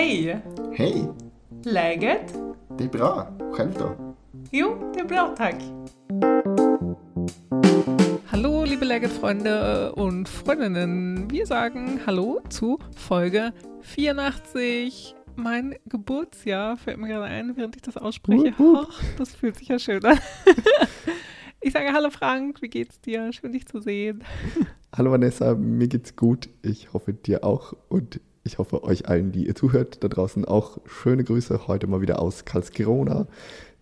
Hej! 0.00 0.42
Hej! 0.72 1.08
Läget? 1.64 2.34
Det 2.78 2.84
är 2.84 2.88
bra. 2.88 3.26
Själv 3.52 3.72
då? 3.78 4.14
Jo, 4.50 4.92
det 4.94 5.00
är 5.00 5.04
bra 5.04 5.34
tack. 5.36 5.54
Hallo, 8.26 8.64
liebe 8.64 8.84
Legend-Freunde 8.84 9.92
und 9.92 10.28
Freundinnen. 10.28 11.30
Wir 11.30 11.46
sagen 11.46 12.00
Hallo 12.06 12.40
zu 12.48 12.78
Folge 12.96 13.52
84. 13.82 15.14
Mein 15.36 15.74
Geburtsjahr 15.84 16.78
fällt 16.78 16.98
mir 16.98 17.08
gerade 17.08 17.24
ein, 17.24 17.56
während 17.56 17.76
ich 17.76 17.82
das 17.82 17.98
ausspreche. 17.98 18.54
Ach, 18.58 19.02
das 19.18 19.34
fühlt 19.34 19.56
sich 19.56 19.68
ja 19.68 19.78
schön 19.78 20.04
an. 20.04 20.18
Ich 21.62 21.74
sage 21.74 21.92
Hallo 21.92 22.08
Frank, 22.08 22.62
wie 22.62 22.68
geht's 22.68 23.02
dir? 23.02 23.34
Schön 23.34 23.52
dich 23.52 23.66
zu 23.66 23.80
sehen. 23.80 24.24
Hallo 24.96 25.10
Vanessa, 25.10 25.54
mir 25.54 25.88
geht's 25.88 26.16
gut. 26.16 26.48
Ich 26.62 26.94
hoffe 26.94 27.12
dir 27.12 27.44
auch 27.44 27.74
und 27.90 28.18
ich 28.50 28.58
hoffe 28.58 28.82
euch 28.82 29.08
allen, 29.08 29.30
die 29.30 29.46
ihr 29.46 29.54
zuhört, 29.54 30.02
da 30.02 30.08
draußen 30.08 30.44
auch 30.44 30.78
schöne 30.84 31.22
Grüße. 31.22 31.68
Heute 31.68 31.86
mal 31.86 32.00
wieder 32.00 32.20
aus 32.20 32.44
Karlskrona. 32.44 33.28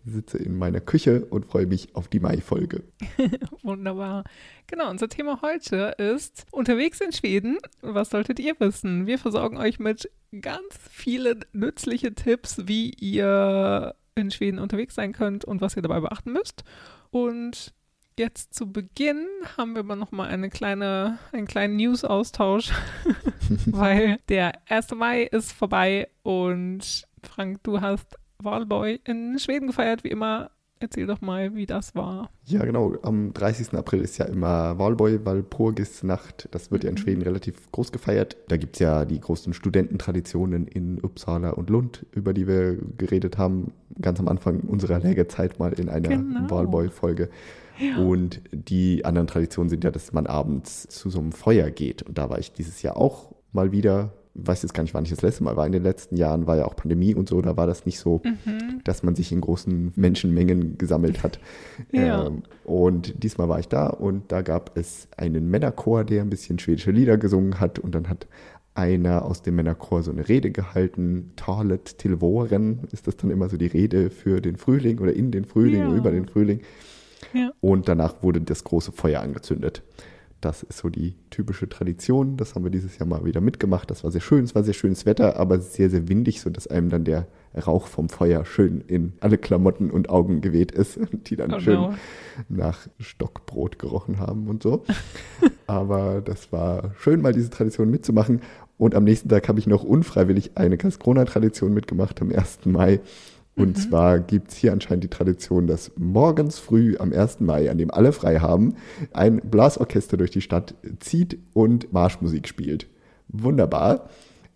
Ich 0.05 0.13
sitze 0.13 0.37
in 0.37 0.59
meiner 0.59 0.81
Küche 0.81 1.25
und 1.25 1.47
freue 1.47 1.65
mich 1.65 1.95
auf 1.97 2.09
die 2.09 2.21
Mai-Folge. 2.21 2.83
Wunderbar. 3.63 4.25
Genau, 4.67 4.91
unser 4.91 5.09
Thema 5.09 5.41
heute 5.41 5.95
ist 5.97 6.45
unterwegs 6.51 7.01
in 7.01 7.13
Schweden. 7.13 7.57
Was 7.81 8.11
solltet 8.11 8.41
ihr 8.41 8.61
wissen? 8.61 9.07
Wir 9.07 9.19
versorgen 9.19 9.57
euch 9.57 9.79
mit 9.79 10.11
ganz 10.39 10.67
vielen 10.91 11.47
nützlichen 11.55 12.15
Tipps, 12.15 12.69
wie 12.69 12.91
ihr 12.91 13.95
in 14.17 14.31
Schweden 14.31 14.59
unterwegs 14.59 14.95
sein 14.95 15.13
könnt 15.15 15.47
und 15.47 15.63
was 15.63 15.77
ihr 15.77 15.83
dabei 15.83 16.01
beachten 16.01 16.33
müsst. 16.33 16.63
Und 17.11 17.73
jetzt 18.19 18.55
zu 18.55 18.71
Beginn 18.71 19.27
haben 19.57 19.75
wir 19.75 19.81
aber 19.81 19.97
noch 19.97 20.13
mal 20.13 20.29
eine 20.29 20.51
kleine, 20.51 21.19
einen 21.33 21.47
kleinen 21.47 21.77
News-Austausch, 21.77 22.73
weil 23.67 24.19
der 24.29 24.53
1. 24.69 24.95
Mai 24.95 25.23
ist 25.23 25.53
vorbei 25.53 26.09
und 26.23 27.07
Frank, 27.23 27.63
du 27.63 27.81
hast 27.81 28.19
Wahlboy 28.43 29.01
in 29.05 29.39
Schweden 29.39 29.69
gefeiert, 29.69 30.05
wie 30.05 30.09
immer. 30.09 30.51
Erzähl 30.81 31.07
doch 31.09 31.21
mal, 31.21 31.57
wie 31.57 31.67
das 31.67 31.97
war. 31.97 32.31
Ja, 32.45 32.65
genau. 32.65 32.95
Am 33.03 33.33
30. 33.35 33.75
April 33.75 34.01
ist 34.01 34.17
ja 34.19 34.27
immer 34.27 34.79
Valborg, 34.79 35.25
Walpurgisnacht. 35.25 36.49
Das 36.53 36.71
wird 36.71 36.85
ja 36.85 36.91
in 36.91 36.95
Mhm. 36.95 36.99
Schweden 36.99 37.23
relativ 37.23 37.73
groß 37.73 37.91
gefeiert. 37.91 38.37
Da 38.47 38.57
gibt 38.57 38.77
es 38.77 38.81
ja 38.81 39.05
die 39.05 39.19
großen 39.21 39.55
Studententraditionen 39.55 40.69
in 40.69 41.03
Uppsala 41.03 41.51
und 41.51 41.69
Lund, 41.69 42.07
über 42.13 42.33
die 42.33 42.47
wir 42.47 42.79
geredet 42.97 43.39
haben, 43.39 43.73
ganz 44.01 44.21
am 44.21 44.29
Anfang 44.29 44.61
unserer 44.61 45.01
Lägerzeit 45.01 45.59
mal 45.59 45.73
in 45.73 45.89
einer 45.89 46.09
Genau. 46.11 46.47
Und 47.99 48.41
die 48.53 49.05
anderen 49.05 49.27
Traditionen 49.27 49.69
sind 49.71 49.85
ja, 49.85 49.91
dass 49.91 50.13
man 50.13 50.27
abends 50.27 50.89
zu 50.89 51.11
so 51.11 51.19
einem 51.21 51.33
Feuer 51.33 51.71
geht. 51.71 52.03
Und 52.03 52.19
da 52.19 52.29
war 52.31 52.39
ich 52.39 52.53
dieses 52.53 52.83
Jahr 52.83 52.97
auch 52.97 53.33
mal 53.53 53.73
wieder. 53.73 54.13
Ich 54.41 54.47
weiß 54.47 54.63
jetzt 54.63 54.73
gar 54.73 54.83
nicht, 54.85 54.95
wann 54.95 55.03
ich 55.05 55.11
das 55.11 55.23
letzte 55.23 55.43
Mal 55.43 55.57
war. 55.57 55.67
In 55.67 55.73
den 55.73 55.83
letzten 55.83 56.17
Jahren 56.17 56.47
war 56.47 56.57
ja 56.57 56.65
auch 56.67 56.77
Pandemie 56.77 57.15
und 57.15 57.29
so. 57.29 57.41
Da 57.43 57.57
war 57.57 57.67
das 57.67 57.87
nicht 57.87 57.99
so, 57.99 58.21
Mhm. 58.25 58.81
dass 58.85 59.03
man 59.03 59.17
sich 59.17 59.33
in 59.33 59.41
großen 59.41 59.93
Menschenmengen 59.97 60.79
gesammelt 60.79 61.23
hat. 61.23 61.41
Ja. 61.93 62.27
Ähm, 62.27 62.43
und 62.65 63.23
diesmal 63.25 63.49
war 63.49 63.59
ich 63.59 63.69
da 63.69 63.89
und 63.89 64.31
da 64.31 64.43
gab 64.43 64.77
es 64.77 65.09
einen 65.17 65.51
Männerchor, 65.51 66.05
der 66.05 66.23
ein 66.23 66.31
bisschen 66.31 66.59
schwedische 66.59 66.91
Lieder 66.93 67.17
gesungen 67.19 67.59
hat. 67.61 67.79
Und 67.79 67.95
dann 67.95 68.09
hat 68.09 68.27
einer 68.75 69.25
aus 69.25 69.43
dem 69.43 69.57
Männerchor 69.57 70.05
so 70.05 70.13
eine 70.13 70.29
Rede 70.29 70.53
gehalten. 70.53 71.33
Talet 71.35 71.99
till 71.99 72.21
våren 72.21 72.81
ist 72.93 73.09
das 73.09 73.17
dann 73.17 73.31
immer 73.33 73.49
so 73.49 73.57
die 73.57 73.67
Rede 73.67 74.09
für 74.11 74.41
den 74.41 74.55
Frühling 74.57 75.01
oder 75.01 75.13
in 75.15 75.33
den 75.33 75.45
Frühling 75.47 75.81
Ja. 75.81 75.89
oder 75.89 75.97
über 75.97 76.11
den 76.13 76.27
Frühling. 76.29 76.61
Ja. 77.33 77.53
Und 77.61 77.89
danach 77.89 78.23
wurde 78.23 78.41
das 78.41 78.65
große 78.65 78.93
Feuer 78.93 79.21
angezündet. 79.21 79.83
Das 80.41 80.63
ist 80.63 80.79
so 80.79 80.89
die 80.89 81.17
typische 81.31 81.69
Tradition. 81.69 82.37
Das 82.37 82.55
haben 82.55 82.63
wir 82.63 82.71
dieses 82.71 82.97
Jahr 82.97 83.09
mal 83.09 83.25
wieder 83.25 83.41
mitgemacht. 83.41 83.91
Das 83.91 84.05
war 84.05 84.13
sehr 84.13 84.21
schön. 84.21 84.45
Es 84.45 84.55
war 84.55 84.63
sehr 84.63 84.75
schönes 84.75 85.05
Wetter, 85.05 85.37
aber 85.37 85.59
sehr, 85.59 85.91
sehr 85.91 86.09
windig, 86.09 86.41
sodass 86.41 86.69
einem 86.69 86.91
dann 86.91 87.05
der 87.05 87.27
Rauch 87.67 87.89
vom 87.89 88.09
Feuer 88.09 88.45
schön 88.45 88.81
in 88.87 89.15
alle 89.19 89.37
Klamotten 89.37 89.91
und 89.91 90.11
Augen 90.11 90.41
geweht 90.41 90.71
ist, 90.71 91.01
die 91.13 91.35
dann 91.35 91.53
Oh 91.55 91.59
schön 91.59 91.75
no. 91.75 91.95
nach 92.49 92.87
Stockbrot 93.01 93.81
gerochen 93.81 94.21
haben 94.21 94.47
und 94.47 94.63
so. 94.63 94.85
Aber 95.67 96.21
das 96.21 96.53
war 96.53 96.93
schön, 96.99 97.21
mal 97.21 97.33
diese 97.33 97.51
Tradition 97.51 97.91
mitzumachen. 97.91 98.43
Und 98.77 98.95
am 98.95 99.03
nächsten 99.03 99.29
Tag 99.29 99.49
habe 99.49 99.59
ich 99.59 99.67
noch 99.67 99.83
unfreiwillig 99.83 100.53
eine 100.55 100.79
Karlskrona-Tradition 100.79 101.75
mitgemacht 101.75 102.23
am 102.23 102.31
1. 102.31 102.65
Mai. 102.67 103.01
Und 103.59 103.77
zwar 103.77 104.21
gibt 104.21 104.51
es 104.51 104.57
hier 104.57 104.73
anscheinend 104.73 105.05
die 105.05 105.09
Tradition, 105.09 105.67
dass 105.67 105.91
morgens 105.97 106.59
früh 106.59 106.97
am 106.99 107.13
1. 107.13 107.41
Mai, 107.41 107.71
an 107.71 107.79
dem 107.79 107.91
alle 107.91 108.13
frei 108.13 108.39
haben, 108.39 108.75
ein 109.13 109.41
Blasorchester 109.45 110.17
durch 110.17 110.31
die 110.31 110.41
Stadt 110.41 110.75
zieht 111.01 111.39
und 111.55 111.93
Marschmusik 111.93 112.49
spielt. 112.49 112.87
Wunderbar. 113.29 114.09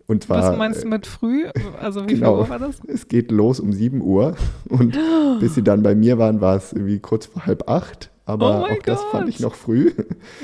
Und 0.07 0.23
zwar, 0.23 0.51
Was 0.51 0.57
meinst 0.57 0.83
du 0.83 0.87
mit 0.87 1.07
früh? 1.07 1.45
Also 1.79 2.03
wie 2.03 2.15
genau. 2.15 2.35
viel 2.35 2.43
Uhr 2.43 2.49
war 2.49 2.59
das? 2.59 2.75
es 2.87 3.07
geht 3.07 3.31
los 3.31 3.59
um 3.59 3.71
7 3.71 4.01
Uhr 4.01 4.35
und 4.69 4.97
bis 5.39 5.55
sie 5.55 5.63
dann 5.63 5.81
bei 5.83 5.95
mir 5.95 6.17
waren, 6.17 6.41
war 6.41 6.55
es 6.57 6.73
irgendwie 6.73 6.99
kurz 6.99 7.25
vor 7.25 7.45
halb 7.45 7.69
acht. 7.69 8.09
Aber 8.25 8.61
Oh 8.61 8.73
auch 8.73 8.83
das 8.85 9.03
fand 9.11 9.27
ich 9.29 9.37
Gott. 9.37 9.43
noch 9.45 9.55
früh. 9.55 9.91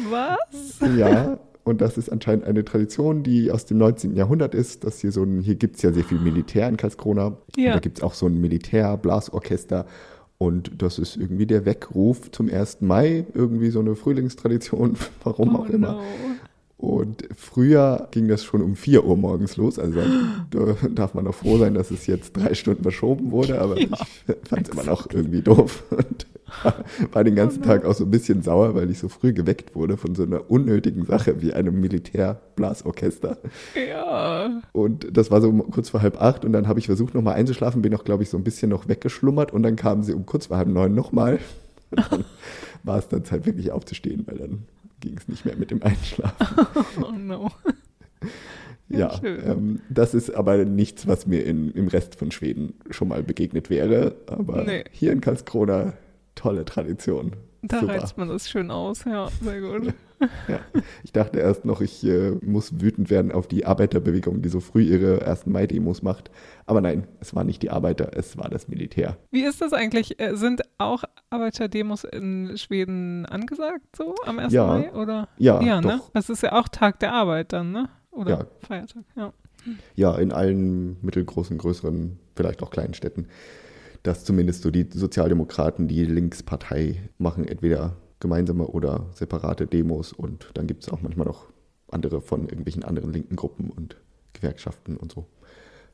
Was? 0.09 0.79
ja, 0.97 1.39
und 1.69 1.81
das 1.81 1.97
ist 1.97 2.09
anscheinend 2.11 2.45
eine 2.45 2.65
Tradition, 2.65 3.23
die 3.23 3.51
aus 3.51 3.65
dem 3.65 3.77
19. 3.77 4.15
Jahrhundert 4.15 4.53
ist. 4.55 4.83
Dass 4.83 4.99
hier 4.99 5.11
so 5.11 5.23
ein, 5.23 5.41
hier 5.41 5.55
gibt 5.55 5.77
es 5.77 5.81
ja 5.81 5.91
sehr 5.93 6.03
viel 6.03 6.19
Militär 6.19 6.67
in 6.67 6.77
Karlskrona. 6.77 7.37
Ja. 7.55 7.73
Da 7.73 7.79
gibt 7.79 7.97
es 7.99 8.03
auch 8.03 8.13
so 8.13 8.25
ein 8.25 8.39
Militärblasorchester. 8.41 9.85
Und 10.37 10.81
das 10.81 10.99
ist 10.99 11.17
irgendwie 11.17 11.45
der 11.45 11.65
Weckruf 11.65 12.31
zum 12.31 12.49
1. 12.49 12.81
Mai, 12.81 13.25
irgendwie 13.33 13.69
so 13.71 13.79
eine 13.81 13.95
Frühlingstradition, 13.95 14.95
warum 15.23 15.55
auch 15.55 15.67
Oh 15.69 15.73
immer. 15.73 15.93
no. 15.93 16.01
Und 16.77 17.27
früher 17.35 18.07
ging 18.11 18.29
das 18.29 18.45
schon 18.45 18.61
um 18.61 18.77
4 18.77 19.03
Uhr 19.03 19.17
morgens 19.17 19.57
los. 19.57 19.77
Also 19.77 19.99
da 20.49 20.75
darf 20.95 21.13
man 21.13 21.25
noch 21.25 21.35
froh 21.35 21.57
sein, 21.57 21.73
dass 21.73 21.91
es 21.91 22.07
jetzt 22.07 22.37
drei 22.37 22.53
Stunden 22.53 22.83
verschoben 22.83 23.31
wurde, 23.31 23.59
aber 23.59 23.77
Ja, 23.77 23.87
ich 24.27 24.47
fand 24.47 24.67
es 24.69 24.73
immer 24.73 24.85
noch 24.85 25.07
irgendwie 25.11 25.41
doof. 25.41 25.83
Und 25.91 26.25
war 27.11 27.23
den 27.23 27.35
ganzen 27.35 27.61
Tag 27.63 27.85
auch 27.85 27.93
so 27.93 28.03
ein 28.05 28.11
bisschen 28.11 28.41
sauer, 28.41 28.75
weil 28.75 28.89
ich 28.89 28.99
so 28.99 29.09
früh 29.09 29.33
geweckt 29.33 29.75
wurde 29.75 29.97
von 29.97 30.15
so 30.15 30.23
einer 30.23 30.49
unnötigen 30.49 31.05
Sache 31.05 31.41
wie 31.41 31.53
einem 31.53 31.79
Militärblasorchester. 31.79 33.37
Ja. 33.87 34.61
Und 34.71 35.15
das 35.17 35.31
war 35.31 35.41
so 35.41 35.49
um 35.49 35.69
kurz 35.71 35.89
vor 35.89 36.01
halb 36.01 36.21
acht 36.21 36.45
und 36.45 36.53
dann 36.53 36.67
habe 36.67 36.79
ich 36.79 36.85
versucht, 36.87 37.13
nochmal 37.13 37.35
einzuschlafen, 37.35 37.81
bin 37.81 37.93
auch, 37.95 38.03
glaube 38.03 38.23
ich, 38.23 38.29
so 38.29 38.37
ein 38.37 38.43
bisschen 38.43 38.69
noch 38.69 38.87
weggeschlummert 38.87 39.51
und 39.53 39.63
dann 39.63 39.75
kamen 39.75 40.03
sie 40.03 40.13
um 40.13 40.25
kurz 40.25 40.47
vor 40.47 40.57
halb 40.57 40.67
neun 40.67 40.93
nochmal. 40.95 41.39
War 42.83 42.97
es 42.99 43.07
dann 43.07 43.25
Zeit, 43.25 43.45
wirklich 43.45 43.71
aufzustehen, 43.71 44.23
weil 44.27 44.37
dann 44.37 44.63
ging 44.99 45.15
es 45.17 45.27
nicht 45.27 45.45
mehr 45.45 45.55
mit 45.55 45.71
dem 45.71 45.81
Einschlafen. 45.83 46.67
Oh 47.01 47.11
no. 47.11 47.49
Ja, 48.89 49.19
Ja, 49.21 49.21
ähm, 49.23 49.79
das 49.89 50.13
ist 50.13 50.33
aber 50.35 50.65
nichts, 50.65 51.07
was 51.07 51.27
mir 51.27 51.45
in, 51.45 51.71
im 51.71 51.87
Rest 51.87 52.15
von 52.15 52.31
Schweden 52.31 52.73
schon 52.89 53.07
mal 53.07 53.21
begegnet 53.23 53.69
wäre. 53.69 54.15
Aber 54.27 54.63
Nee. 54.63 54.83
hier 54.91 55.11
in 55.11 55.21
Karlskrona, 55.21 55.93
tolle 56.39 56.65
Tradition. 56.65 57.35
Da 57.61 57.81
Super. 57.81 57.93
reizt 57.93 58.17
man 58.17 58.29
das 58.29 58.49
schön 58.49 58.71
aus. 58.71 59.03
Ja, 59.03 59.27
sehr 59.41 59.59
gut. 59.59 59.93
Ja. 60.47 60.59
Ich 61.03 61.13
dachte 61.13 61.39
erst 61.39 61.63
noch, 61.63 61.79
ich 61.79 62.05
äh, 62.05 62.31
muss 62.41 62.81
wütend 62.81 63.09
werden 63.09 63.31
auf 63.31 63.47
die 63.47 63.65
Arbeiterbewegung, 63.65 64.41
die 64.41 64.49
so 64.49 64.59
früh 64.59 64.83
ihre 64.83 65.25
1. 65.25 65.45
Mai-Demos 65.45 66.01
macht. 66.01 66.29
Aber 66.65 66.81
nein, 66.81 67.07
es 67.21 67.33
war 67.35 67.45
nicht 67.45 67.61
die 67.61 67.69
Arbeiter, 67.69 68.11
es 68.13 68.37
war 68.37 68.49
das 68.49 68.67
Militär. 68.67 69.17
Wie 69.31 69.45
ist 69.45 69.61
das 69.61 69.71
eigentlich? 69.71 70.19
Äh, 70.19 70.35
Sind 70.35 70.61
auch 70.77 71.03
Arbeiterdemos 71.29 72.03
in 72.03 72.57
Schweden 72.57 73.25
angesagt, 73.27 73.95
so 73.95 74.15
am 74.25 74.39
1. 74.39 74.51
Ja. 74.51 74.67
Mai? 74.67 74.93
Oder? 74.93 75.29
Ja, 75.37 75.61
ja 75.61 75.79
ne? 75.81 75.99
doch. 75.99 76.09
Das 76.11 76.29
ist 76.29 76.43
ja 76.43 76.51
auch 76.53 76.67
Tag 76.67 76.99
der 76.99 77.13
Arbeit 77.13 77.53
dann, 77.53 77.71
ne? 77.71 77.89
Oder 78.11 78.31
Ja. 78.31 78.45
Feiertag, 78.67 79.03
ja. 79.15 79.33
Ja, 79.95 80.17
in 80.17 80.31
allen 80.31 80.97
mittelgroßen, 81.01 81.57
größeren, 81.57 82.17
vielleicht 82.35 82.63
auch 82.63 82.71
kleinen 82.71 82.93
Städten, 82.93 83.27
dass 84.03 84.23
zumindest 84.25 84.61
so 84.63 84.71
die 84.71 84.87
Sozialdemokraten, 84.91 85.87
die 85.87 86.05
Linkspartei 86.05 87.09
machen 87.17 87.47
entweder 87.47 87.95
gemeinsame 88.19 88.67
oder 88.67 89.07
separate 89.13 89.67
Demos 89.67 90.13
und 90.13 90.49
dann 90.53 90.67
gibt 90.67 90.83
es 90.83 90.89
auch 90.89 91.01
manchmal 91.01 91.27
noch 91.27 91.45
andere 91.91 92.21
von 92.21 92.43
irgendwelchen 92.43 92.83
anderen 92.83 93.11
linken 93.13 93.35
Gruppen 93.35 93.69
und 93.69 93.95
Gewerkschaften 94.33 94.97
und 94.97 95.11
so. 95.11 95.25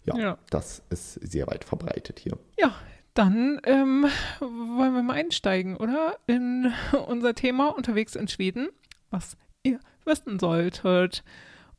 Ja, 0.03 0.17
Ja. 0.17 0.37
das 0.49 0.83
ist 0.89 1.13
sehr 1.13 1.47
weit 1.47 1.63
verbreitet 1.63 2.19
hier. 2.19 2.37
Ja, 2.59 2.75
dann 3.13 3.59
ähm, 3.63 4.05
wollen 4.39 4.93
wir 4.93 5.03
mal 5.03 5.13
einsteigen, 5.13 5.77
oder? 5.77 6.17
In 6.27 6.71
unser 7.07 7.33
Thema 7.33 7.69
unterwegs 7.69 8.15
in 8.15 8.27
Schweden, 8.27 8.67
was 9.09 9.37
ihr 9.63 9.79
wissen 10.03 10.37
solltet. 10.37 11.23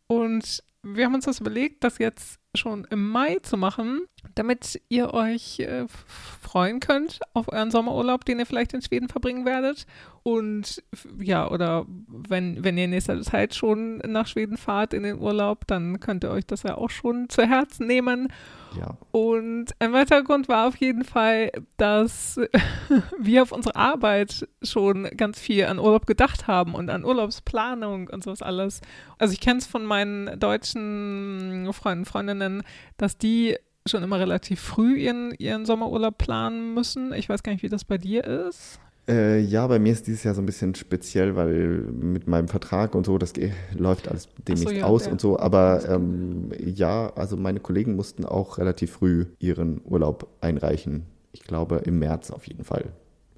Und 0.09 0.63
wir 0.83 1.05
haben 1.05 1.15
uns 1.15 1.27
das 1.27 1.41
überlegt, 1.41 1.85
das 1.85 1.99
jetzt 1.99 2.39
schon 2.57 2.87
im 2.91 3.09
Mai 3.09 3.39
zu 3.43 3.57
machen, 3.57 4.03
damit 4.35 4.81
ihr 4.89 5.15
euch 5.15 5.61
äh, 5.61 5.87
freuen 5.89 6.81
könnt 6.81 7.21
auf 7.35 7.53
euren 7.53 7.71
Sommerurlaub, 7.71 8.25
den 8.25 8.39
ihr 8.39 8.47
vielleicht 8.47 8.73
in 8.73 8.83
Schweden 8.83 9.09
verbringen 9.09 9.45
werdet. 9.45 9.87
Und 10.23 10.83
ja, 11.21 11.49
oder 11.51 11.87
wenn, 12.09 12.65
wenn 12.65 12.77
ihr 12.77 12.85
in 12.85 12.91
nächster 12.91 13.21
Zeit 13.23 13.55
schon 13.55 13.99
nach 13.99 14.27
Schweden 14.27 14.57
fahrt 14.57 14.95
in 14.95 15.03
den 15.05 15.19
Urlaub, 15.19 15.67
dann 15.67 16.01
könnt 16.01 16.25
ihr 16.25 16.31
euch 16.31 16.47
das 16.47 16.63
ja 16.63 16.77
auch 16.77 16.91
schon 16.91 17.29
zu 17.29 17.43
Herzen 17.47 17.87
nehmen. 17.87 18.29
Ja, 18.77 18.97
Und 19.11 19.73
ein 19.79 19.93
weiterer 19.93 20.23
Grund 20.23 20.49
war 20.49 20.69
auf 20.69 20.77
jeden 20.77 21.05
Fall, 21.05 21.51
dass 21.77 22.39
wir 23.19 23.43
auf 23.43 23.53
unsere 23.53 23.77
Arbeit 23.77 24.47
schon 24.63 25.05
ganz 25.17 25.41
viel 25.41 25.65
an 25.67 25.79
Urlaub 25.79 26.07
gedacht 26.07 26.47
haben 26.47 26.75
und 26.75 26.91
an 26.91 27.05
Urlaubsplanung 27.05 28.09
und 28.09 28.25
sowas 28.25 28.43
alles. 28.43 28.81
Also 29.19 29.33
ich 29.33 29.41
kenne 29.41 29.59
es 29.59 29.67
von 29.67 29.85
meinen 29.85 30.39
deutschen 30.39 31.69
Freunden, 31.73 32.05
Freundinnen, 32.05 32.63
dass 32.97 33.19
die 33.19 33.57
schon 33.87 34.03
immer 34.03 34.19
relativ 34.19 34.61
früh 34.61 34.97
ihren, 34.97 35.33
ihren 35.39 35.65
Sommerurlaub 35.65 36.19
planen 36.19 36.75
müssen. 36.75 37.13
Ich 37.13 37.29
weiß 37.29 37.43
gar 37.43 37.53
nicht, 37.53 37.63
wie 37.63 37.69
das 37.69 37.85
bei 37.85 37.99
dir 37.99 38.25
ist. 38.25 38.81
Äh, 39.09 39.41
ja, 39.41 39.67
bei 39.67 39.79
mir 39.79 39.93
ist 39.93 40.07
dieses 40.07 40.25
Jahr 40.25 40.35
so 40.35 40.43
ein 40.43 40.47
bisschen 40.47 40.75
speziell, 40.75 41.37
weil 41.37 41.79
mit 41.93 42.27
meinem 42.27 42.49
Vertrag 42.49 42.95
und 42.95 43.07
so, 43.07 43.19
das 43.19 43.35
läuft 43.73 44.09
alles 44.09 44.29
demnächst 44.47 44.69
so, 44.69 44.75
ja, 44.75 44.85
aus 44.85 45.07
ja. 45.07 45.13
und 45.13 45.21
so. 45.21 45.39
Aber 45.39 45.89
ähm, 45.89 46.51
ja, 46.59 47.13
also 47.15 47.37
meine 47.37 47.61
Kollegen 47.61 47.95
mussten 47.95 48.25
auch 48.25 48.59
relativ 48.59 48.93
früh 48.93 49.27
ihren 49.39 49.81
Urlaub 49.85 50.29
einreichen. 50.41 51.07
Ich 51.33 51.45
glaube 51.45 51.77
im 51.85 51.99
März 51.99 52.31
auf 52.31 52.49
jeden 52.49 52.65
Fall. 52.65 52.87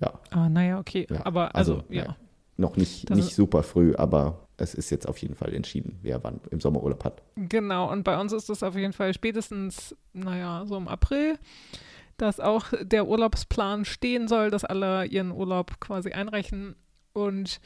Ja. 0.01 0.13
Ah, 0.31 0.49
naja, 0.49 0.79
okay. 0.79 1.07
Ja, 1.11 1.27
aber 1.27 1.55
also, 1.55 1.75
also 1.75 1.85
ja. 1.91 2.17
Noch 2.57 2.77
nicht, 2.77 3.09
nicht 3.11 3.37
super 3.37 3.63
früh, 3.63 3.95
aber 3.95 4.49
es 4.57 4.75
ist 4.75 4.91
jetzt 4.91 5.09
auf 5.09 5.19
jeden 5.19 5.37
Fall 5.37 5.55
entschieden, 5.55 6.01
wer 6.03 6.25
wann 6.25 6.41
im 6.51 6.61
Sommerurlaub 6.61 7.05
hat. 7.05 7.23
Genau, 7.37 7.91
und 7.91 8.03
bei 8.03 8.21
uns 8.21 8.33
ist 8.33 8.49
das 8.49 8.65
auf 8.65 8.75
jeden 8.75 8.93
Fall 8.93 9.15
spätestens, 9.15 9.95
naja, 10.13 10.65
so 10.67 10.77
im 10.77 10.89
April, 10.89 11.39
dass 12.19 12.41
auch 12.41 12.67
der 12.81 13.07
Urlaubsplan 13.07 13.85
stehen 13.85 14.29
soll, 14.29 14.51
dass 14.51 14.65
alle 14.65 15.07
ihren 15.07 15.31
Urlaub 15.31 15.81
quasi 15.81 16.13
einreichen. 16.13 16.77
Und 17.13 17.61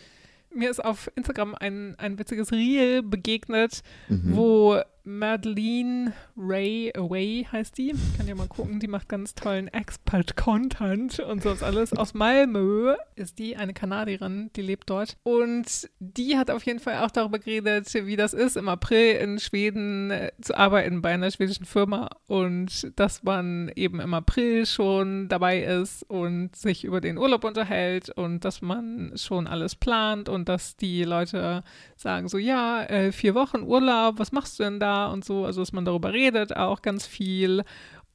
mir 0.54 0.70
ist 0.70 0.84
auf 0.84 1.10
Instagram 1.16 1.54
ein, 1.54 1.96
ein 1.98 2.18
witziges 2.18 2.52
Reel 2.52 3.02
begegnet, 3.02 3.82
mhm. 4.08 4.36
wo 4.36 4.80
Madeline 5.04 6.12
Ray 6.36 6.92
Away 6.96 7.46
heißt 7.50 7.76
die. 7.76 7.94
Kann 8.16 8.28
ja 8.28 8.34
mal 8.34 8.46
gucken, 8.46 8.78
die 8.78 8.86
macht 8.86 9.08
ganz 9.08 9.34
tollen 9.34 9.68
Expert-Content 9.68 11.18
und 11.20 11.42
sowas 11.42 11.62
alles. 11.62 11.92
Aus 11.92 12.14
Malmö 12.14 12.94
ist 13.16 13.38
die, 13.38 13.56
eine 13.56 13.74
Kanadierin, 13.74 14.50
die 14.54 14.62
lebt 14.62 14.90
dort. 14.90 15.16
Und 15.24 15.90
die 15.98 16.38
hat 16.38 16.50
auf 16.50 16.64
jeden 16.64 16.78
Fall 16.78 16.98
auch 17.04 17.10
darüber 17.10 17.38
geredet, 17.38 17.92
wie 17.92 18.16
das 18.16 18.32
ist, 18.32 18.56
im 18.56 18.68
April 18.68 19.16
in 19.16 19.38
Schweden 19.38 20.10
äh, 20.10 20.30
zu 20.40 20.56
arbeiten 20.56 21.02
bei 21.02 21.12
einer 21.12 21.30
schwedischen 21.30 21.64
Firma 21.64 22.08
und 22.26 22.92
dass 22.96 23.22
man 23.22 23.70
eben 23.74 24.00
im 24.00 24.14
April 24.14 24.66
schon 24.66 25.28
dabei 25.28 25.62
ist 25.62 26.04
und 26.04 26.54
sich 26.54 26.84
über 26.84 27.00
den 27.00 27.18
Urlaub 27.18 27.44
unterhält 27.44 28.10
und 28.10 28.44
dass 28.44 28.62
man 28.62 29.12
schon 29.16 29.46
alles 29.46 29.74
plant 29.74 30.28
und 30.28 30.48
dass 30.48 30.76
die 30.76 31.02
Leute 31.04 31.64
sagen 31.96 32.28
so, 32.28 32.38
ja, 32.38 32.84
äh, 32.84 33.12
vier 33.12 33.34
Wochen 33.34 33.62
Urlaub, 33.62 34.18
was 34.18 34.32
machst 34.32 34.58
du 34.58 34.64
denn 34.64 34.78
da? 34.78 34.91
Und 35.06 35.24
so, 35.24 35.44
also 35.44 35.60
dass 35.60 35.72
man 35.72 35.84
darüber 35.84 36.12
redet 36.12 36.56
auch 36.56 36.82
ganz 36.82 37.06
viel 37.06 37.64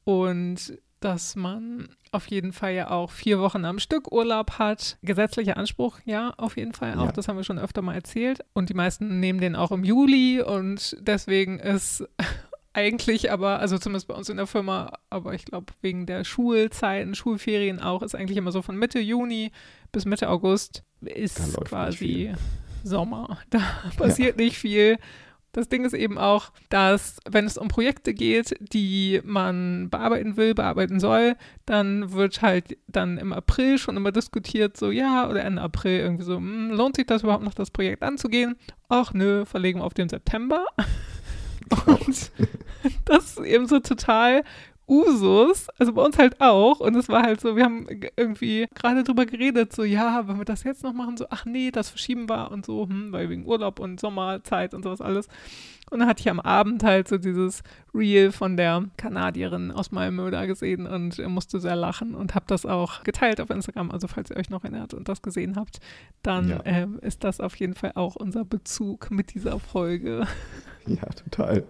und 0.04 0.78
dass 1.00 1.36
man 1.36 1.90
auf 2.12 2.28
jeden 2.28 2.54
Fall 2.54 2.74
ja 2.74 2.90
auch 2.90 3.12
vier 3.12 3.40
Wochen 3.40 3.66
am 3.66 3.80
Stück 3.80 4.12
Urlaub 4.12 4.58
hat. 4.58 4.98
Gesetzlicher 5.04 5.58
Anspruch, 5.58 6.00
ja, 6.06 6.34
auf 6.38 6.58
jeden 6.58 6.74
Fall 6.74 6.96
auch. 6.96 7.06
Ja. 7.06 7.12
Das 7.12 7.28
haben 7.28 7.38
wir 7.38 7.44
schon 7.44 7.60
öfter 7.60 7.82
mal 7.82 7.94
erzählt. 7.94 8.40
Und 8.54 8.70
die 8.70 8.74
meisten 8.74 9.20
nehmen 9.20 9.40
den 9.40 9.56
auch 9.56 9.72
im 9.72 9.84
Juli 9.84 10.42
und 10.42 10.98
deswegen 11.00 11.60
ist 11.60 12.04
eigentlich 12.74 13.32
aber, 13.32 13.60
also 13.60 13.78
zumindest 13.78 14.08
bei 14.08 14.16
uns 14.16 14.30
in 14.30 14.38
der 14.38 14.48
Firma, 14.48 14.94
aber 15.10 15.34
ich 15.34 15.46
glaube 15.46 15.74
wegen 15.82 16.06
der 16.06 16.24
Schulzeiten, 16.24 17.16
Schulferien 17.16 17.80
auch, 17.80 18.02
ist 18.02 18.16
eigentlich 18.16 18.38
immer 18.38 18.52
so 18.52 18.62
von 18.62 18.78
Mitte 18.78 19.00
Juni 19.00 19.52
bis 19.92 20.06
Mitte 20.06 20.30
August 20.30 20.84
ist 21.02 21.56
quasi 21.66 22.34
Sommer. 22.84 23.40
Da 23.50 23.62
passiert 23.98 24.40
ja. 24.40 24.46
nicht 24.46 24.58
viel. 24.58 24.98
Das 25.58 25.70
Ding 25.70 25.86
ist 25.86 25.96
eben 25.96 26.20
auch, 26.20 26.52
dass 26.70 27.18
wenn 27.28 27.46
es 27.46 27.58
um 27.58 27.68
Projekte 27.68 28.14
geht, 28.14 28.56
die 28.60 29.22
man 29.24 29.90
bearbeiten 29.90 30.38
will, 30.38 30.54
bearbeiten 30.54 31.00
soll, 31.00 31.36
dann 31.66 32.12
wird 32.12 32.44
halt 32.44 32.78
dann 32.86 33.18
im 33.18 33.34
April 33.34 33.80
schon 33.80 33.98
immer 33.98 34.12
diskutiert, 34.12 34.78
so 34.78 34.92
ja, 34.92 35.28
oder 35.28 35.44
Ende 35.44 35.64
April 35.64 36.00
irgendwie 36.00 36.26
so, 36.26 36.36
hm, 36.36 36.70
lohnt 36.70 36.96
sich 36.96 37.08
das 37.08 37.24
überhaupt 37.24 37.44
noch, 37.44 37.56
das 37.56 37.72
Projekt 37.72 38.04
anzugehen? 38.04 38.56
Ach 38.88 39.16
nö, 39.16 39.46
verlegen 39.46 39.80
wir 39.80 39.86
auf 39.86 39.96
den 39.96 40.10
September. 40.10 40.64
Und 41.88 42.32
das 43.06 43.32
ist 43.32 43.40
eben 43.40 43.66
so 43.66 43.80
total 43.80 44.44
Usus, 44.88 45.68
also 45.78 45.94
bei 45.94 46.02
uns 46.02 46.18
halt 46.18 46.40
auch. 46.40 46.80
Und 46.80 46.96
es 46.96 47.10
war 47.10 47.24
halt 47.24 47.42
so, 47.42 47.56
wir 47.56 47.64
haben 47.66 47.88
irgendwie 48.16 48.68
gerade 48.74 49.04
drüber 49.04 49.26
geredet, 49.26 49.74
so, 49.74 49.84
ja, 49.84 50.28
wenn 50.28 50.38
wir 50.38 50.46
das 50.46 50.64
jetzt 50.64 50.84
noch 50.84 50.94
machen, 50.94 51.18
so, 51.18 51.26
ach 51.30 51.46
nee, 51.46 51.72
das 51.72 51.90
verschieben 51.90 52.30
wir 52.30 52.52
und 52.52 52.66
so, 52.66 52.88
hm, 52.88 53.12
weil 53.12 53.30
wegen 53.30 53.46
Urlaub 53.46 53.80
und 53.80 54.00
Sommerzeit 54.00 54.74
und 54.74 54.84
sowas 54.84 55.02
alles. 55.02 55.28
Und 55.90 56.00
dann 56.00 56.08
hatte 56.08 56.20
ich 56.20 56.30
am 56.30 56.40
Abend 56.40 56.84
halt 56.84 57.08
so 57.08 57.18
dieses 57.18 57.64
Reel 57.94 58.32
von 58.32 58.58
der 58.58 58.86
Kanadierin 58.98 59.72
aus 59.72 59.92
Malmö 59.92 60.30
da 60.32 60.46
gesehen 60.46 60.86
und 60.86 61.18
musste 61.28 61.60
sehr 61.60 61.76
lachen 61.76 62.14
und 62.14 62.36
habe 62.36 62.46
das 62.48 62.66
auch 62.66 63.04
geteilt 63.04 63.40
auf 63.40 63.50
Instagram. 63.50 63.92
Also 63.92 64.08
falls 64.08 64.30
ihr 64.30 64.38
euch 64.38 64.50
noch 64.50 64.64
erinnert 64.64 64.94
und 64.94 65.08
das 65.08 65.22
gesehen 65.22 65.56
habt, 65.56 65.80
dann 66.24 66.50
ja. 66.50 66.60
äh, 66.60 66.88
ist 67.02 67.24
das 67.24 67.40
auf 67.40 67.56
jeden 67.56 67.74
Fall 67.74 67.94
auch 67.96 68.16
unser 68.16 68.44
Bezug 68.44 69.12
mit 69.12 69.34
dieser 69.34 69.60
Folge. 69.60 70.28
Ja, 70.88 71.04
total. 71.10 71.64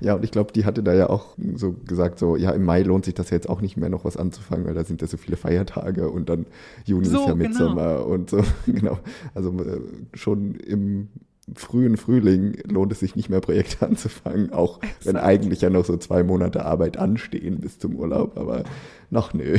Ja, 0.00 0.14
und 0.14 0.24
ich 0.24 0.30
glaube, 0.30 0.52
die 0.52 0.66
hatte 0.66 0.82
da 0.82 0.92
ja 0.92 1.08
auch 1.08 1.34
so 1.54 1.72
gesagt, 1.72 2.18
so, 2.18 2.36
ja, 2.36 2.50
im 2.50 2.64
Mai 2.64 2.82
lohnt 2.82 3.06
sich 3.06 3.14
das 3.14 3.30
ja 3.30 3.36
jetzt 3.36 3.48
auch 3.48 3.62
nicht 3.62 3.78
mehr 3.78 3.88
noch 3.88 4.04
was 4.04 4.18
anzufangen, 4.18 4.66
weil 4.66 4.74
da 4.74 4.84
sind 4.84 5.00
ja 5.00 5.06
so 5.06 5.16
viele 5.16 5.38
Feiertage 5.38 6.10
und 6.10 6.28
dann 6.28 6.44
Juni 6.84 7.06
so, 7.06 7.20
ist 7.20 7.28
ja 7.28 7.34
Mitsommer 7.34 7.94
genau. 7.94 8.04
und 8.04 8.30
so, 8.30 8.42
genau. 8.66 8.98
Also 9.34 9.50
äh, 9.62 9.80
schon 10.14 10.54
im 10.56 11.08
frühen 11.54 11.96
Frühling 11.96 12.58
lohnt 12.64 12.92
es 12.92 13.00
sich 13.00 13.16
nicht 13.16 13.28
mehr 13.28 13.40
Projekte 13.40 13.86
anzufangen, 13.86 14.52
auch 14.52 14.82
Exakt. 14.82 15.06
wenn 15.06 15.16
eigentlich 15.16 15.60
ja 15.60 15.70
noch 15.70 15.84
so 15.84 15.96
zwei 15.96 16.22
Monate 16.22 16.64
Arbeit 16.64 16.96
anstehen 16.96 17.60
bis 17.60 17.78
zum 17.78 17.96
Urlaub, 17.96 18.36
aber 18.36 18.64
noch 19.10 19.32
nö. 19.34 19.58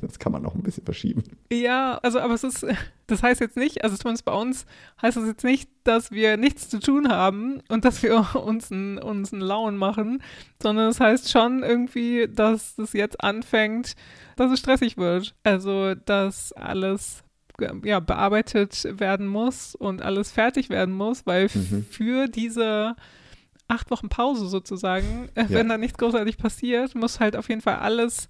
Das 0.00 0.18
kann 0.18 0.32
man 0.32 0.42
noch 0.42 0.56
ein 0.56 0.62
bisschen 0.62 0.84
verschieben. 0.84 1.22
Ja, 1.52 1.98
also 2.02 2.18
aber 2.18 2.34
es 2.34 2.42
ist, 2.42 2.66
das 3.06 3.22
heißt 3.22 3.40
jetzt 3.40 3.56
nicht, 3.56 3.84
also 3.84 3.96
zumindest 3.96 4.24
bei 4.24 4.32
uns 4.32 4.66
heißt 5.00 5.16
es 5.16 5.26
jetzt 5.26 5.44
nicht, 5.44 5.70
dass 5.84 6.10
wir 6.10 6.36
nichts 6.36 6.68
zu 6.68 6.80
tun 6.80 7.08
haben 7.08 7.62
und 7.68 7.84
dass 7.84 8.02
wir 8.02 8.34
uns 8.44 8.72
einen, 8.72 8.98
uns 8.98 9.32
einen 9.32 9.42
Lauen 9.42 9.76
machen, 9.76 10.22
sondern 10.60 10.88
es 10.88 10.98
das 10.98 11.06
heißt 11.06 11.30
schon 11.30 11.62
irgendwie, 11.62 12.26
dass 12.28 12.78
es 12.78 12.94
jetzt 12.94 13.22
anfängt, 13.22 13.94
dass 14.36 14.50
es 14.50 14.58
stressig 14.58 14.96
wird. 14.96 15.36
Also, 15.44 15.94
dass 15.94 16.52
alles 16.52 17.22
ja, 17.84 18.00
bearbeitet 18.00 18.86
werden 18.98 19.26
muss 19.26 19.74
und 19.74 20.02
alles 20.02 20.30
fertig 20.30 20.70
werden 20.70 20.94
muss, 20.94 21.26
weil 21.26 21.48
mhm. 21.52 21.86
für 21.90 22.28
diese 22.28 22.96
acht 23.68 23.90
Wochen 23.90 24.08
Pause 24.08 24.48
sozusagen, 24.48 25.28
ja. 25.36 25.48
wenn 25.48 25.68
da 25.68 25.78
nichts 25.78 25.98
großartig 25.98 26.38
passiert, 26.38 26.94
muss 26.94 27.20
halt 27.20 27.36
auf 27.36 27.48
jeden 27.48 27.60
Fall 27.60 27.76
alles 27.76 28.28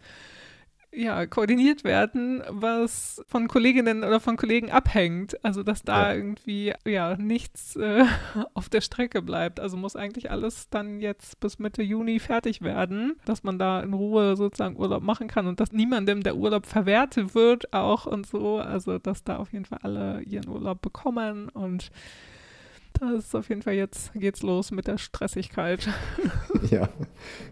ja, 0.93 1.25
koordiniert 1.27 1.85
werden, 1.85 2.43
was 2.49 3.23
von 3.29 3.47
Kolleginnen 3.47 4.03
oder 4.03 4.19
von 4.19 4.37
Kollegen 4.37 4.71
abhängt. 4.71 5.43
Also, 5.45 5.63
dass 5.63 5.83
da 5.83 6.09
ja. 6.09 6.15
irgendwie 6.15 6.73
ja 6.85 7.17
nichts 7.17 7.77
äh, 7.77 8.05
auf 8.55 8.69
der 8.69 8.81
Strecke 8.81 9.23
bleibt. 9.23 9.61
Also 9.61 9.77
muss 9.77 9.95
eigentlich 9.95 10.31
alles 10.31 10.69
dann 10.69 11.01
jetzt 11.01 11.39
bis 11.41 11.59
Mitte 11.59 11.83
Juni 11.83 12.19
fertig 12.19 12.63
werden, 12.63 13.17
dass 13.25 13.45
man 13.45 13.59
da 13.59 13.81
in 13.81 13.95
Ruhe 13.95 14.37
sozusagen 14.37 14.77
Urlaub 14.77 15.03
machen 15.03 15.29
kann 15.29 15.47
und 15.47 15.61
dass 15.61 15.73
niemandem 15.73 16.23
der 16.23 16.37
Urlaub 16.37 16.67
verwehrt 16.67 17.35
wird 17.35 17.73
auch 17.73 18.07
und 18.07 18.27
so. 18.27 18.59
Also, 18.59 18.99
dass 18.99 19.23
da 19.23 19.37
auf 19.37 19.53
jeden 19.53 19.67
Fall 19.67 19.81
alle 19.83 20.23
ihren 20.23 20.49
Urlaub 20.49 20.83
bekommen 20.83 21.49
und 21.51 21.91
das 23.01 23.27
ist 23.27 23.35
auf 23.35 23.49
jeden 23.49 23.63
Fall 23.63 23.75
jetzt 23.75 24.13
geht's 24.15 24.43
los 24.43 24.71
mit 24.71 24.87
der 24.87 24.99
Stressigkeit. 24.99 25.89
Ja, 26.71 26.91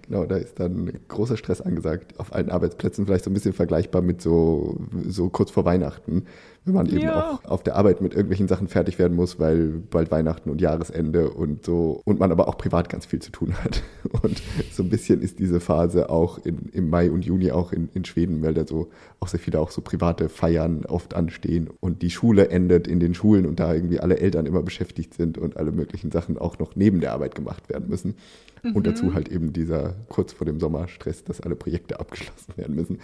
genau, 0.02 0.26
da 0.26 0.36
ist 0.36 0.60
dann 0.60 0.92
großer 1.08 1.38
Stress 1.38 1.62
angesagt 1.62 2.20
auf 2.20 2.34
allen 2.34 2.50
Arbeitsplätzen, 2.50 3.06
vielleicht 3.06 3.24
so 3.24 3.30
ein 3.30 3.34
bisschen 3.34 3.54
vergleichbar 3.54 4.02
mit 4.02 4.20
so, 4.20 4.78
so 5.06 5.30
kurz 5.30 5.50
vor 5.50 5.64
Weihnachten, 5.64 6.26
wenn 6.68 6.74
man 6.74 6.86
eben 6.86 7.00
ja. 7.00 7.32
auch 7.32 7.44
auf 7.44 7.62
der 7.62 7.76
Arbeit 7.76 8.00
mit 8.00 8.12
irgendwelchen 8.12 8.46
Sachen 8.46 8.68
fertig 8.68 8.98
werden 8.98 9.16
muss, 9.16 9.40
weil 9.40 9.82
bald 9.90 10.10
Weihnachten 10.10 10.50
und 10.50 10.60
Jahresende 10.60 11.30
und 11.30 11.64
so 11.64 12.02
und 12.04 12.20
man 12.20 12.30
aber 12.30 12.46
auch 12.48 12.56
privat 12.56 12.88
ganz 12.88 13.06
viel 13.06 13.20
zu 13.20 13.32
tun 13.32 13.54
hat. 13.64 13.82
Und 14.22 14.42
so 14.72 14.82
ein 14.82 14.88
bisschen 14.88 15.20
ist 15.20 15.38
diese 15.38 15.60
Phase 15.60 16.08
auch 16.08 16.38
in, 16.44 16.70
im 16.72 16.88
Mai 16.88 17.10
und 17.10 17.24
Juni 17.24 17.52
auch 17.52 17.72
in, 17.72 17.88
in 17.94 18.04
Schweden, 18.04 18.42
weil 18.42 18.54
da 18.54 18.66
so 18.66 18.88
auch 19.20 19.28
sehr 19.28 19.38
viele 19.38 19.60
auch 19.60 19.70
so 19.70 19.80
private 19.80 20.28
Feiern 20.28 20.84
oft 20.86 21.14
anstehen 21.14 21.68
und 21.80 22.02
die 22.02 22.10
Schule 22.10 22.48
endet 22.48 22.88
in 22.88 23.00
den 23.00 23.14
Schulen 23.14 23.46
und 23.46 23.60
da 23.60 23.74
irgendwie 23.74 24.00
alle 24.00 24.18
Eltern 24.18 24.46
immer 24.46 24.62
beschäftigt 24.62 25.14
sind 25.14 25.38
und 25.38 25.56
alle 25.56 25.72
möglichen 25.72 26.10
Sachen 26.10 26.38
auch 26.38 26.58
noch 26.58 26.74
neben 26.74 27.00
der 27.00 27.12
Arbeit 27.12 27.34
gemacht 27.34 27.68
werden 27.68 27.88
müssen. 27.88 28.14
Mhm. 28.62 28.76
Und 28.76 28.86
dazu 28.86 29.14
halt 29.14 29.28
eben 29.28 29.52
dieser 29.52 29.94
kurz 30.08 30.32
vor 30.32 30.46
dem 30.46 30.60
Sommerstress, 30.60 31.24
dass 31.24 31.40
alle 31.40 31.56
Projekte 31.56 32.00
abgeschlossen 32.00 32.56
werden 32.56 32.74
müssen. 32.74 33.00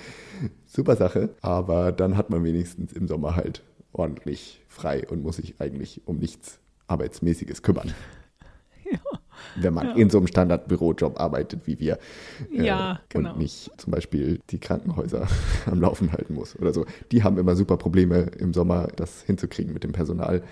Super 0.67 0.97
Sache, 0.97 1.31
aber 1.41 1.93
dann 1.93 2.17
hat 2.17 2.31
man 2.31 2.45
wenigstens 2.45 2.93
im 2.93 3.09
Sommer 3.09 3.37
halt 3.37 3.63
ordentlich 3.93 4.63
frei 4.69 5.07
und 5.09 5.23
muss 5.23 5.37
sich 5.37 5.61
eigentlich 5.61 6.03
um 6.05 6.19
nichts 6.19 6.59
Arbeitsmäßiges 6.87 7.63
kümmern. 7.63 7.93
Ja. 8.93 8.99
Wenn 9.57 9.73
man 9.73 9.87
ja. 9.87 9.95
in 9.95 10.11
so 10.11 10.19
einem 10.19 10.27
Standardbürojob 10.27 11.19
arbeitet 11.19 11.67
wie 11.67 11.81
wir 11.81 11.99
äh, 12.53 12.67
ja, 12.67 13.01
genau. 13.09 13.33
und 13.33 13.39
nicht 13.39 13.71
zum 13.79 13.93
Beispiel 13.93 14.41
die 14.51 14.59
Krankenhäuser 14.59 15.27
am 15.67 15.81
Laufen 15.81 16.13
halten 16.13 16.35
muss 16.35 16.55
oder 16.59 16.75
so. 16.75 16.85
Die 17.11 17.23
haben 17.23 17.39
immer 17.39 17.57
super 17.57 17.79
Probleme 17.79 18.31
im 18.39 18.53
Sommer, 18.53 18.89
das 18.95 19.23
hinzukriegen 19.23 19.73
mit 19.73 19.85
dem 19.85 19.93
Personal 19.93 20.43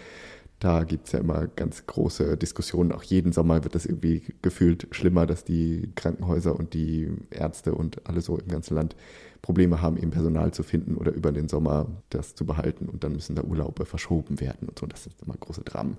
Da 0.63 0.85
gibt 0.85 1.07
es 1.09 1.13
ja 1.13 1.19
immer 1.19 1.49
ganz 1.49 1.89
große 1.89 2.37
Diskussionen. 2.37 2.93
Auch 2.93 3.03
jeden 3.03 3.33
Sommer 3.33 3.65
wird 3.65 3.75
das 3.75 3.85
irgendwie 3.85 4.23
gefühlt 4.43 4.87
schlimmer, 4.93 5.27
dass 5.27 5.43
die 5.43 5.91
Krankenhäuser 5.97 6.55
und 6.57 6.73
die 6.73 7.11
Ärzte 7.31 7.75
und 7.75 8.07
alle 8.09 8.21
so 8.21 8.39
im 8.39 8.47
ganzen 8.47 8.77
Land 8.77 8.95
Probleme 9.43 9.83
haben, 9.83 9.97
eben 9.97 10.13
Personal 10.13 10.53
zu 10.53 10.63
finden 10.63 10.97
oder 10.97 11.13
über 11.13 11.33
den 11.33 11.49
Sommer 11.49 11.87
das 12.11 12.37
zu 12.37 12.47
behalten. 12.47 12.89
Und 12.89 13.03
dann 13.03 13.13
müssen 13.13 13.35
da 13.35 13.43
Urlaube 13.43 13.85
verschoben 13.85 14.41
werden 14.41 14.69
und 14.69 14.79
so. 14.79 14.87
Das 14.87 15.03
sind 15.03 15.17
immer 15.25 15.35
große 15.39 15.63
Dramen. 15.63 15.99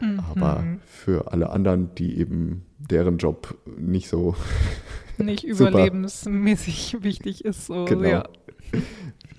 Mhm. 0.00 0.20
Aber 0.20 0.64
für 0.86 1.32
alle 1.32 1.50
anderen, 1.50 1.94
die 1.96 2.18
eben 2.18 2.64
deren 2.78 3.18
Job 3.18 3.58
nicht 3.76 4.08
so 4.08 4.36
nicht 5.18 5.44
überlebensmäßig 5.44 6.98
wichtig 7.02 7.44
ist, 7.44 7.66
so 7.66 7.84
genau. 7.84 8.08
ja. 8.08 8.28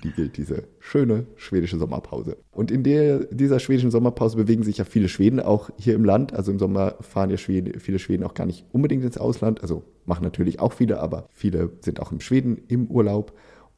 Die 0.04 0.12
gilt 0.12 0.38
diese 0.38 0.64
schöne 0.80 1.26
schwedische 1.36 1.78
Sommerpause. 1.78 2.38
Und 2.52 2.72
in 2.72 2.84
der, 2.84 3.26
dieser 3.26 3.60
schwedischen 3.60 3.92
Sommerpause 3.92 4.38
bewegen 4.38 4.64
sich 4.64 4.78
ja 4.78 4.86
viele 4.86 5.10
Schweden 5.10 5.40
auch 5.40 5.70
hier 5.78 5.94
im 5.94 6.06
Land. 6.06 6.34
Also 6.34 6.52
im 6.52 6.60
Sommer 6.60 6.96
fahren 7.02 7.30
ja 7.30 7.38
Schweden, 7.38 7.80
viele 7.80 8.00
Schweden 8.00 8.24
auch 8.24 8.34
gar 8.34 8.46
nicht 8.46 8.66
unbedingt 8.72 9.04
ins 9.04 9.18
Ausland. 9.18 9.62
Also 9.62 9.84
machen 10.10 10.26
natürlich 10.26 10.60
auch 10.60 10.74
viele, 10.74 11.00
aber 11.00 11.30
viele 11.32 11.72
sind 11.80 12.02
auch 12.02 12.12
in 12.12 12.20
Schweden 12.20 12.58
im 12.68 12.88
Urlaub. 12.88 13.32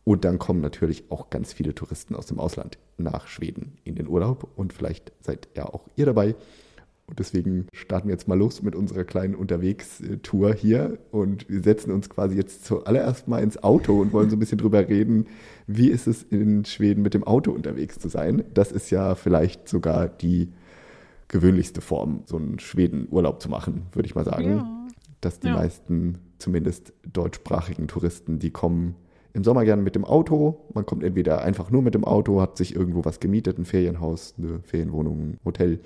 Und 0.04 0.26
dann 0.26 0.40
kommen 0.40 0.62
natürlich 0.62 1.12
auch 1.12 1.30
ganz 1.30 1.54
viele 1.54 1.76
Touristen 1.76 2.16
aus 2.16 2.26
dem 2.26 2.40
Ausland 2.40 2.80
nach 2.98 3.28
Schweden 3.28 3.78
in 3.84 3.94
den 3.94 4.08
Urlaub. 4.08 4.50
Und 4.56 4.74
vielleicht 4.74 5.12
seid 5.20 5.50
ja 5.56 5.66
auch 5.66 5.88
ihr 5.96 6.08
dabei. 6.08 6.36
Und 7.06 7.20
deswegen 7.20 7.68
starten 7.74 8.08
wir 8.08 8.14
jetzt 8.14 8.28
mal 8.28 8.38
los 8.38 8.64
mit 8.64 8.74
unserer 8.74 9.04
kleinen 9.04 9.36
Unterwegstour 9.36 10.56
hier. 10.56 10.98
Und 11.12 11.48
wir 11.50 11.62
setzen 11.62 11.92
uns 11.92 12.10
quasi 12.10 12.36
jetzt 12.36 12.66
zuallererst 12.66 13.28
mal 13.28 13.44
ins 13.44 13.62
Auto 13.62 14.02
und 14.02 14.12
wollen 14.12 14.32
so 14.32 14.38
ein 14.38 14.40
bisschen 14.40 14.58
drüber 14.58 14.88
reden, 14.88 15.28
wie 15.68 15.90
ist 15.90 16.08
es 16.08 16.24
in 16.24 16.66
Schweden 16.66 17.04
mit 17.04 17.14
dem 17.14 17.24
Auto 17.24 17.52
unterwegs 17.52 18.00
zu 18.00 18.08
sein. 18.08 18.44
Das 18.54 18.72
ist 18.72 18.90
ja 18.90 19.14
vielleicht 19.14 19.68
sogar 19.68 20.08
die 20.08 20.52
gewöhnlichste 21.28 21.82
Form, 21.82 22.24
so 22.26 22.38
einen 22.38 22.60
Schweden-Urlaub 22.60 23.42
zu 23.42 23.50
machen, 23.50 23.84
würde 23.92 24.08
ich 24.08 24.16
mal 24.16 24.26
sagen. 24.26 24.58
Ja. 24.58 24.81
Dass 25.22 25.40
die 25.40 25.48
ja. 25.48 25.56
meisten, 25.56 26.18
zumindest 26.40 26.94
deutschsprachigen 27.12 27.88
Touristen, 27.88 28.40
die 28.40 28.52
kommen 28.52 28.96
im 29.34 29.44
Sommer 29.44 29.64
gerne 29.64 29.82
mit 29.82 29.96
dem 29.96 30.04
Auto. 30.04 30.66
Man 30.74 30.86
kommt 30.86 31.04
entweder 31.04 31.42
einfach 31.44 31.72
nur 31.72 31.82
mit 31.82 31.94
dem 31.94 32.04
Auto, 32.04 32.42
hat 32.42 32.58
sich 32.58 32.76
irgendwo 32.76 33.06
was 33.06 33.20
gemietet, 33.20 33.58
ein 33.58 33.66
Ferienhaus, 33.66 34.34
eine 34.38 34.60
Ferienwohnung, 34.64 35.20
ein 35.20 35.40
Hotel 35.46 35.80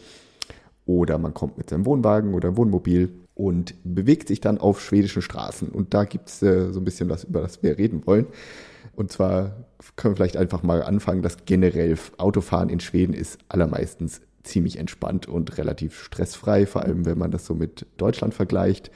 oder 0.85 1.17
man 1.17 1.33
kommt 1.33 1.57
mit 1.57 1.69
seinem 1.69 1.85
Wohnwagen 1.85 2.33
oder 2.33 2.57
Wohnmobil 2.57 3.11
und 3.33 3.75
bewegt 3.83 4.27
sich 4.27 4.39
dann 4.39 4.57
auf 4.57 4.81
schwedischen 4.81 5.21
Straßen. 5.21 5.69
Und 5.69 5.93
da 5.93 6.05
gibt 6.05 6.29
es 6.29 6.41
äh, 6.41 6.71
so 6.71 6.79
ein 6.79 6.85
bisschen 6.85 7.09
was, 7.09 7.25
über 7.25 7.41
das 7.41 7.61
wir 7.63 7.77
reden 7.77 8.05
wollen. 8.05 8.27
Und 8.95 9.11
zwar 9.11 9.65
können 9.95 10.13
wir 10.13 10.17
vielleicht 10.17 10.37
einfach 10.37 10.63
mal 10.63 10.81
anfangen, 10.81 11.21
dass 11.21 11.45
generell 11.45 11.97
Autofahren 12.17 12.69
in 12.69 12.79
Schweden 12.79 13.13
ist 13.13 13.39
allermeistens 13.49 14.21
ziemlich 14.43 14.77
entspannt 14.77 15.27
und 15.27 15.57
relativ 15.57 16.01
stressfrei, 16.01 16.65
vor 16.65 16.83
allem 16.83 17.05
wenn 17.05 17.17
man 17.17 17.31
das 17.31 17.45
so 17.45 17.55
mit 17.55 17.87
Deutschland 17.97 18.33
vergleicht. 18.33 18.91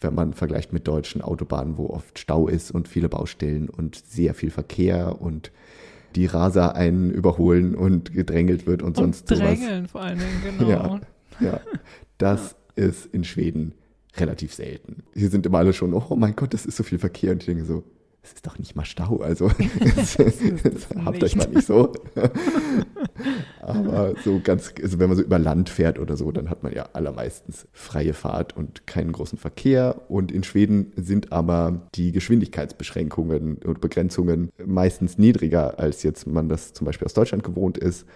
Wenn 0.00 0.14
man 0.14 0.32
vergleicht 0.32 0.72
mit 0.72 0.86
deutschen 0.86 1.22
Autobahnen, 1.22 1.76
wo 1.76 1.90
oft 1.90 2.18
Stau 2.18 2.48
ist 2.48 2.70
und 2.70 2.88
viele 2.88 3.08
Baustellen 3.08 3.68
und 3.68 3.96
sehr 3.96 4.34
viel 4.34 4.50
Verkehr 4.50 5.20
und 5.20 5.50
die 6.14 6.26
Raser 6.26 6.74
einen 6.74 7.10
überholen 7.10 7.74
und 7.74 8.12
gedrängelt 8.12 8.66
wird 8.66 8.82
und, 8.82 8.88
und 8.88 8.96
sonst 8.96 9.24
drängeln 9.24 9.56
sowas. 9.56 9.58
Drängeln 9.58 9.88
vor 9.88 10.00
allen 10.00 10.18
Dingen, 10.18 10.58
genau. 10.58 10.70
Ja. 10.70 11.00
Ja, 11.40 11.60
das 12.18 12.56
ja. 12.76 12.84
ist 12.84 13.06
in 13.06 13.24
Schweden 13.24 13.74
relativ 14.16 14.54
selten. 14.54 15.04
Hier 15.14 15.30
sind 15.30 15.46
immer 15.46 15.58
alle 15.58 15.72
schon, 15.72 15.94
oh 15.94 16.16
mein 16.16 16.34
Gott, 16.34 16.54
das 16.54 16.66
ist 16.66 16.76
so 16.76 16.82
viel 16.82 16.98
Verkehr. 16.98 17.32
Und 17.32 17.42
ich 17.42 17.46
denke 17.46 17.64
so, 17.64 17.84
es 18.22 18.32
ist 18.32 18.46
doch 18.46 18.58
nicht 18.58 18.76
mal 18.76 18.84
Stau, 18.84 19.18
also 19.18 19.50
habt 21.04 21.22
euch 21.22 21.36
mal 21.36 21.48
nicht 21.48 21.66
so. 21.66 21.92
Aber 23.60 24.14
so 24.24 24.40
ganz, 24.42 24.72
also 24.82 24.98
wenn 24.98 25.08
man 25.08 25.16
so 25.16 25.22
über 25.22 25.38
Land 25.38 25.68
fährt 25.68 25.98
oder 25.98 26.16
so, 26.16 26.30
dann 26.32 26.50
hat 26.50 26.62
man 26.62 26.72
ja 26.72 26.88
allermeistens 26.92 27.66
freie 27.72 28.12
Fahrt 28.12 28.56
und 28.56 28.86
keinen 28.86 29.12
großen 29.12 29.38
Verkehr. 29.38 30.02
Und 30.08 30.32
in 30.32 30.42
Schweden 30.42 30.92
sind 30.96 31.32
aber 31.32 31.88
die 31.94 32.12
Geschwindigkeitsbeschränkungen 32.12 33.58
und 33.58 33.80
Begrenzungen 33.80 34.50
meistens 34.64 35.18
niedriger, 35.18 35.78
als 35.78 36.02
jetzt 36.02 36.26
man 36.26 36.48
das 36.48 36.72
zum 36.72 36.84
Beispiel 36.86 37.06
aus 37.06 37.14
Deutschland 37.14 37.44
gewohnt 37.44 37.78
ist. 37.78 38.06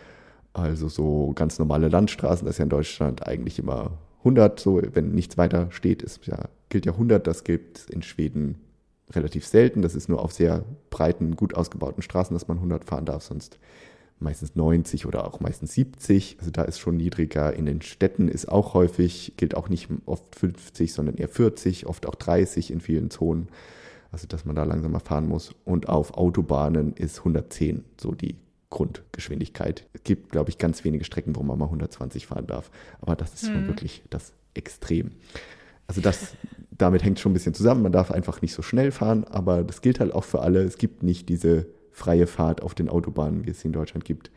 Also 0.53 0.89
so 0.89 1.33
ganz 1.35 1.59
normale 1.59 1.89
Landstraßen, 1.89 2.45
das 2.45 2.55
ist 2.55 2.59
ja 2.59 2.65
in 2.65 2.71
Deutschland 2.71 3.27
eigentlich 3.27 3.59
immer 3.59 3.99
100, 4.19 4.61
so 4.61 4.81
wenn 4.93 5.13
nichts 5.13 5.39
weiter 5.39 5.69
steht, 5.71 6.03
ist 6.03 6.27
ja, 6.27 6.49
gilt 6.69 6.87
ja 6.87 6.93
100, 6.93 7.27
das 7.27 7.45
gilt 7.45 7.87
in 7.91 8.03
Schweden 8.03 8.57
relativ 9.15 9.47
selten. 9.47 9.83
Das 9.83 9.95
ist 9.95 10.09
nur 10.09 10.23
auf 10.23 10.33
sehr 10.33 10.65
breiten, 10.91 11.37
gut 11.37 11.55
ausgebauten 11.55 12.03
Straßen, 12.03 12.35
dass 12.35 12.49
man 12.49 12.59
100 12.59 12.85
fahren 12.85 13.05
darf, 13.05 13.23
sonst 13.23 13.59
meistens 14.19 14.55
90 14.55 15.07
oder 15.07 15.27
auch 15.27 15.41
meistens 15.41 15.75
70. 15.75 16.37
Also 16.39 16.51
da 16.51 16.63
ist 16.63 16.79
schon 16.79 16.97
niedriger. 16.97 17.53
In 17.55 17.67
den 17.67 17.83
Städten 17.83 18.29
ist 18.29 18.49
auch 18.49 18.75
häufig, 18.75 19.35
gilt 19.37 19.57
auch 19.57 19.69
nicht 19.69 19.89
oft 20.07 20.37
50, 20.37 20.93
sondern 20.93 21.17
eher 21.17 21.29
40, 21.29 21.87
oft 21.87 22.07
auch 22.07 22.15
30 22.15 22.71
in 22.71 22.81
vielen 22.81 23.11
Zonen. 23.11 23.49
Also 24.13 24.27
dass 24.27 24.45
man 24.45 24.55
da 24.55 24.65
langsamer 24.65 25.01
fahren 25.01 25.29
muss. 25.29 25.55
Und 25.65 25.89
auf 25.89 26.15
Autobahnen 26.15 26.93
ist 26.95 27.19
110 27.19 27.85
so 28.01 28.13
die 28.13 28.37
Grundgeschwindigkeit. 28.71 29.87
Es 29.93 30.03
gibt, 30.05 30.33
glaube 30.33 30.51
ich, 30.51 30.59
ganz 30.59 30.85
wenige 30.85 31.05
Strecken, 31.05 31.37
wo 31.37 31.43
man 31.43 31.59
mal 31.59 31.67
120 31.67 32.27
fahren 32.27 32.47
darf. 32.47 32.71
Aber 33.01 33.17
das 33.17 33.35
ist 33.35 33.47
schon 33.47 33.65
mhm. 33.65 33.69
wirklich 33.69 34.03
das 34.09 34.33
Extrem. 34.55 35.13
Also 35.87 36.01
das, 36.01 36.37
damit 36.83 37.05
hängt 37.05 37.21
schon 37.21 37.31
ein 37.31 37.35
bisschen 37.35 37.55
zusammen. 37.55 37.83
Man 37.83 37.93
darf 37.93 38.11
einfach 38.11 38.43
nicht 38.43 38.55
so 38.55 38.63
schnell 38.63 38.91
fahren, 38.91 39.25
aber 39.25 39.63
das 39.63 39.81
gilt 39.81 40.01
halt 40.01 40.13
auch 40.13 40.25
für 40.25 40.41
alle. 40.41 40.63
Es 40.63 40.79
gibt 40.79 41.03
nicht 41.03 41.29
diese 41.29 41.67
freie 41.93 42.27
Fahrt 42.27 42.63
auf 42.63 42.75
den 42.75 42.89
Autobahnen, 42.89 43.47
wie 43.47 43.51
es 43.51 43.61
sie 43.61 43.69
in 43.69 43.73
Deutschland 43.73 44.05
gibt. 44.05 44.31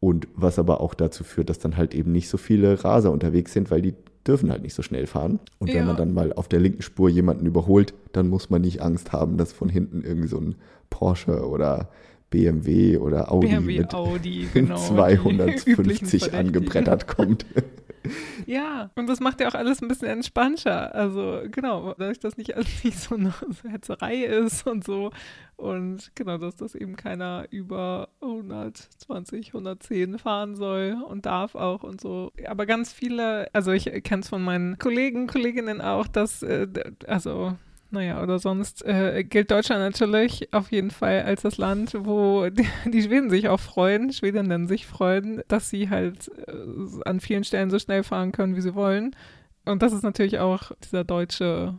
Und 0.00 0.28
was 0.34 0.58
aber 0.58 0.80
auch 0.80 0.94
dazu 0.94 1.24
führt, 1.24 1.50
dass 1.50 1.58
dann 1.58 1.76
halt 1.76 1.94
eben 1.94 2.12
nicht 2.12 2.28
so 2.28 2.38
viele 2.38 2.82
Raser 2.84 3.10
unterwegs 3.10 3.52
sind, 3.52 3.70
weil 3.70 3.82
die 3.82 3.94
dürfen 4.26 4.50
halt 4.50 4.62
nicht 4.62 4.74
so 4.74 4.82
schnell 4.82 5.06
fahren. 5.06 5.40
Und 5.58 5.68
ja. 5.68 5.76
wenn 5.76 5.86
man 5.86 5.96
dann 5.96 6.14
mal 6.14 6.32
auf 6.32 6.48
der 6.48 6.60
linken 6.60 6.82
Spur 6.82 7.10
jemanden 7.10 7.46
überholt, 7.46 7.92
dann 8.12 8.28
muss 8.28 8.48
man 8.48 8.62
nicht 8.62 8.80
Angst 8.80 9.12
haben, 9.12 9.36
dass 9.36 9.52
von 9.52 9.68
hinten 9.68 10.04
irgendwie 10.04 10.28
so 10.28 10.38
ein 10.38 10.54
Porsche 10.88 11.46
oder 11.46 11.90
BMW 12.30 12.98
oder 12.98 13.32
Audi 13.32 13.48
BMW, 13.48 13.78
mit 13.78 13.94
Audi, 13.94 14.48
genau, 14.54 14.76
250 14.76 16.32
angebrettert 16.34 17.06
kommt. 17.08 17.44
Ja, 18.46 18.90
und 18.94 19.08
das 19.08 19.20
macht 19.20 19.40
ja 19.40 19.48
auch 19.48 19.54
alles 19.54 19.82
ein 19.82 19.88
bisschen 19.88 20.08
entspannter. 20.08 20.94
Also 20.94 21.42
genau, 21.50 21.94
dadurch, 21.98 22.18
dass 22.20 22.36
nicht 22.36 22.56
alles 22.56 22.68
nicht 22.84 22.98
so 22.98 23.14
eine 23.14 23.34
Hetzerei 23.68 24.24
ist 24.24 24.66
und 24.66 24.84
so. 24.84 25.10
Und 25.56 26.12
genau, 26.14 26.38
dass 26.38 26.56
das 26.56 26.74
eben 26.74 26.96
keiner 26.96 27.46
über 27.50 28.08
120, 28.20 29.48
110 29.48 30.18
fahren 30.18 30.54
soll 30.54 30.96
und 31.08 31.26
darf 31.26 31.54
auch 31.54 31.82
und 31.82 32.00
so. 32.00 32.32
Aber 32.46 32.66
ganz 32.66 32.92
viele, 32.92 33.52
also 33.52 33.72
ich 33.72 33.84
kenne 34.04 34.22
es 34.22 34.28
von 34.28 34.42
meinen 34.42 34.78
Kollegen, 34.78 35.26
Kolleginnen 35.26 35.80
auch, 35.80 36.06
dass, 36.06 36.42
äh, 36.42 36.68
also 37.06 37.56
naja, 37.90 38.22
oder 38.22 38.38
sonst 38.38 38.84
äh, 38.84 39.24
gilt 39.24 39.50
Deutschland 39.50 39.80
natürlich 39.80 40.52
auf 40.52 40.70
jeden 40.70 40.90
Fall 40.90 41.22
als 41.22 41.42
das 41.42 41.56
Land, 41.56 41.94
wo 41.98 42.48
die, 42.50 42.66
die 42.90 43.02
Schweden 43.02 43.30
sich 43.30 43.48
auch 43.48 43.60
freuen, 43.60 44.12
Schwedinnen 44.12 44.68
sich 44.68 44.86
freuen, 44.86 45.42
dass 45.48 45.70
sie 45.70 45.88
halt 45.88 46.30
äh, 46.46 46.52
an 47.04 47.20
vielen 47.20 47.44
Stellen 47.44 47.70
so 47.70 47.78
schnell 47.78 48.02
fahren 48.02 48.32
können, 48.32 48.56
wie 48.56 48.60
sie 48.60 48.74
wollen. 48.74 49.16
Und 49.64 49.82
das 49.82 49.92
ist 49.92 50.02
natürlich 50.02 50.38
auch 50.38 50.72
dieser 50.82 51.04
deutsche, 51.04 51.78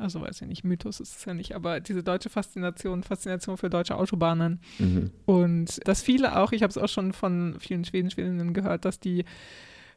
also 0.00 0.20
weiß 0.20 0.42
ich 0.42 0.48
nicht, 0.48 0.64
Mythos 0.64 0.98
ist 0.98 1.18
es 1.18 1.24
ja 1.24 1.34
nicht, 1.34 1.54
aber 1.54 1.78
diese 1.78 2.02
deutsche 2.02 2.30
Faszination, 2.30 3.04
Faszination 3.04 3.56
für 3.56 3.70
deutsche 3.70 3.96
Autobahnen. 3.96 4.60
Mhm. 4.78 5.12
Und 5.24 5.86
dass 5.86 6.02
viele 6.02 6.36
auch, 6.36 6.50
ich 6.50 6.62
habe 6.62 6.70
es 6.70 6.78
auch 6.78 6.88
schon 6.88 7.12
von 7.12 7.56
vielen 7.60 7.84
Schweden, 7.84 8.10
Schwedinnen 8.10 8.54
gehört, 8.54 8.84
dass 8.84 8.98
die 8.98 9.24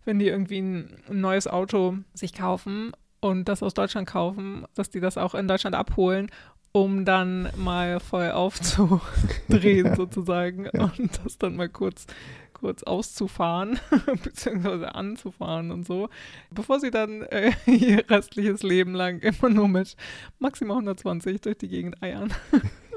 wenn 0.06 0.20
die 0.20 0.28
irgendwie 0.28 0.60
ein 0.60 0.90
neues 1.10 1.48
Auto 1.48 1.98
sich 2.14 2.34
kaufen 2.34 2.92
und 3.22 3.46
das 3.48 3.64
aus 3.64 3.74
Deutschland 3.74 4.08
kaufen, 4.08 4.66
dass 4.76 4.90
die 4.90 5.00
das 5.00 5.18
auch 5.18 5.36
in 5.36 5.48
Deutschland 5.48 5.76
abholen, 5.76 6.30
um 6.74 7.06
dann 7.06 7.50
mal 7.56 8.00
voll 8.00 8.32
aufzudrehen 8.32 9.96
sozusagen 9.96 10.68
ja. 10.74 10.92
und 10.98 11.20
das 11.24 11.38
dann 11.38 11.56
mal 11.56 11.70
kurz 11.70 12.08
kurz 12.54 12.84
auszufahren 12.84 13.80
beziehungsweise 14.24 14.94
anzufahren 14.94 15.72
und 15.72 15.86
so, 15.86 16.10
bevor 16.52 16.80
sie 16.80 16.92
dann 16.92 17.24
äh, 17.24 17.52
ihr 17.66 18.08
restliches 18.10 18.62
Leben 18.62 18.94
lang 18.94 19.20
immer 19.20 19.50
nur 19.50 19.68
mit 19.68 19.96
maximal 20.38 20.78
120 20.78 21.42
durch 21.42 21.58
die 21.58 21.68
Gegend 21.68 22.02
eiern. 22.04 22.32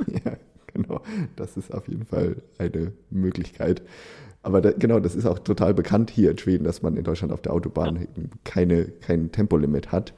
ja, 0.06 0.36
genau. 0.66 1.02
Das 1.36 1.56
ist 1.56 1.72
auf 1.72 1.88
jeden 1.88 2.04
Fall 2.04 2.42
eine 2.58 2.92
Möglichkeit. 3.08 3.82
Aber 4.44 4.60
da, 4.60 4.72
genau, 4.72 5.00
das 5.00 5.14
ist 5.14 5.24
auch 5.24 5.38
total 5.38 5.72
bekannt 5.72 6.10
hier 6.10 6.30
in 6.30 6.38
Schweden, 6.38 6.64
dass 6.64 6.82
man 6.82 6.96
in 6.96 7.04
Deutschland 7.04 7.32
auf 7.32 7.40
der 7.40 7.54
Autobahn 7.54 7.96
ja. 7.96 8.22
keine, 8.44 8.84
kein 8.84 9.32
Tempolimit 9.32 9.90
hat. 9.90 10.12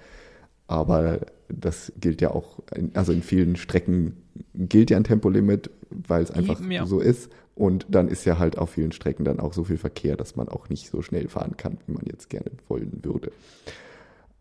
Aber 0.66 1.20
das 1.48 1.92
gilt 2.00 2.20
ja 2.20 2.32
auch, 2.32 2.58
in, 2.74 2.90
also 2.94 3.12
in 3.12 3.22
vielen 3.22 3.54
Strecken 3.54 4.16
gilt 4.54 4.90
ja 4.90 4.96
ein 4.96 5.04
Tempolimit, 5.04 5.70
weil 5.90 6.24
es 6.24 6.32
einfach 6.32 6.60
Eben, 6.60 6.72
ja. 6.72 6.86
so 6.86 6.98
ist. 6.98 7.30
Und 7.54 7.86
dann 7.88 8.08
ist 8.08 8.24
ja 8.24 8.38
halt 8.38 8.58
auf 8.58 8.70
vielen 8.70 8.90
Strecken 8.90 9.24
dann 9.24 9.38
auch 9.38 9.52
so 9.52 9.62
viel 9.62 9.78
Verkehr, 9.78 10.16
dass 10.16 10.34
man 10.34 10.48
auch 10.48 10.68
nicht 10.68 10.90
so 10.90 11.02
schnell 11.02 11.28
fahren 11.28 11.56
kann, 11.56 11.78
wie 11.86 11.92
man 11.92 12.04
jetzt 12.04 12.28
gerne 12.28 12.50
wollen 12.68 12.98
würde. 13.02 13.30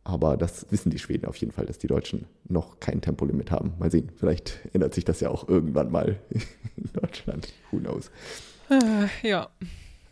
Aber 0.03 0.35
das 0.35 0.65
wissen 0.71 0.89
die 0.89 0.99
Schweden 0.99 1.25
auf 1.25 1.35
jeden 1.37 1.51
Fall, 1.51 1.67
dass 1.67 1.77
die 1.77 1.87
Deutschen 1.87 2.25
noch 2.49 2.79
kein 2.79 3.01
Tempolimit 3.01 3.51
haben. 3.51 3.73
Mal 3.77 3.91
sehen, 3.91 4.09
vielleicht 4.15 4.61
ändert 4.73 4.95
sich 4.95 5.05
das 5.05 5.19
ja 5.19 5.29
auch 5.29 5.47
irgendwann 5.47 5.91
mal 5.91 6.19
in 6.75 6.89
Deutschland. 6.93 7.53
Who 7.71 7.77
knows? 7.77 8.09
Äh, 8.69 9.27
ja. 9.27 9.50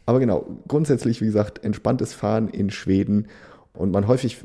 Aber 0.06 0.20
genau, 0.20 0.46
grundsätzlich, 0.68 1.22
wie 1.22 1.26
gesagt, 1.26 1.64
entspanntes 1.64 2.14
Fahren 2.14 2.50
in 2.50 2.70
Schweden. 2.70 3.28
Und 3.76 3.92
man 3.92 4.08
häufig 4.08 4.38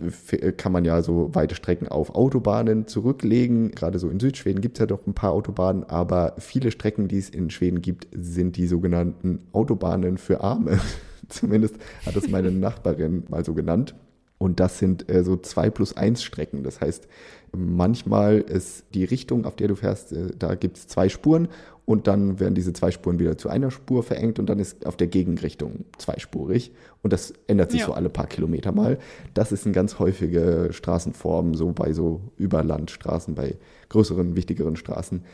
kann 0.56 0.72
man 0.72 0.86
ja 0.86 1.02
so 1.02 1.34
weite 1.34 1.54
Strecken 1.54 1.86
auf 1.88 2.14
Autobahnen 2.14 2.86
zurücklegen. 2.86 3.72
Gerade 3.72 3.98
so 3.98 4.08
in 4.08 4.20
Südschweden 4.20 4.62
gibt 4.62 4.78
es 4.78 4.80
ja 4.80 4.86
doch 4.86 5.06
ein 5.06 5.12
paar 5.12 5.32
Autobahnen, 5.32 5.84
aber 5.84 6.34
viele 6.38 6.70
Strecken, 6.70 7.08
die 7.08 7.18
es 7.18 7.28
in 7.28 7.50
Schweden 7.50 7.82
gibt, 7.82 8.06
sind 8.12 8.56
die 8.56 8.66
sogenannten 8.66 9.40
Autobahnen 9.52 10.16
für 10.16 10.40
Arme. 10.40 10.78
Zumindest 11.28 11.76
hat 12.06 12.16
es 12.16 12.28
meine 12.30 12.50
Nachbarin 12.50 13.24
mal 13.28 13.44
so 13.44 13.52
genannt. 13.52 13.94
Und 14.38 14.60
das 14.60 14.78
sind 14.78 15.10
äh, 15.10 15.24
so 15.24 15.36
zwei 15.36 15.68
plus 15.68 15.96
eins 15.96 16.22
Strecken. 16.22 16.62
Das 16.62 16.80
heißt, 16.80 17.08
manchmal 17.54 18.38
ist 18.38 18.86
die 18.94 19.04
Richtung, 19.04 19.44
auf 19.44 19.56
der 19.56 19.68
du 19.68 19.74
fährst, 19.74 20.12
äh, 20.12 20.28
da 20.38 20.54
gibt 20.54 20.78
es 20.78 20.86
zwei 20.86 21.08
Spuren 21.08 21.48
und 21.88 22.06
dann 22.06 22.38
werden 22.38 22.54
diese 22.54 22.74
zwei 22.74 22.90
Spuren 22.90 23.18
wieder 23.18 23.38
zu 23.38 23.48
einer 23.48 23.70
Spur 23.70 24.02
verengt 24.02 24.38
und 24.38 24.44
dann 24.50 24.58
ist 24.58 24.84
auf 24.84 24.98
der 24.98 25.06
Gegenrichtung 25.06 25.86
zweispurig. 25.96 26.70
Und 27.02 27.14
das 27.14 27.32
ändert 27.46 27.70
sich 27.70 27.80
ja. 27.80 27.86
so 27.86 27.94
alle 27.94 28.10
paar 28.10 28.26
Kilometer 28.26 28.72
mal. 28.72 28.98
Das 29.32 29.52
ist 29.52 29.64
eine 29.64 29.72
ganz 29.72 29.98
häufige 29.98 30.68
Straßenform, 30.70 31.54
so 31.54 31.72
bei 31.72 31.94
so 31.94 32.20
Überlandstraßen, 32.36 33.34
bei 33.34 33.56
größeren, 33.88 34.36
wichtigeren 34.36 34.76
Straßen. 34.76 35.24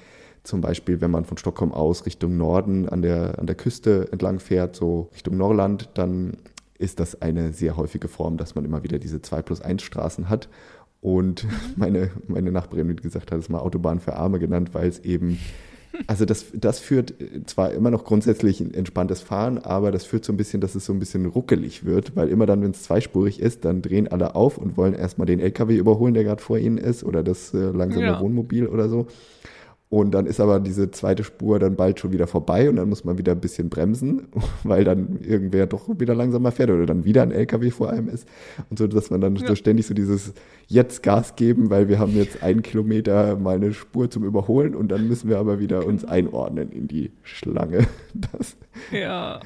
Zum 0.44 0.60
Beispiel, 0.60 1.00
wenn 1.00 1.10
man 1.10 1.24
von 1.24 1.38
Stockholm 1.38 1.72
aus 1.72 2.06
Richtung 2.06 2.36
Norden 2.36 2.88
an 2.88 3.02
der, 3.02 3.40
an 3.40 3.48
der 3.48 3.56
Küste 3.56 4.06
entlang 4.12 4.38
fährt, 4.38 4.76
so 4.76 5.08
Richtung 5.12 5.36
Norrland, 5.36 5.90
dann 5.94 6.36
ist 6.78 7.00
das 7.00 7.20
eine 7.20 7.52
sehr 7.52 7.76
häufige 7.76 8.06
Form, 8.06 8.36
dass 8.36 8.54
man 8.54 8.64
immer 8.64 8.84
wieder 8.84 9.00
diese 9.00 9.20
2 9.20 9.42
plus 9.42 9.60
1 9.60 9.82
Straßen 9.82 10.28
hat. 10.28 10.48
Und 11.00 11.42
mhm. 11.42 11.50
meine, 11.74 12.10
meine 12.28 12.52
Nachbarin, 12.52 12.90
wie 12.90 12.94
gesagt, 12.94 13.32
hat 13.32 13.40
es 13.40 13.48
mal 13.48 13.58
Autobahn 13.58 13.98
für 13.98 14.14
Arme 14.14 14.38
genannt, 14.38 14.70
weil 14.72 14.86
es 14.86 15.00
eben, 15.00 15.40
also 16.06 16.24
das, 16.24 16.46
das 16.52 16.80
führt 16.80 17.14
zwar 17.46 17.72
immer 17.72 17.90
noch 17.90 18.04
grundsätzlich 18.04 18.60
ein 18.60 18.74
entspanntes 18.74 19.20
Fahren, 19.20 19.58
aber 19.58 19.92
das 19.92 20.04
führt 20.04 20.24
so 20.24 20.32
ein 20.32 20.36
bisschen, 20.36 20.60
dass 20.60 20.74
es 20.74 20.84
so 20.84 20.92
ein 20.92 20.98
bisschen 20.98 21.26
ruckelig 21.26 21.84
wird, 21.84 22.16
weil 22.16 22.28
immer 22.28 22.46
dann, 22.46 22.62
wenn 22.62 22.72
es 22.72 22.82
zweispurig 22.82 23.40
ist, 23.40 23.64
dann 23.64 23.82
drehen 23.82 24.08
alle 24.08 24.34
auf 24.34 24.58
und 24.58 24.76
wollen 24.76 24.94
erstmal 24.94 25.26
den 25.26 25.40
LKW 25.40 25.76
überholen, 25.76 26.14
der 26.14 26.24
gerade 26.24 26.42
vor 26.42 26.58
ihnen 26.58 26.78
ist 26.78 27.04
oder 27.04 27.22
das 27.22 27.54
äh, 27.54 27.58
langsame 27.58 28.06
ja. 28.06 28.20
Wohnmobil 28.20 28.66
oder 28.66 28.88
so. 28.88 29.06
Und 29.94 30.10
dann 30.10 30.26
ist 30.26 30.40
aber 30.40 30.58
diese 30.58 30.90
zweite 30.90 31.22
Spur 31.22 31.60
dann 31.60 31.76
bald 31.76 32.00
schon 32.00 32.10
wieder 32.10 32.26
vorbei 32.26 32.68
und 32.68 32.74
dann 32.74 32.88
muss 32.88 33.04
man 33.04 33.16
wieder 33.16 33.30
ein 33.30 33.38
bisschen 33.38 33.68
bremsen, 33.68 34.26
weil 34.64 34.82
dann 34.82 35.20
irgendwer 35.20 35.68
doch 35.68 35.88
wieder 36.00 36.16
langsamer 36.16 36.50
fährt 36.50 36.70
oder 36.70 36.84
dann 36.84 37.04
wieder 37.04 37.22
ein 37.22 37.30
LKW 37.30 37.70
vor 37.70 37.90
einem 37.90 38.08
ist. 38.08 38.26
Und 38.68 38.80
so, 38.80 38.88
dass 38.88 39.10
man 39.10 39.20
dann 39.20 39.36
ja. 39.36 39.46
so 39.46 39.54
ständig 39.54 39.86
so 39.86 39.94
dieses 39.94 40.34
jetzt 40.66 41.04
Gas 41.04 41.36
geben, 41.36 41.70
weil 41.70 41.86
wir 41.86 42.00
haben 42.00 42.16
jetzt 42.16 42.42
einen 42.42 42.62
Kilometer 42.62 43.36
mal 43.36 43.54
eine 43.54 43.72
Spur 43.72 44.10
zum 44.10 44.24
Überholen 44.24 44.74
und 44.74 44.88
dann 44.88 45.06
müssen 45.06 45.30
wir 45.30 45.38
aber 45.38 45.60
wieder 45.60 45.86
uns 45.86 46.00
genau. 46.00 46.12
einordnen 46.12 46.72
in 46.72 46.88
die 46.88 47.12
Schlange. 47.22 47.86
Das, 48.32 48.56
ja. 48.90 49.40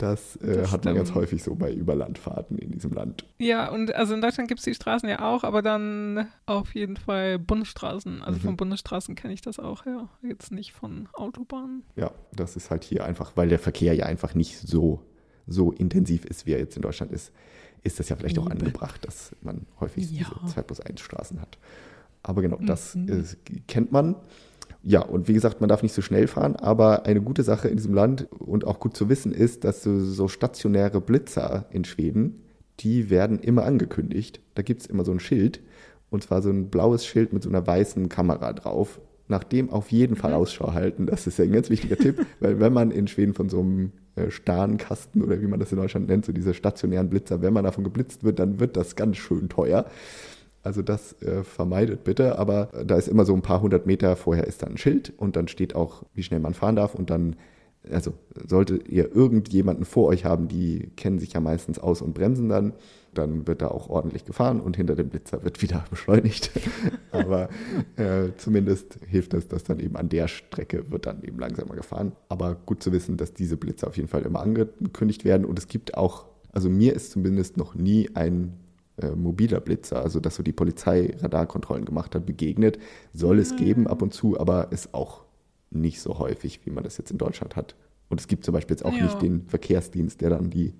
Das, 0.00 0.36
äh, 0.36 0.56
das 0.56 0.72
hat 0.72 0.86
man 0.86 0.94
ganz 0.94 1.14
häufig 1.14 1.42
so 1.42 1.54
bei 1.54 1.70
Überlandfahrten 1.70 2.56
in 2.56 2.70
diesem 2.70 2.92
Land. 2.92 3.26
Ja, 3.36 3.70
und 3.70 3.94
also 3.94 4.14
in 4.14 4.22
Deutschland 4.22 4.48
gibt 4.48 4.60
es 4.60 4.64
die 4.64 4.74
Straßen 4.74 5.06
ja 5.06 5.20
auch, 5.20 5.44
aber 5.44 5.60
dann 5.60 6.26
auf 6.46 6.74
jeden 6.74 6.96
Fall 6.96 7.38
Bundesstraßen. 7.38 8.22
Also 8.22 8.38
mhm. 8.38 8.42
von 8.42 8.56
Bundesstraßen 8.56 9.14
kenne 9.14 9.34
ich 9.34 9.42
das 9.42 9.58
auch, 9.58 9.84
ja. 9.84 10.08
Jetzt 10.22 10.52
nicht 10.52 10.72
von 10.72 11.10
Autobahnen. 11.12 11.82
Ja, 11.96 12.12
das 12.34 12.56
ist 12.56 12.70
halt 12.70 12.82
hier 12.82 13.04
einfach, 13.04 13.32
weil 13.36 13.50
der 13.50 13.58
Verkehr 13.58 13.92
ja 13.92 14.06
einfach 14.06 14.34
nicht 14.34 14.58
so, 14.58 15.02
so 15.46 15.70
intensiv 15.70 16.24
ist, 16.24 16.46
wie 16.46 16.52
er 16.52 16.60
jetzt 16.60 16.76
in 16.76 16.82
Deutschland 16.82 17.12
ist, 17.12 17.30
ist 17.82 18.00
das 18.00 18.08
ja 18.08 18.16
vielleicht 18.16 18.38
Liebe. 18.38 18.46
auch 18.46 18.50
angebracht, 18.50 19.06
dass 19.06 19.36
man 19.42 19.66
häufig 19.80 20.10
ja. 20.10 20.26
diese 20.42 20.54
2 20.54 20.62
plus 20.62 20.80
1 20.80 20.98
Straßen 20.98 21.42
hat. 21.42 21.58
Aber 22.22 22.40
genau, 22.40 22.56
das 22.62 22.94
mhm. 22.94 23.08
ist, 23.08 23.36
kennt 23.68 23.92
man. 23.92 24.16
Ja, 24.82 25.02
und 25.02 25.28
wie 25.28 25.34
gesagt, 25.34 25.60
man 25.60 25.68
darf 25.68 25.82
nicht 25.82 25.94
so 25.94 26.00
schnell 26.00 26.26
fahren, 26.26 26.56
aber 26.56 27.04
eine 27.04 27.20
gute 27.20 27.42
Sache 27.42 27.68
in 27.68 27.76
diesem 27.76 27.92
Land 27.92 28.28
und 28.38 28.66
auch 28.66 28.80
gut 28.80 28.96
zu 28.96 29.08
wissen 29.08 29.32
ist, 29.32 29.64
dass 29.64 29.82
so, 29.82 30.00
so 30.00 30.26
stationäre 30.28 31.00
Blitzer 31.00 31.66
in 31.70 31.84
Schweden, 31.84 32.42
die 32.80 33.10
werden 33.10 33.38
immer 33.40 33.64
angekündigt. 33.64 34.40
Da 34.54 34.62
gibt 34.62 34.80
es 34.80 34.86
immer 34.86 35.04
so 35.04 35.12
ein 35.12 35.20
Schild, 35.20 35.60
und 36.08 36.22
zwar 36.22 36.40
so 36.40 36.50
ein 36.50 36.70
blaues 36.70 37.04
Schild 37.04 37.32
mit 37.32 37.42
so 37.42 37.48
einer 37.48 37.66
weißen 37.66 38.08
Kamera 38.08 38.52
drauf. 38.52 39.00
Nach 39.28 39.44
dem 39.44 39.70
auf 39.70 39.92
jeden 39.92 40.16
Fall 40.16 40.30
mhm. 40.30 40.38
Ausschau 40.38 40.72
halten. 40.72 41.06
Das 41.06 41.26
ist 41.28 41.38
ja 41.38 41.44
ein 41.44 41.52
ganz 41.52 41.70
wichtiger 41.70 41.96
Tipp, 41.96 42.26
weil 42.40 42.58
wenn 42.58 42.72
man 42.72 42.90
in 42.90 43.06
Schweden 43.06 43.34
von 43.34 43.48
so 43.48 43.60
einem 43.60 43.92
äh, 44.16 44.30
Starnkasten 44.30 45.22
oder 45.22 45.40
wie 45.40 45.46
man 45.46 45.60
das 45.60 45.70
in 45.70 45.78
Deutschland 45.78 46.08
nennt, 46.08 46.24
so 46.24 46.32
diese 46.32 46.52
stationären 46.52 47.08
Blitzer, 47.10 47.42
wenn 47.42 47.52
man 47.52 47.64
davon 47.64 47.84
geblitzt 47.84 48.24
wird, 48.24 48.40
dann 48.40 48.58
wird 48.58 48.76
das 48.76 48.96
ganz 48.96 49.18
schön 49.18 49.48
teuer. 49.48 49.86
Also 50.62 50.82
das 50.82 51.20
äh, 51.22 51.42
vermeidet 51.42 52.04
bitte, 52.04 52.38
aber 52.38 52.68
da 52.84 52.96
ist 52.96 53.08
immer 53.08 53.24
so 53.24 53.34
ein 53.34 53.42
paar 53.42 53.62
hundert 53.62 53.86
Meter 53.86 54.14
vorher 54.16 54.46
ist 54.46 54.62
da 54.62 54.66
ein 54.66 54.76
Schild 54.76 55.12
und 55.16 55.36
dann 55.36 55.48
steht 55.48 55.74
auch, 55.74 56.02
wie 56.14 56.22
schnell 56.22 56.40
man 56.40 56.52
fahren 56.52 56.76
darf 56.76 56.94
und 56.94 57.08
dann, 57.08 57.36
also 57.90 58.12
solltet 58.46 58.86
ihr 58.86 59.14
irgendjemanden 59.14 59.86
vor 59.86 60.08
euch 60.08 60.26
haben, 60.26 60.48
die 60.48 60.90
kennen 60.96 61.18
sich 61.18 61.32
ja 61.32 61.40
meistens 61.40 61.78
aus 61.78 62.02
und 62.02 62.12
bremsen 62.12 62.50
dann, 62.50 62.74
dann 63.14 63.46
wird 63.46 63.62
da 63.62 63.68
auch 63.68 63.88
ordentlich 63.88 64.26
gefahren 64.26 64.60
und 64.60 64.76
hinter 64.76 64.96
dem 64.96 65.08
Blitzer 65.08 65.42
wird 65.42 65.62
wieder 65.62 65.82
beschleunigt. 65.90 66.50
aber 67.10 67.48
äh, 67.96 68.28
zumindest 68.36 68.98
hilft 69.06 69.32
es, 69.32 69.48
dass 69.48 69.64
dann 69.64 69.80
eben 69.80 69.96
an 69.96 70.10
der 70.10 70.28
Strecke 70.28 70.90
wird 70.90 71.06
dann 71.06 71.22
eben 71.22 71.38
langsamer 71.38 71.74
gefahren. 71.74 72.12
Aber 72.28 72.54
gut 72.54 72.82
zu 72.82 72.92
wissen, 72.92 73.16
dass 73.16 73.32
diese 73.32 73.56
Blitzer 73.56 73.88
auf 73.88 73.96
jeden 73.96 74.10
Fall 74.10 74.22
immer 74.22 74.40
angekündigt 74.40 75.24
werden 75.24 75.46
und 75.46 75.58
es 75.58 75.68
gibt 75.68 75.96
auch, 75.96 76.26
also 76.52 76.68
mir 76.68 76.94
ist 76.94 77.12
zumindest 77.12 77.56
noch 77.56 77.74
nie 77.74 78.10
ein 78.14 78.59
äh, 79.00 79.10
mobiler 79.10 79.60
Blitzer, 79.60 80.02
also 80.02 80.20
dass 80.20 80.36
so 80.36 80.42
die 80.42 80.52
Polizei 80.52 81.14
Radarkontrollen 81.20 81.84
gemacht 81.84 82.14
hat, 82.14 82.26
begegnet. 82.26 82.78
Soll 83.12 83.38
es 83.38 83.56
geben 83.56 83.86
ab 83.86 84.02
und 84.02 84.14
zu, 84.14 84.38
aber 84.38 84.72
ist 84.72 84.94
auch 84.94 85.24
nicht 85.70 86.00
so 86.00 86.18
häufig, 86.18 86.64
wie 86.64 86.70
man 86.70 86.84
das 86.84 86.98
jetzt 86.98 87.10
in 87.10 87.18
Deutschland 87.18 87.56
hat. 87.56 87.76
Und 88.08 88.20
es 88.20 88.26
gibt 88.26 88.44
zum 88.44 88.54
Beispiel 88.54 88.74
jetzt 88.74 88.84
auch 88.84 88.92
ja. 88.92 89.04
nicht 89.04 89.22
den 89.22 89.46
Verkehrsdienst, 89.46 90.20
der 90.20 90.30
dann 90.30 90.50
die 90.50 90.74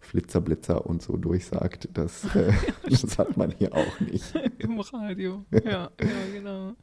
Flitzer, 0.00 0.40
Blitzer 0.40 0.86
und 0.86 1.02
so 1.02 1.16
durchsagt. 1.16 1.88
Das, 1.92 2.24
äh, 2.36 2.52
das 2.88 3.18
hat 3.18 3.36
man 3.36 3.50
hier 3.50 3.74
auch 3.74 4.00
nicht. 4.00 4.34
Im 4.58 4.78
Radio. 4.80 5.44
Ja, 5.50 5.60
ja, 5.62 5.90
genau. 6.32 6.74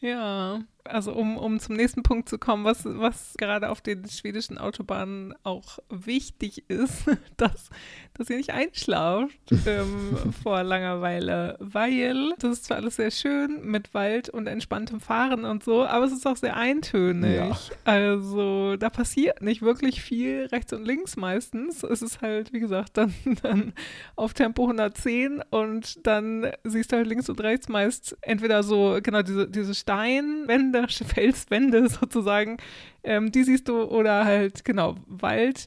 Ja, 0.00 0.62
also 0.84 1.12
um, 1.12 1.36
um 1.36 1.60
zum 1.60 1.76
nächsten 1.76 2.02
Punkt 2.02 2.28
zu 2.28 2.38
kommen, 2.38 2.64
was, 2.64 2.84
was 2.84 3.34
gerade 3.38 3.70
auf 3.70 3.80
den 3.80 4.08
schwedischen 4.08 4.58
Autobahnen 4.58 5.34
auch 5.42 5.78
wichtig 5.88 6.64
ist, 6.68 7.04
dass, 7.36 7.70
dass 8.14 8.30
ihr 8.30 8.36
nicht 8.36 8.50
einschlaft 8.50 9.38
ähm, 9.66 10.16
vor 10.42 10.62
Langeweile, 10.62 11.56
weil 11.60 12.34
das 12.38 12.52
ist 12.52 12.64
zwar 12.66 12.78
alles 12.78 12.96
sehr 12.96 13.10
schön 13.10 13.60
mit 13.64 13.94
Wald 13.94 14.28
und 14.28 14.46
entspanntem 14.46 15.00
Fahren 15.00 15.44
und 15.44 15.62
so, 15.64 15.84
aber 15.84 16.04
es 16.04 16.12
ist 16.12 16.26
auch 16.26 16.36
sehr 16.36 16.56
eintönig. 16.56 17.36
Ja. 17.36 17.56
Also 17.84 18.76
da 18.76 18.90
passiert 18.90 19.42
nicht 19.42 19.62
wirklich 19.62 20.02
viel 20.02 20.46
rechts 20.46 20.72
und 20.72 20.84
links 20.84 21.16
meistens. 21.16 21.82
Es 21.82 22.02
ist 22.02 22.20
halt, 22.20 22.52
wie 22.52 22.60
gesagt, 22.60 22.96
dann, 22.96 23.14
dann 23.42 23.72
auf 24.16 24.34
Tempo 24.34 24.62
110 24.64 25.42
und 25.50 26.06
dann 26.06 26.50
siehst 26.64 26.92
du 26.92 26.96
halt 26.96 27.06
links 27.06 27.28
und 27.28 27.40
rechts 27.40 27.68
meist 27.68 28.16
entweder 28.22 28.62
so, 28.62 28.98
genau, 29.02 29.22
diese, 29.22 29.48
diese 29.48 29.74
Steinwände 29.74 30.69
Wände, 30.72 30.88
Felswände 30.88 31.88
sozusagen, 31.88 32.58
ähm, 33.04 33.32
die 33.32 33.44
siehst 33.44 33.68
du 33.68 33.82
oder 33.82 34.24
halt, 34.24 34.64
genau, 34.64 34.96
Wald 35.06 35.66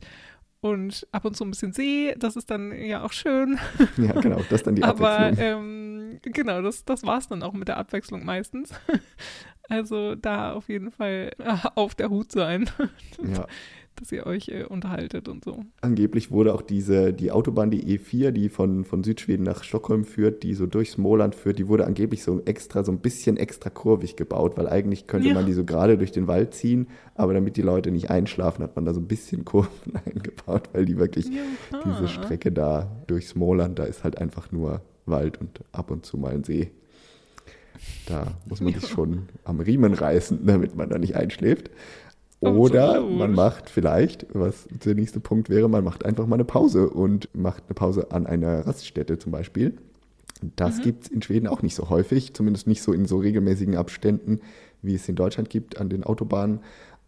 und 0.62 1.06
ab 1.12 1.26
und 1.26 1.36
zu 1.36 1.44
ein 1.44 1.52
bisschen 1.52 1.74
See, 1.74 2.16
das 2.18 2.36
ist 2.36 2.50
dann 2.50 2.72
ja 2.72 3.04
auch 3.04 3.12
schön. 3.12 3.60
Ja, 3.98 4.14
genau, 4.14 4.38
das 4.38 4.62
ist 4.62 4.68
dann 4.68 4.76
die 4.76 4.84
Abwechslung. 4.84 5.10
Aber 5.10 5.38
ähm, 5.38 6.20
genau, 6.22 6.62
das, 6.62 6.86
das 6.86 7.06
war 7.06 7.18
es 7.18 7.28
dann 7.28 7.44
auch 7.44 7.54
mit 7.54 7.68
der 7.68 7.78
Abwechslung 7.78 8.26
meistens. 8.26 8.72
Also 9.70 10.16
da 10.16 10.52
auf 10.52 10.68
jeden 10.68 10.92
Fall 10.92 11.32
äh, 11.38 11.56
auf 11.76 11.96
der 11.96 12.10
Hut 12.10 12.34
sein. 12.34 12.70
Ja 13.24 13.48
dass 13.96 14.12
ihr 14.12 14.26
euch 14.26 14.50
äh, 14.50 14.64
unterhaltet 14.64 15.28
und 15.28 15.44
so. 15.44 15.64
Angeblich 15.82 16.32
wurde 16.32 16.54
auch 16.54 16.62
diese, 16.62 17.14
die 17.14 17.32
Autobahn, 17.32 17.72
die 17.72 17.98
E4, 17.98 18.32
die 18.32 18.50
von, 18.50 18.84
von 18.86 19.04
Südschweden 19.04 19.46
nach 19.46 19.64
Stockholm 19.64 20.06
führt, 20.06 20.44
die 20.44 20.54
so 20.54 20.66
durch 20.66 20.92
Smoland 20.92 21.36
führt, 21.36 21.60
die 21.60 21.68
wurde 21.68 21.86
angeblich 21.86 22.24
so 22.24 22.42
extra, 22.46 22.84
so 22.84 22.92
ein 22.92 23.00
bisschen 23.00 23.38
extra 23.38 23.70
kurvig 23.70 24.16
gebaut, 24.16 24.58
weil 24.58 24.68
eigentlich 24.68 25.08
könnte 25.08 25.30
ja. 25.30 25.34
man 25.34 25.46
die 25.46 25.54
so 25.54 25.64
gerade 25.64 25.98
durch 25.98 26.12
den 26.12 26.28
Wald 26.28 26.54
ziehen, 26.54 26.88
aber 27.16 27.34
damit 27.34 27.58
die 27.58 27.62
Leute 27.62 27.92
nicht 27.92 28.10
einschlafen, 28.10 28.64
hat 28.64 28.76
man 28.76 28.86
da 28.86 28.94
so 28.94 29.00
ein 29.00 29.08
bisschen 29.08 29.46
Kurven 29.46 29.94
eingebaut, 30.06 30.70
weil 30.74 30.86
die 30.86 30.98
wirklich 30.98 31.28
ja. 31.28 31.82
diese 31.86 32.08
Strecke 32.08 32.52
da 32.52 32.92
durch 33.08 33.28
Smoland, 33.28 33.80
da 33.80 33.84
ist 33.84 34.04
halt 34.04 34.18
einfach 34.18 34.52
nur 34.52 34.82
Wald 35.06 35.40
und 35.40 35.62
ab 35.72 35.92
und 35.92 36.06
zu 36.06 36.18
mal 36.18 36.34
ein 36.34 36.44
See. 36.44 36.72
Da 38.06 38.28
muss 38.48 38.62
man 38.62 38.74
sich 38.74 38.88
schon 38.88 39.30
am 39.44 39.60
Riemen 39.60 39.94
reißen, 39.94 40.46
damit 40.46 40.76
man 40.76 40.90
da 40.90 40.98
nicht 40.98 41.16
einschläft. 41.16 41.70
Oder 42.44 43.02
man 43.02 43.34
macht 43.34 43.70
vielleicht, 43.70 44.26
was 44.34 44.68
der 44.86 44.96
nächste 44.96 45.20
Punkt 45.20 45.50
wäre, 45.50 45.70
man 45.70 45.84
macht 45.84 46.06
einfach 46.06 46.28
mal 46.28 46.36
eine 46.36 46.46
Pause 46.46 46.90
und 46.90 47.30
macht 47.34 47.64
eine 47.68 47.76
Pause 47.76 48.12
an 48.12 48.28
einer 48.28 48.66
Raststätte 48.66 49.18
zum 49.18 49.32
Beispiel. 49.32 49.78
Das 50.56 50.78
mhm. 50.78 50.82
gibt 50.82 51.04
es 51.06 51.10
in 51.10 51.22
Schweden 51.22 51.48
auch 51.48 51.62
nicht 51.62 51.76
so 51.76 51.90
häufig, 51.90 52.34
zumindest 52.34 52.68
nicht 52.68 52.82
so 52.82 52.92
in 52.92 53.06
so 53.06 53.18
regelmäßigen 53.18 53.76
Abständen, 53.76 54.42
wie 54.82 54.96
es 54.96 55.08
in 55.08 55.16
Deutschland 55.16 55.50
gibt 55.50 55.80
an 55.80 55.90
den 55.90 56.04
Autobahnen. 56.04 56.60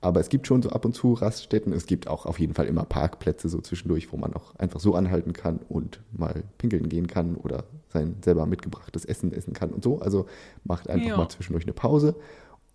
Aber 0.01 0.19
es 0.19 0.29
gibt 0.29 0.45
schon 0.45 0.61
so 0.61 0.69
ab 0.69 0.85
und 0.85 0.93
zu 0.93 1.13
Raststätten. 1.13 1.73
Es 1.73 1.87
gibt 1.87 2.07
auch 2.07 2.25
auf 2.25 2.39
jeden 2.39 2.53
Fall 2.53 2.67
immer 2.67 2.85
Parkplätze 2.85 3.49
so 3.49 3.59
zwischendurch, 3.59 4.11
wo 4.11 4.17
man 4.17 4.33
auch 4.35 4.55
einfach 4.57 4.79
so 4.79 4.93
anhalten 4.93 5.33
kann 5.33 5.59
und 5.67 5.99
mal 6.11 6.43
pinkeln 6.57 6.89
gehen 6.89 7.07
kann 7.07 7.35
oder 7.35 7.63
sein 7.89 8.15
selber 8.23 8.45
mitgebrachtes 8.45 9.05
Essen 9.05 9.33
essen 9.33 9.53
kann 9.53 9.71
und 9.71 9.83
so. 9.83 9.99
Also 9.99 10.27
macht 10.63 10.89
einfach 10.89 11.07
ja. 11.07 11.17
mal 11.17 11.29
zwischendurch 11.29 11.65
eine 11.65 11.73
Pause 11.73 12.15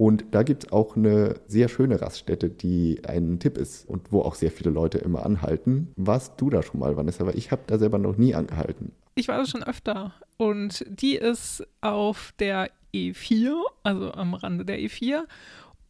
Und 0.00 0.24
da 0.30 0.44
gibt 0.44 0.64
es 0.64 0.72
auch 0.72 0.96
eine 0.96 1.34
sehr 1.46 1.68
schöne 1.68 2.00
Raststätte, 2.00 2.48
die 2.48 3.02
ein 3.06 3.38
Tipp 3.38 3.58
ist 3.58 3.86
und 3.86 4.10
wo 4.10 4.22
auch 4.22 4.34
sehr 4.34 4.50
viele 4.50 4.70
Leute 4.70 4.96
immer 4.96 5.26
anhalten. 5.26 5.92
Warst 5.94 6.40
du 6.40 6.48
da 6.48 6.62
schon 6.62 6.80
mal, 6.80 6.96
Vanessa? 6.96 7.26
Weil 7.26 7.36
ich 7.36 7.50
habe 7.50 7.64
da 7.66 7.76
selber 7.76 7.98
noch 7.98 8.16
nie 8.16 8.34
angehalten. 8.34 8.92
Ich 9.14 9.28
war 9.28 9.36
da 9.36 9.44
schon 9.44 9.62
öfter 9.62 10.14
und 10.38 10.86
die 10.88 11.16
ist 11.16 11.66
auf 11.82 12.32
der 12.38 12.70
E4, 12.94 13.52
also 13.82 14.12
am 14.12 14.32
Rande 14.32 14.64
der 14.64 14.78
E4 14.78 15.24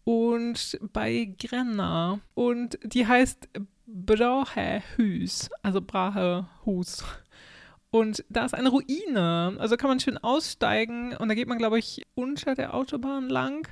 und 0.03 0.81
bei 0.92 1.33
Grenna 1.38 2.18
und 2.35 2.81
die 2.83 3.07
heißt 3.07 3.49
Brahehus, 3.87 5.51
also 5.62 5.81
Brahehus. 5.81 7.05
Und 7.92 8.25
da 8.29 8.44
ist 8.44 8.55
eine 8.55 8.70
Ruine. 8.70 9.57
Also 9.59 9.77
kann 9.77 9.88
man 9.88 10.01
schön 10.01 10.18
aussteigen 10.18 11.16
und 11.16 11.29
da 11.29 11.35
geht 11.35 11.49
man, 11.49 11.59
glaube 11.59 11.79
ich, 11.79 12.03
unter 12.16 12.57
der 12.57 12.75
Autobahn 12.75 13.29
lang 13.29 13.68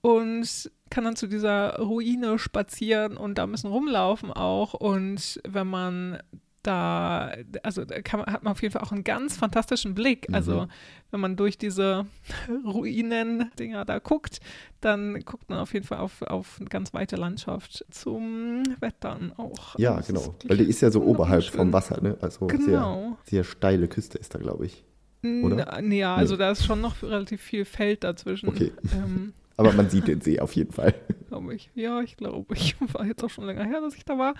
und 0.00 0.70
kann 0.90 1.04
dann 1.04 1.16
zu 1.16 1.26
dieser 1.26 1.76
Ruine 1.78 2.38
spazieren 2.38 3.16
und 3.16 3.38
da 3.38 3.44
ein 3.44 3.52
bisschen 3.52 3.70
rumlaufen 3.70 4.32
auch. 4.32 4.74
Und 4.74 5.40
wenn 5.46 5.66
man 5.66 6.18
da, 6.62 7.32
also 7.62 7.84
da 7.84 8.02
kann, 8.02 8.20
hat 8.20 8.42
man 8.42 8.50
auf 8.50 8.60
jeden 8.60 8.72
Fall 8.72 8.82
auch 8.82 8.92
einen 8.92 9.04
ganz 9.04 9.36
fantastischen 9.36 9.94
Blick. 9.94 10.28
Mhm. 10.28 10.34
Also 10.34 10.66
wenn 11.10 11.20
man 11.20 11.36
durch 11.36 11.58
diese 11.58 12.06
Ruinen-Dinger 12.64 13.84
da 13.84 13.98
guckt, 13.98 14.40
dann 14.80 15.20
guckt 15.20 15.48
man 15.48 15.58
auf 15.58 15.72
jeden 15.72 15.86
Fall 15.86 15.98
auf, 15.98 16.22
auf 16.22 16.56
eine 16.60 16.68
ganz 16.68 16.92
weite 16.92 17.16
Landschaft 17.16 17.84
zum 17.90 18.62
Wettern 18.80 19.32
auch. 19.36 19.78
Ja, 19.78 19.94
also 19.94 20.12
genau. 20.12 20.34
Weil 20.46 20.58
die 20.58 20.64
ist 20.64 20.80
ja 20.82 20.90
so 20.90 21.02
oberhalb 21.02 21.44
vom 21.44 21.72
Wasser, 21.72 22.00
ne? 22.02 22.16
Also 22.20 22.46
genau. 22.46 23.16
sehr, 23.24 23.42
sehr 23.42 23.44
steile 23.44 23.88
Küste 23.88 24.18
ist 24.18 24.34
da, 24.34 24.38
glaube 24.38 24.66
ich. 24.66 24.84
Oder? 25.22 25.82
ja, 25.82 26.14
also 26.14 26.34
nee. 26.34 26.38
da 26.38 26.50
ist 26.50 26.64
schon 26.64 26.80
noch 26.80 27.02
relativ 27.02 27.42
viel 27.42 27.66
Feld 27.66 28.04
dazwischen. 28.04 28.48
Okay. 28.48 28.72
Ähm, 28.94 29.34
Aber 29.60 29.74
man 29.74 29.90
sieht 29.90 30.08
den 30.08 30.22
See 30.22 30.40
auf 30.40 30.56
jeden 30.56 30.72
Fall. 30.72 30.94
Glaube 31.28 31.54
ich. 31.54 31.70
Ja, 31.74 32.00
ich 32.00 32.16
glaube. 32.16 32.54
Ich 32.54 32.76
war 32.94 33.04
jetzt 33.04 33.22
auch 33.22 33.28
schon 33.28 33.44
länger 33.44 33.64
her, 33.64 33.82
dass 33.82 33.94
ich 33.94 34.06
da 34.06 34.16
war. 34.16 34.32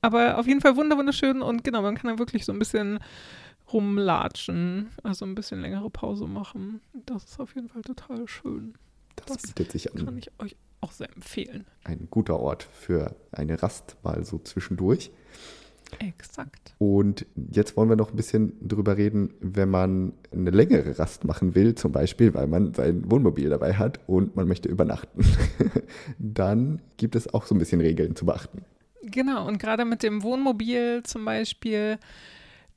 Aber 0.00 0.36
auf 0.36 0.48
jeden 0.48 0.60
Fall 0.60 0.76
wunderschön 0.76 1.42
und 1.42 1.62
genau, 1.62 1.80
man 1.80 1.94
kann 1.94 2.10
da 2.10 2.18
wirklich 2.18 2.44
so 2.44 2.50
ein 2.50 2.58
bisschen 2.58 2.98
rumlatschen, 3.72 4.88
also 5.04 5.24
ein 5.24 5.36
bisschen 5.36 5.60
längere 5.60 5.90
Pause 5.90 6.26
machen. 6.26 6.80
Das 7.06 7.24
ist 7.24 7.38
auf 7.38 7.54
jeden 7.54 7.68
Fall 7.68 7.82
total 7.82 8.26
schön. 8.26 8.74
Das, 9.14 9.26
das 9.26 9.42
bietet 9.42 9.70
sich 9.70 9.92
an. 9.94 10.04
Kann 10.04 10.18
ich 10.18 10.30
euch 10.40 10.56
auch 10.80 10.90
sehr 10.90 11.12
empfehlen. 11.14 11.64
Ein 11.84 12.08
guter 12.10 12.40
Ort 12.40 12.64
für 12.64 13.14
eine 13.30 13.62
Rast 13.62 13.96
mal 14.02 14.24
so 14.24 14.38
zwischendurch. 14.38 15.12
Exakt. 15.98 16.74
Und 16.78 17.26
jetzt 17.50 17.76
wollen 17.76 17.88
wir 17.88 17.96
noch 17.96 18.10
ein 18.10 18.16
bisschen 18.16 18.52
drüber 18.66 18.96
reden, 18.96 19.34
wenn 19.40 19.70
man 19.70 20.12
eine 20.32 20.50
längere 20.50 20.98
Rast 20.98 21.24
machen 21.24 21.54
will, 21.54 21.74
zum 21.74 21.92
Beispiel, 21.92 22.34
weil 22.34 22.46
man 22.46 22.74
sein 22.74 23.10
Wohnmobil 23.10 23.48
dabei 23.48 23.74
hat 23.74 24.00
und 24.06 24.36
man 24.36 24.46
möchte 24.46 24.68
übernachten. 24.68 25.24
Dann 26.18 26.80
gibt 26.96 27.16
es 27.16 27.32
auch 27.32 27.46
so 27.46 27.54
ein 27.54 27.58
bisschen 27.58 27.80
Regeln 27.80 28.16
zu 28.16 28.26
beachten. 28.26 28.64
Genau, 29.02 29.46
und 29.46 29.58
gerade 29.58 29.84
mit 29.84 30.02
dem 30.02 30.22
Wohnmobil 30.22 31.02
zum 31.04 31.24
Beispiel 31.24 31.98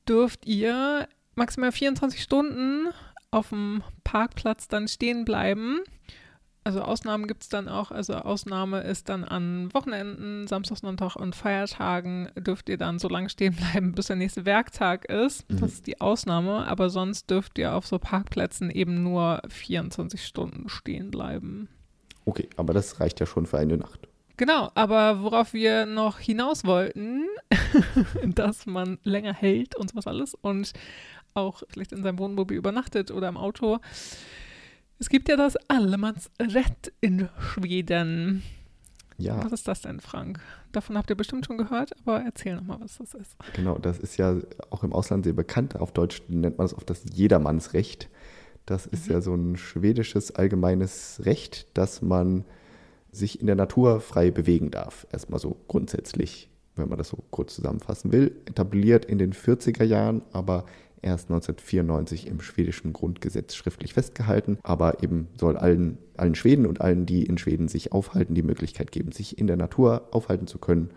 dürft 0.07 0.45
ihr 0.45 1.07
maximal 1.35 1.71
24 1.71 2.21
Stunden 2.21 2.87
auf 3.31 3.49
dem 3.49 3.83
Parkplatz 4.03 4.67
dann 4.67 4.87
stehen 4.87 5.25
bleiben. 5.25 5.79
Also 6.63 6.81
Ausnahmen 6.81 7.25
gibt 7.25 7.41
es 7.41 7.49
dann 7.49 7.67
auch. 7.67 7.89
Also 7.89 8.13
Ausnahme 8.13 8.81
ist 8.81 9.09
dann 9.09 9.23
an 9.23 9.73
Wochenenden, 9.73 10.47
Samstag, 10.47 10.77
Sonntag 10.77 11.15
und 11.15 11.35
Feiertagen 11.35 12.29
dürft 12.35 12.69
ihr 12.69 12.77
dann 12.77 12.99
so 12.99 13.07
lange 13.07 13.29
stehen 13.29 13.55
bleiben, 13.55 13.93
bis 13.93 14.07
der 14.07 14.15
nächste 14.15 14.45
Werktag 14.45 15.05
ist. 15.05 15.49
Mhm. 15.49 15.59
Das 15.59 15.73
ist 15.73 15.87
die 15.87 15.99
Ausnahme. 15.99 16.67
Aber 16.67 16.91
sonst 16.91 17.31
dürft 17.31 17.57
ihr 17.57 17.73
auf 17.73 17.87
so 17.87 17.97
Parkplätzen 17.97 18.69
eben 18.69 19.01
nur 19.01 19.41
24 19.49 20.23
Stunden 20.23 20.69
stehen 20.69 21.09
bleiben. 21.09 21.67
Okay, 22.25 22.47
aber 22.57 22.73
das 22.73 22.99
reicht 22.99 23.19
ja 23.19 23.25
schon 23.25 23.47
für 23.47 23.57
eine 23.57 23.77
Nacht. 23.77 24.07
Genau, 24.37 24.71
aber 24.75 25.23
worauf 25.23 25.53
wir 25.53 25.85
noch 25.85 26.19
hinaus 26.19 26.63
wollten, 26.63 27.27
dass 28.25 28.65
man 28.65 28.99
länger 29.03 29.33
hält 29.33 29.75
und 29.75 29.89
sowas 29.89 30.07
alles 30.07 30.35
und 30.35 30.73
auch 31.33 31.63
vielleicht 31.69 31.91
in 31.91 32.03
seinem 32.03 32.19
Wohnmobil 32.19 32.57
übernachtet 32.57 33.11
oder 33.11 33.29
im 33.29 33.37
Auto. 33.37 33.79
Es 35.01 35.09
gibt 35.09 35.29
ja 35.29 35.35
das 35.35 35.57
Allemansrätt 35.67 36.93
in 37.01 37.27
Schweden. 37.39 38.43
Ja. 39.17 39.43
Was 39.43 39.51
ist 39.51 39.67
das 39.67 39.81
denn, 39.81 39.99
Frank? 39.99 40.39
Davon 40.73 40.95
habt 40.95 41.09
ihr 41.09 41.15
bestimmt 41.15 41.47
schon 41.47 41.57
gehört, 41.57 41.91
aber 42.05 42.21
erzähl 42.21 42.55
nochmal, 42.55 42.77
was 42.81 42.99
das 42.99 43.15
ist. 43.15 43.35
Genau, 43.55 43.79
das 43.79 43.97
ist 43.97 44.17
ja 44.17 44.35
auch 44.69 44.83
im 44.83 44.93
Ausland 44.93 45.23
sehr 45.23 45.33
bekannt. 45.33 45.75
Auf 45.75 45.91
Deutsch 45.91 46.21
nennt 46.27 46.59
man 46.59 46.65
es 46.65 46.75
oft 46.75 46.87
das 46.87 47.03
Jedermannsrecht. 47.11 48.09
Das 48.67 48.85
ist 48.85 49.07
mhm. 49.07 49.13
ja 49.13 49.21
so 49.21 49.33
ein 49.33 49.57
schwedisches 49.57 50.35
allgemeines 50.35 51.21
Recht, 51.25 51.75
dass 51.75 52.03
man 52.03 52.45
sich 53.11 53.41
in 53.41 53.47
der 53.47 53.55
Natur 53.55 54.01
frei 54.01 54.29
bewegen 54.29 54.69
darf. 54.69 55.07
Erstmal 55.11 55.39
so 55.39 55.57
grundsätzlich, 55.67 56.47
wenn 56.75 56.89
man 56.89 56.99
das 56.99 57.09
so 57.09 57.23
kurz 57.31 57.55
zusammenfassen 57.55 58.11
will. 58.11 58.35
Etabliert 58.45 59.05
in 59.05 59.17
den 59.17 59.33
40er 59.33 59.83
Jahren, 59.83 60.21
aber 60.31 60.67
erst 61.01 61.29
1994 61.29 62.27
im 62.27 62.41
schwedischen 62.41 62.93
Grundgesetz 62.93 63.55
schriftlich 63.55 63.93
festgehalten, 63.93 64.57
aber 64.63 65.03
eben 65.03 65.27
soll 65.39 65.57
allen, 65.57 65.97
allen 66.17 66.35
Schweden 66.35 66.65
und 66.65 66.81
allen, 66.81 67.05
die 67.05 67.23
in 67.23 67.37
Schweden 67.37 67.67
sich 67.67 67.91
aufhalten, 67.91 68.35
die 68.35 68.43
Möglichkeit 68.43 68.91
geben, 68.91 69.11
sich 69.11 69.37
in 69.37 69.47
der 69.47 69.57
Natur 69.57 70.07
aufhalten 70.11 70.47
zu 70.47 70.57
können 70.57 70.91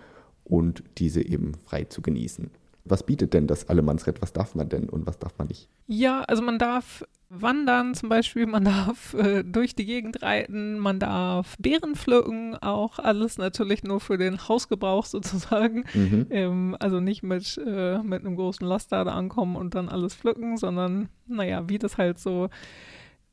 und 0.44 0.82
diese 0.98 1.22
eben 1.22 1.52
frei 1.64 1.84
zu 1.84 2.02
genießen. 2.02 2.50
Was 2.84 3.02
bietet 3.02 3.32
denn 3.32 3.46
das 3.46 3.70
Allemannsrecht? 3.70 4.20
Was 4.20 4.34
darf 4.34 4.54
man 4.54 4.68
denn 4.68 4.90
und 4.90 5.06
was 5.06 5.18
darf 5.18 5.38
man 5.38 5.48
nicht? 5.48 5.68
Ja, 5.86 6.20
also 6.22 6.42
man 6.42 6.58
darf 6.58 7.02
wandern 7.40 7.94
zum 7.94 8.08
Beispiel, 8.08 8.46
man 8.46 8.64
darf 8.64 9.14
äh, 9.14 9.42
durch 9.42 9.74
die 9.74 9.84
Gegend 9.84 10.22
reiten, 10.22 10.78
man 10.78 10.98
darf 10.98 11.56
Beeren 11.58 11.94
pflücken, 11.94 12.56
auch 12.56 12.98
alles 12.98 13.38
natürlich 13.38 13.82
nur 13.82 14.00
für 14.00 14.18
den 14.18 14.48
Hausgebrauch 14.48 15.06
sozusagen. 15.06 15.84
Mhm. 15.94 16.26
Ähm, 16.30 16.76
also 16.80 17.00
nicht 17.00 17.22
mit, 17.22 17.60
äh, 17.64 17.98
mit 17.98 18.24
einem 18.24 18.36
großen 18.36 18.66
Laster 18.66 19.04
da 19.04 19.12
ankommen 19.12 19.56
und 19.56 19.74
dann 19.74 19.88
alles 19.88 20.14
pflücken, 20.14 20.56
sondern 20.56 21.08
naja, 21.26 21.68
wie 21.68 21.78
das 21.78 21.98
halt 21.98 22.18
so 22.18 22.48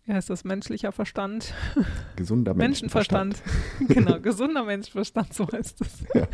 wie 0.06 0.14
heißt 0.14 0.32
das, 0.32 0.44
menschlicher 0.44 0.92
Verstand? 0.92 1.54
Gesunder 2.16 2.56
Menschenverstand. 2.56 3.42
Menschenverstand. 3.80 4.06
genau, 4.06 4.20
gesunder 4.20 4.64
Menschenverstand, 4.64 5.34
so 5.34 5.48
heißt 5.48 5.82
es. 5.82 6.04
Ja. 6.16 6.28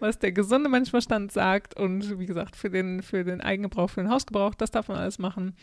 Was 0.00 0.18
der 0.18 0.32
gesunde 0.32 0.68
Menschenverstand 0.68 1.30
sagt 1.30 1.78
und 1.78 2.18
wie 2.18 2.26
gesagt, 2.26 2.56
für 2.56 2.68
den, 2.68 3.02
für 3.02 3.22
den 3.22 3.40
Eigengebrauch, 3.40 3.90
für 3.90 4.02
den 4.02 4.10
Hausgebrauch, 4.10 4.54
das 4.56 4.72
darf 4.72 4.88
man 4.88 4.98
alles 4.98 5.20
machen. 5.20 5.54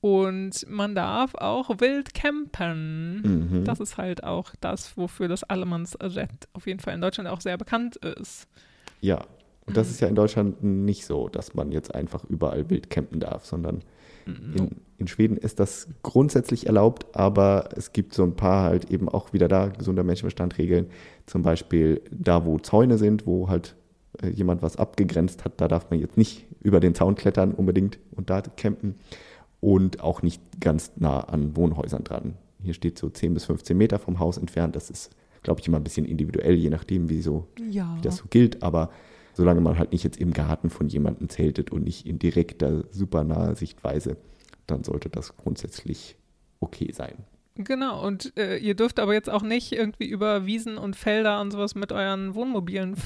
Und 0.00 0.64
man 0.68 0.94
darf 0.94 1.34
auch 1.34 1.80
wild 1.80 2.14
campen. 2.14 3.50
Mhm. 3.50 3.64
Das 3.64 3.80
ist 3.80 3.96
halt 3.96 4.22
auch 4.22 4.52
das, 4.60 4.96
wofür 4.96 5.26
das 5.26 5.42
Allemannsrecht 5.44 6.48
auf 6.52 6.66
jeden 6.66 6.78
Fall 6.78 6.94
in 6.94 7.00
Deutschland 7.00 7.28
auch 7.28 7.40
sehr 7.40 7.58
bekannt 7.58 7.96
ist. 7.96 8.46
Ja, 9.00 9.24
und 9.66 9.76
das 9.76 9.88
mhm. 9.88 9.92
ist 9.92 10.00
ja 10.00 10.08
in 10.08 10.14
Deutschland 10.14 10.62
nicht 10.62 11.04
so, 11.04 11.28
dass 11.28 11.54
man 11.54 11.72
jetzt 11.72 11.94
einfach 11.94 12.24
überall 12.24 12.70
wild 12.70 12.90
campen 12.90 13.20
darf, 13.20 13.44
sondern 13.44 13.82
mhm. 14.24 14.54
in, 14.56 14.76
in, 14.98 15.08
Schweden 15.08 15.36
ist 15.36 15.58
das 15.58 15.88
grundsätzlich 16.02 16.66
erlaubt, 16.66 17.16
aber 17.16 17.68
es 17.76 17.92
gibt 17.92 18.14
so 18.14 18.22
ein 18.22 18.36
paar 18.36 18.64
halt 18.64 18.90
eben 18.90 19.08
auch 19.08 19.32
wieder 19.32 19.48
da 19.48 19.66
gesunder 19.66 20.04
Menschenverstand 20.04 20.58
Regeln. 20.58 20.86
Zum 21.26 21.42
Beispiel 21.42 22.00
da, 22.10 22.46
wo 22.46 22.58
Zäune 22.58 22.98
sind, 22.98 23.26
wo 23.26 23.48
halt 23.48 23.76
äh, 24.22 24.28
jemand 24.28 24.62
was 24.62 24.76
abgegrenzt 24.76 25.44
hat, 25.44 25.60
da 25.60 25.66
darf 25.66 25.90
man 25.90 25.98
jetzt 25.98 26.16
nicht 26.16 26.46
über 26.62 26.80
den 26.80 26.94
Zaun 26.94 27.14
klettern 27.16 27.52
unbedingt 27.52 27.98
und 28.12 28.30
da 28.30 28.40
campen 28.40 28.94
und 29.60 30.00
auch 30.00 30.22
nicht 30.22 30.42
ganz 30.60 30.92
nah 30.96 31.20
an 31.20 31.56
Wohnhäusern 31.56 32.04
dran. 32.04 32.34
Hier 32.62 32.74
steht 32.74 32.98
so 32.98 33.08
10 33.08 33.34
bis 33.34 33.44
15 33.46 33.76
Meter 33.76 33.98
vom 33.98 34.18
Haus 34.18 34.36
entfernt. 34.36 34.76
Das 34.76 34.90
ist, 34.90 35.10
glaube 35.42 35.60
ich, 35.60 35.68
immer 35.68 35.78
ein 35.78 35.84
bisschen 35.84 36.06
individuell, 36.06 36.54
je 36.54 36.70
nachdem, 36.70 37.08
wie, 37.08 37.22
so, 37.22 37.46
ja. 37.70 37.96
wie 37.96 38.02
das 38.02 38.16
so 38.16 38.24
gilt. 38.30 38.62
Aber 38.62 38.90
solange 39.34 39.60
man 39.60 39.78
halt 39.78 39.92
nicht 39.92 40.04
jetzt 40.04 40.20
im 40.20 40.32
Garten 40.32 40.70
von 40.70 40.88
jemandem 40.88 41.28
zeltet 41.28 41.70
und 41.70 41.84
nicht 41.84 42.06
in 42.06 42.18
direkter, 42.18 42.84
super 42.90 43.24
naher 43.24 43.54
Sichtweise, 43.54 44.16
dann 44.66 44.84
sollte 44.84 45.08
das 45.08 45.36
grundsätzlich 45.36 46.16
okay 46.60 46.92
sein. 46.92 47.14
Genau, 47.54 48.04
und 48.06 48.36
äh, 48.36 48.56
ihr 48.58 48.74
dürft 48.74 49.00
aber 49.00 49.14
jetzt 49.14 49.28
auch 49.28 49.42
nicht 49.42 49.72
irgendwie 49.72 50.06
über 50.06 50.46
Wiesen 50.46 50.78
und 50.78 50.94
Felder 50.94 51.40
und 51.40 51.50
sowas 51.50 51.74
mit 51.74 51.90
euren 51.90 52.34
Wohnmobilen 52.34 52.96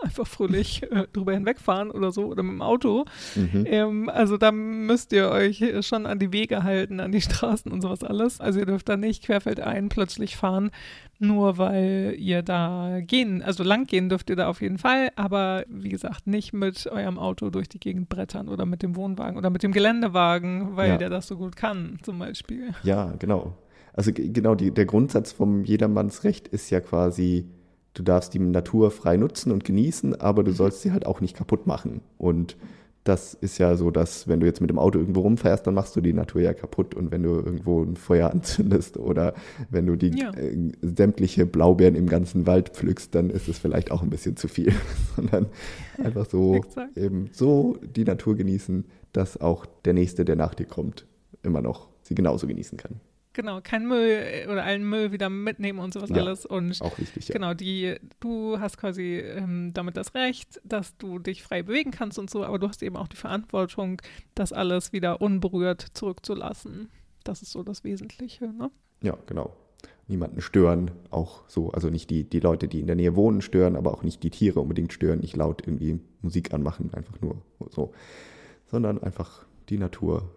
einfach 0.02 0.26
fröhlich 0.26 0.82
äh, 0.90 1.06
drüber 1.12 1.32
hinwegfahren 1.32 1.90
oder 1.90 2.12
so 2.12 2.26
oder 2.26 2.42
mit 2.42 2.52
dem 2.52 2.62
Auto. 2.62 3.04
Mhm. 3.34 3.64
Ähm, 3.66 4.08
also 4.08 4.36
da 4.36 4.52
müsst 4.52 5.12
ihr 5.12 5.30
euch 5.30 5.62
schon 5.82 6.06
an 6.06 6.18
die 6.18 6.32
Wege 6.32 6.62
halten, 6.62 7.00
an 7.00 7.12
die 7.12 7.20
Straßen 7.20 7.70
und 7.70 7.80
sowas 7.80 8.02
alles. 8.02 8.40
Also 8.40 8.60
ihr 8.60 8.66
dürft 8.66 8.88
da 8.88 8.96
nicht 8.96 9.24
querfeldein 9.24 9.88
plötzlich 9.88 10.36
fahren, 10.36 10.70
nur 11.18 11.58
weil 11.58 12.14
ihr 12.18 12.42
da 12.42 13.00
gehen, 13.02 13.42
also 13.42 13.62
lang 13.62 13.86
gehen 13.86 14.08
dürft 14.08 14.30
ihr 14.30 14.36
da 14.36 14.48
auf 14.48 14.62
jeden 14.62 14.78
Fall, 14.78 15.10
aber 15.16 15.64
wie 15.68 15.90
gesagt, 15.90 16.26
nicht 16.26 16.52
mit 16.52 16.86
eurem 16.86 17.18
Auto 17.18 17.50
durch 17.50 17.68
die 17.68 17.78
Gegend 17.78 18.08
brettern 18.08 18.48
oder 18.48 18.64
mit 18.66 18.82
dem 18.82 18.96
Wohnwagen 18.96 19.36
oder 19.36 19.50
mit 19.50 19.62
dem 19.62 19.72
Geländewagen, 19.72 20.76
weil 20.76 20.90
ja. 20.90 20.96
der 20.96 21.10
das 21.10 21.26
so 21.26 21.36
gut 21.36 21.56
kann, 21.56 21.98
zum 22.02 22.18
Beispiel. 22.18 22.70
Ja, 22.82 23.12
genau. 23.18 23.54
Also 23.92 24.12
genau, 24.14 24.54
die, 24.54 24.70
der 24.70 24.86
Grundsatz 24.86 25.32
vom 25.32 25.64
Jedermannsrecht 25.64 26.48
ist 26.48 26.70
ja 26.70 26.80
quasi, 26.80 27.46
du 27.94 28.02
darfst 28.02 28.34
die 28.34 28.38
Natur 28.38 28.90
frei 28.90 29.16
nutzen 29.16 29.52
und 29.52 29.64
genießen, 29.64 30.20
aber 30.20 30.44
du 30.44 30.50
mhm. 30.50 30.56
sollst 30.56 30.82
sie 30.82 30.92
halt 30.92 31.06
auch 31.06 31.20
nicht 31.20 31.36
kaputt 31.36 31.66
machen. 31.66 32.00
Und 32.18 32.56
das 33.04 33.32
ist 33.32 33.56
ja 33.58 33.76
so, 33.76 33.90
dass 33.90 34.28
wenn 34.28 34.40
du 34.40 34.46
jetzt 34.46 34.60
mit 34.60 34.68
dem 34.68 34.78
Auto 34.78 34.98
irgendwo 34.98 35.20
rumfährst, 35.20 35.66
dann 35.66 35.74
machst 35.74 35.96
du 35.96 36.00
die 36.00 36.12
Natur 36.12 36.42
ja 36.42 36.52
kaputt. 36.52 36.94
Und 36.94 37.10
wenn 37.10 37.22
du 37.22 37.30
irgendwo 37.30 37.82
ein 37.82 37.96
Feuer 37.96 38.30
anzündest 38.32 38.98
oder 38.98 39.34
wenn 39.70 39.86
du 39.86 39.96
die 39.96 40.10
Ja. 40.18 40.30
äh, 40.32 40.72
sämtliche 40.82 41.46
Blaubeeren 41.46 41.94
im 41.94 42.08
ganzen 42.08 42.46
Wald 42.46 42.70
pflückst, 42.70 43.14
dann 43.14 43.30
ist 43.30 43.48
es 43.48 43.58
vielleicht 43.58 43.90
auch 43.90 44.02
ein 44.02 44.10
bisschen 44.10 44.36
zu 44.36 44.48
viel. 44.48 44.72
Sondern 45.16 45.46
einfach 45.98 46.26
so 46.26 46.60
eben 46.94 47.30
so 47.32 47.78
die 47.82 48.04
Natur 48.04 48.36
genießen, 48.36 48.84
dass 49.12 49.40
auch 49.40 49.66
der 49.84 49.94
Nächste, 49.94 50.24
der 50.24 50.36
nach 50.36 50.54
dir 50.54 50.66
kommt, 50.66 51.06
immer 51.42 51.62
noch 51.62 51.88
sie 52.02 52.14
genauso 52.14 52.46
genießen 52.46 52.76
kann. 52.76 53.00
Genau, 53.32 53.60
kein 53.62 53.86
Müll 53.86 54.08
äh, 54.08 54.46
oder 54.48 54.64
allen 54.64 54.82
Müll 54.88 55.12
wieder 55.12 55.30
mitnehmen 55.30 55.78
und 55.78 55.92
sowas 55.94 56.10
Ja. 56.10 56.16
alles. 56.16 56.44
Und 56.46 56.80
Auch 56.82 56.98
wichtig, 56.98 57.28
ja. 57.28 57.32
Genau, 57.34 57.54
die, 57.54 57.96
du 58.18 58.58
hast 58.58 58.76
quasi 58.76 59.18
ähm, 59.18 59.70
damit 59.72 59.96
das 59.96 60.14
Recht, 60.14 60.60
dass 60.64 60.96
du 60.98 61.18
dich 61.20 61.42
frei 61.42 61.62
bewegen 61.62 61.92
kannst 61.92 62.18
und 62.18 62.28
so, 62.28 62.44
aber 62.44 62.58
du 62.58 62.68
hast 62.68 62.82
eben 62.82 62.96
auch 62.96 63.06
die 63.08 63.16
Verantwortung, 63.16 64.02
das 64.34 64.52
alles 64.52 64.92
wieder 64.92 65.20
unberührt 65.20 65.86
zurückzulassen. 65.94 66.90
Das 67.22 67.42
ist 67.42 67.52
so 67.52 67.62
das 67.62 67.84
Wesentliche, 67.84 68.46
ne? 68.52 68.70
Ja, 69.02 69.16
genau. 69.26 69.54
Niemanden 70.08 70.40
stören, 70.40 70.90
auch 71.10 71.42
so, 71.48 71.70
also 71.70 71.88
nicht 71.88 72.10
die, 72.10 72.24
die 72.28 72.40
Leute, 72.40 72.66
die 72.66 72.80
in 72.80 72.88
der 72.88 72.96
Nähe 72.96 73.14
wohnen, 73.14 73.42
stören, 73.42 73.76
aber 73.76 73.94
auch 73.94 74.02
nicht 74.02 74.24
die 74.24 74.30
Tiere 74.30 74.58
unbedingt 74.58 74.92
stören, 74.92 75.20
nicht 75.20 75.36
laut 75.36 75.62
irgendwie 75.64 76.00
Musik 76.20 76.52
anmachen, 76.52 76.92
einfach 76.94 77.20
nur 77.20 77.40
so, 77.70 77.92
sondern 78.66 79.00
einfach 79.00 79.46
die 79.68 79.78
Natur 79.78 80.28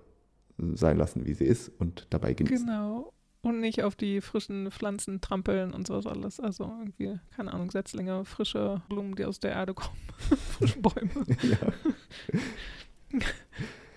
sein 0.57 0.97
lassen, 0.97 1.25
wie 1.25 1.33
sie 1.33 1.45
ist 1.45 1.69
und 1.79 2.07
dabei 2.09 2.33
genießen. 2.33 2.65
Genau. 2.67 3.13
Und 3.41 3.59
nicht 3.59 3.83
auf 3.83 3.95
die 3.95 4.21
frischen 4.21 4.71
Pflanzen 4.71 5.19
trampeln 5.19 5.73
und 5.73 5.85
sowas 5.85 6.07
alles. 6.07 6.39
Also 6.39 6.63
irgendwie, 6.79 7.19
keine 7.35 7.53
Ahnung, 7.53 7.71
Setzlinge, 7.71 8.23
frische 8.23 8.81
Blumen, 8.87 9.15
die 9.15 9.25
aus 9.25 9.39
der 9.39 9.51
Erde 9.51 9.73
kommen, 9.73 9.97
frische 10.57 10.79
Bäume. 10.79 11.25
Ja. 11.43 13.19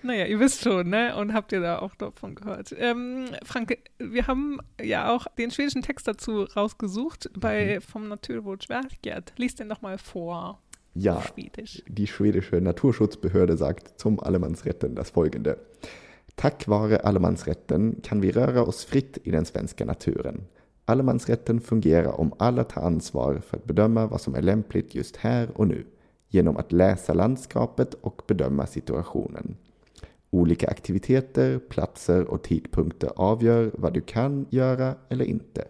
Naja, 0.03 0.25
ihr 0.25 0.39
wisst 0.39 0.61
schon, 0.61 0.89
ne? 0.89 1.15
Und 1.17 1.33
habt 1.33 1.51
ihr 1.51 1.59
da 1.59 1.79
auch 1.79 1.95
davon 1.95 2.35
gehört. 2.35 2.73
Ähm, 2.77 3.25
Frank, 3.43 3.77
wir 3.97 4.27
haben 4.27 4.59
ja 4.79 5.13
auch 5.13 5.25
den 5.39 5.49
schwedischen 5.49 5.81
Text 5.81 6.07
dazu 6.07 6.43
rausgesucht 6.43 7.31
bei 7.37 7.81
vom 7.81 8.07
Naturvårdsverket. 8.07 9.33
Lies 9.37 9.55
den 9.55 9.69
doch 9.69 9.81
mal 9.81 9.97
vor. 9.97 10.61
ja, 10.93 11.19
Schwedisch. 11.23 11.83
Die 11.87 12.05
schwedische 12.07 12.61
Naturschutzbehörde 12.61 13.57
sagt 13.57 13.99
zum 13.99 14.19
Allemansrätten 14.19 14.93
das 14.95 15.09
folgende. 15.09 15.59
Tack 16.39 16.67
vare 16.67 16.97
allemansrätten 16.97 17.95
kan 18.03 18.21
vi 18.21 18.31
röra 18.31 18.63
oss 18.63 18.85
fritt 18.85 19.17
i 19.23 19.31
den 19.31 19.45
svenska 19.45 19.85
naturen. 19.85 20.41
Allemansrätten 20.85 21.61
fungerar 21.61 22.19
om 22.19 22.33
alla 22.39 22.63
tar 22.63 22.81
ansvar 22.81 23.41
för 23.47 23.57
att 23.57 23.65
bedöma 23.65 24.07
vad 24.07 24.21
som 24.21 24.35
är 24.35 24.41
lämpligt 24.41 24.95
just 24.95 25.15
här 25.15 25.49
och 25.55 25.67
nu 25.67 25.85
genom 26.29 26.57
att 26.57 26.71
läsa 26.71 27.13
landskapet 27.13 27.93
och 27.93 28.21
bedöma 28.27 28.65
situationen. 28.65 29.55
Olika 30.29 30.67
aktiviteter, 30.67 31.59
platser 31.59 32.23
och 32.25 32.43
tidpunkter 32.43 33.11
avgör 33.15 33.71
vad 33.73 33.93
du 33.93 34.01
kan 34.01 34.45
göra 34.49 34.95
eller 35.09 35.25
inte. 35.25 35.65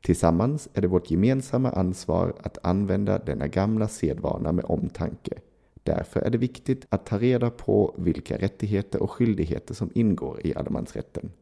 Tillsammans 0.00 0.68
är 0.74 0.80
det 0.82 0.88
vårt 0.88 1.10
gemensamma 1.10 1.70
ansvar 1.70 2.34
att 2.42 2.58
använda 2.62 3.18
denna 3.18 3.46
gamla 3.46 3.88
sedvana 3.88 4.52
med 4.52 4.64
omtanke. 4.64 5.38
Därför 5.86 6.20
är 6.20 6.30
det 6.30 6.38
viktigt 6.38 6.86
att 6.88 7.06
ta 7.06 7.18
reda 7.18 7.50
på 7.50 7.94
vilka 7.98 8.38
rättigheter 8.38 9.02
och 9.02 9.10
skyldigheter 9.10 9.74
som 9.74 9.90
ingår 9.94 10.46
i 10.46 10.54
allemansrätten. 10.54 11.32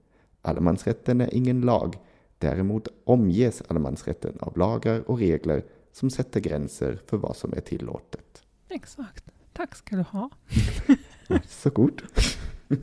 Allemansrätten 0.42 1.20
är 1.20 1.34
ingen 1.34 1.60
lag, 1.60 1.94
däremot 2.38 2.88
omges 3.04 3.62
allemansrätten 3.68 4.38
av 4.40 4.58
lagar 4.58 5.10
och 5.10 5.18
regler 5.18 5.64
som 5.92 6.10
sätter 6.10 6.40
gränser 6.40 6.98
för 7.06 7.16
vad 7.16 7.36
som 7.36 7.52
är 7.52 7.60
tillåtet. 7.60 8.42
Exakt. 8.68 9.24
Tack 9.52 9.74
ska 9.74 9.96
du 9.96 10.02
ha. 10.02 10.30
Så 11.48 11.70
gut. 11.70 12.02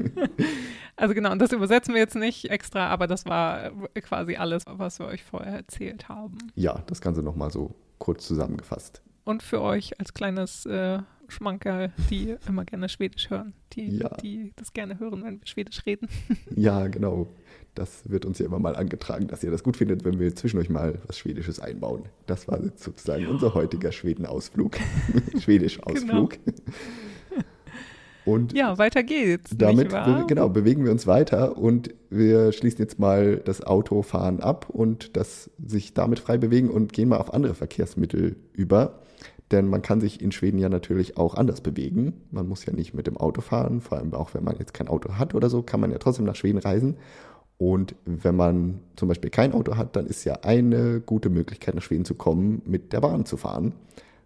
Also 0.95 1.15
genau, 1.15 1.33
das 1.33 1.51
übersetzen 1.51 1.95
wir 1.95 2.01
jetzt 2.01 2.15
nicht 2.15 2.51
extra, 2.51 2.87
aber 2.89 3.07
das 3.07 3.25
war 3.25 3.71
quasi 4.01 4.35
alles, 4.35 4.65
was 4.67 4.99
wir 4.99 5.07
euch 5.07 5.23
vorher 5.23 5.57
erzählt 5.57 6.09
haben. 6.09 6.51
Ja, 6.53 6.83
das 6.85 7.01
Ganze 7.01 7.23
nochmal 7.23 7.49
so 7.49 7.73
kurz 7.97 8.27
zusammengefasst. 8.27 9.01
Und 9.23 9.41
für 9.41 9.61
euch 9.61 9.99
als 9.99 10.13
kleines 10.13 10.67
äh, 10.67 10.99
Schmankerl, 11.31 11.91
die 12.09 12.35
immer 12.47 12.65
gerne 12.65 12.89
Schwedisch 12.89 13.29
hören, 13.29 13.53
die, 13.73 13.97
Ja. 13.97 14.09
die 14.17 14.51
das 14.55 14.73
gerne 14.73 14.99
hören, 14.99 15.23
wenn 15.23 15.39
wir 15.39 15.47
Schwedisch 15.47 15.85
reden. 15.85 16.07
Ja, 16.55 16.87
genau. 16.87 17.27
Das 17.73 18.09
wird 18.09 18.25
uns 18.25 18.37
ja 18.39 18.45
immer 18.45 18.59
mal 18.59 18.75
angetragen, 18.75 19.27
dass 19.27 19.43
ihr 19.45 19.51
das 19.51 19.63
gut 19.63 19.77
findet, 19.77 20.03
wenn 20.03 20.19
wir 20.19 20.35
zwischendurch 20.35 20.69
mal 20.69 20.99
was 21.07 21.17
Schwedisches 21.17 21.59
einbauen. 21.61 22.03
Das 22.27 22.47
war 22.49 22.59
sozusagen 22.75 23.27
unser 23.27 23.53
heutiger 23.53 23.93
Schwedenausflug. 23.93 24.77
Schwedisch-Ausflug. 25.39 26.37
Und 28.23 28.53
Ja, 28.53 28.77
weiter 28.77 29.01
geht's. 29.03 29.51
damit 29.57 29.89
be 29.89 30.25
genau, 30.27 30.47
bewegen 30.49 30.83
wir 30.83 30.91
uns 30.91 31.07
weiter 31.07 31.57
und 31.57 31.89
wir 32.11 32.51
schließen 32.51 32.79
jetzt 32.79 32.99
mal 32.99 33.37
das 33.37 33.61
Autofahren 33.63 34.41
ab 34.41 34.69
und 34.69 35.17
das 35.17 35.49
sich 35.65 35.93
damit 35.95 36.19
frei 36.19 36.37
bewegen 36.37 36.69
und 36.69 36.93
gehen 36.93 37.09
mal 37.09 37.17
auf 37.17 37.33
andere 37.33 37.55
Verkehrsmittel 37.55 38.35
über. 38.53 38.99
Denn 39.51 39.67
man 39.67 39.81
kann 39.81 39.99
sich 39.99 40.21
in 40.21 40.31
Schweden 40.31 40.57
ja 40.57 40.69
natürlich 40.69 41.17
auch 41.17 41.35
anders 41.35 41.61
bewegen. 41.61 42.13
Man 42.31 42.47
muss 42.47 42.65
ja 42.65 42.73
nicht 42.73 42.93
mit 42.93 43.07
dem 43.07 43.17
Auto 43.17 43.41
fahren, 43.41 43.81
vor 43.81 43.97
allem 43.97 44.13
auch 44.13 44.33
wenn 44.33 44.43
man 44.43 44.55
jetzt 44.57 44.73
kein 44.73 44.87
Auto 44.87 45.15
hat 45.15 45.35
oder 45.35 45.49
so, 45.49 45.61
kann 45.61 45.81
man 45.81 45.91
ja 45.91 45.97
trotzdem 45.97 46.25
nach 46.25 46.35
Schweden 46.35 46.59
reisen. 46.59 46.95
Und 47.57 47.95
wenn 48.05 48.35
man 48.35 48.79
zum 48.95 49.07
Beispiel 49.07 49.29
kein 49.29 49.53
Auto 49.53 49.75
hat, 49.75 49.95
dann 49.95 50.07
ist 50.07 50.23
ja 50.23 50.39
eine 50.41 50.99
gute 50.99 51.29
Möglichkeit, 51.29 51.75
nach 51.75 51.83
Schweden 51.83 52.05
zu 52.05 52.15
kommen, 52.15 52.61
mit 52.65 52.91
der 52.91 53.01
Bahn 53.01 53.25
zu 53.25 53.37
fahren. 53.37 53.73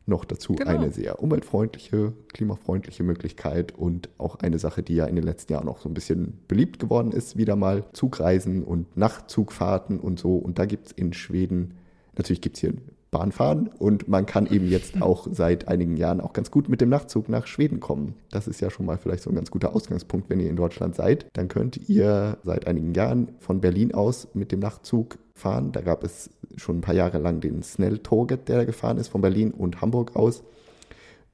Noch 0.06 0.24
dazu 0.24 0.54
Genau. 0.54 0.70
eine 0.70 0.92
sehr 0.92 1.22
umweltfreundliche, 1.22 2.14
klimafreundliche 2.32 3.04
Möglichkeit 3.04 3.74
und 3.74 4.08
auch 4.20 4.36
eine 4.36 4.60
Sache, 4.60 4.84
die 4.84 4.96
ja 4.96 5.06
in 5.06 5.16
den 5.16 5.26
letzten 5.26 5.52
Jahren 5.52 5.68
auch 5.68 5.80
so 5.82 5.90
ein 5.90 5.96
bisschen 5.96 6.40
beliebt 6.48 6.80
geworden 6.80 7.12
ist, 7.12 7.36
wieder 7.36 7.56
mal 7.56 7.84
Zugreisen 7.92 8.64
und 8.64 8.96
Nachtzugfahrten 8.96 10.00
und 10.00 10.20
so. 10.20 10.38
Und 10.38 10.60
da 10.60 10.66
gibt 10.66 10.88
es 10.88 10.92
in 10.94 11.12
Schweden, 11.12 11.74
natürlich 12.16 12.42
gibt 12.42 12.56
es 12.58 12.62
hier 12.62 12.74
Bahnfahren 13.16 13.70
und 13.80 14.10
man 14.10 14.26
kann 14.26 14.46
eben 14.46 14.68
jetzt 14.68 15.02
auch 15.02 15.28
seit 15.32 15.70
einigen 15.70 15.96
Jahren 15.96 16.20
auch 16.20 16.34
ganz 16.34 16.52
gut 16.52 16.68
mit 16.68 16.82
dem 16.82 16.90
Nachtzug 16.90 17.30
nach 17.30 17.48
Schweden 17.48 17.80
kommen. 17.80 18.16
Das 18.30 18.48
ist 18.50 18.60
ja 18.60 18.70
schon 18.70 18.86
mal 18.86 18.98
vielleicht 18.98 19.24
so 19.24 19.30
ein 19.30 19.36
ganz 19.36 19.52
guter 19.52 19.74
Ausgangspunkt, 19.74 20.30
wenn 20.30 20.42
ihr 20.42 20.50
in 20.50 20.58
Deutschland 20.58 20.96
seid. 20.96 21.26
Dann 21.32 21.48
könnt 21.48 21.90
ihr 21.90 22.38
seit 22.44 22.68
einigen 22.68 22.94
Jahren 22.94 23.30
von 23.40 23.62
Berlin 23.62 23.94
aus 23.94 24.28
mit 24.34 24.52
dem 24.52 24.60
Nachtzug 24.60 25.18
fahren. 25.34 25.72
Da 25.72 25.80
gab 25.80 26.04
es 26.04 26.30
schon 26.58 26.80
ein 26.80 26.82
paar 26.82 26.96
Jahre 26.96 27.20
lang 27.20 27.40
den 27.40 27.64
Snelltåget, 27.64 28.50
der 28.50 28.66
gefahren 28.66 28.98
ist 28.98 29.08
von 29.08 29.22
Berlin 29.22 29.52
und 29.52 29.80
Hamburg 29.80 30.18
aus 30.18 30.44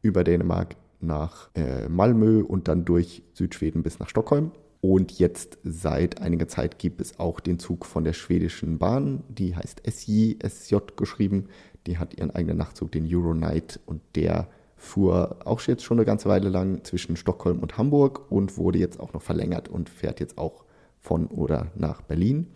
über 0.03 0.23
Dänemark 0.23 0.75
nach 0.99 1.49
äh, 1.55 1.89
Malmö 1.89 2.43
und 2.43 2.67
dann 2.67 2.85
durch 2.85 3.23
Südschweden 3.33 3.81
bis 3.81 3.97
nach 3.97 4.09
Stockholm. 4.09 4.51
Und 4.81 5.19
jetzt 5.19 5.59
seit 5.63 6.21
einiger 6.21 6.47
Zeit 6.47 6.79
gibt 6.79 7.01
es 7.01 7.19
auch 7.19 7.39
den 7.39 7.59
Zug 7.59 7.85
von 7.85 8.03
der 8.03 8.13
schwedischen 8.13 8.79
Bahn, 8.79 9.23
die 9.29 9.55
heißt 9.55 9.83
SJ, 9.87 10.37
SJ 10.43 10.77
geschrieben. 10.95 11.49
Die 11.87 11.97
hat 11.97 12.13
ihren 12.13 12.31
eigenen 12.31 12.57
Nachtzug, 12.57 12.91
den 12.91 13.07
Euronight, 13.11 13.79
und 13.85 14.01
der 14.15 14.47
fuhr 14.77 15.37
auch 15.45 15.61
jetzt 15.61 15.83
schon 15.83 15.97
eine 15.97 16.05
ganze 16.05 16.27
Weile 16.27 16.49
lang 16.49 16.83
zwischen 16.83 17.15
Stockholm 17.15 17.59
und 17.59 17.77
Hamburg 17.77 18.31
und 18.31 18.57
wurde 18.57 18.79
jetzt 18.79 18.99
auch 18.99 19.13
noch 19.13 19.21
verlängert 19.21 19.69
und 19.69 19.89
fährt 19.89 20.19
jetzt 20.19 20.37
auch 20.37 20.63
von 20.99 21.27
oder 21.27 21.67
nach 21.75 22.01
Berlin. 22.01 22.47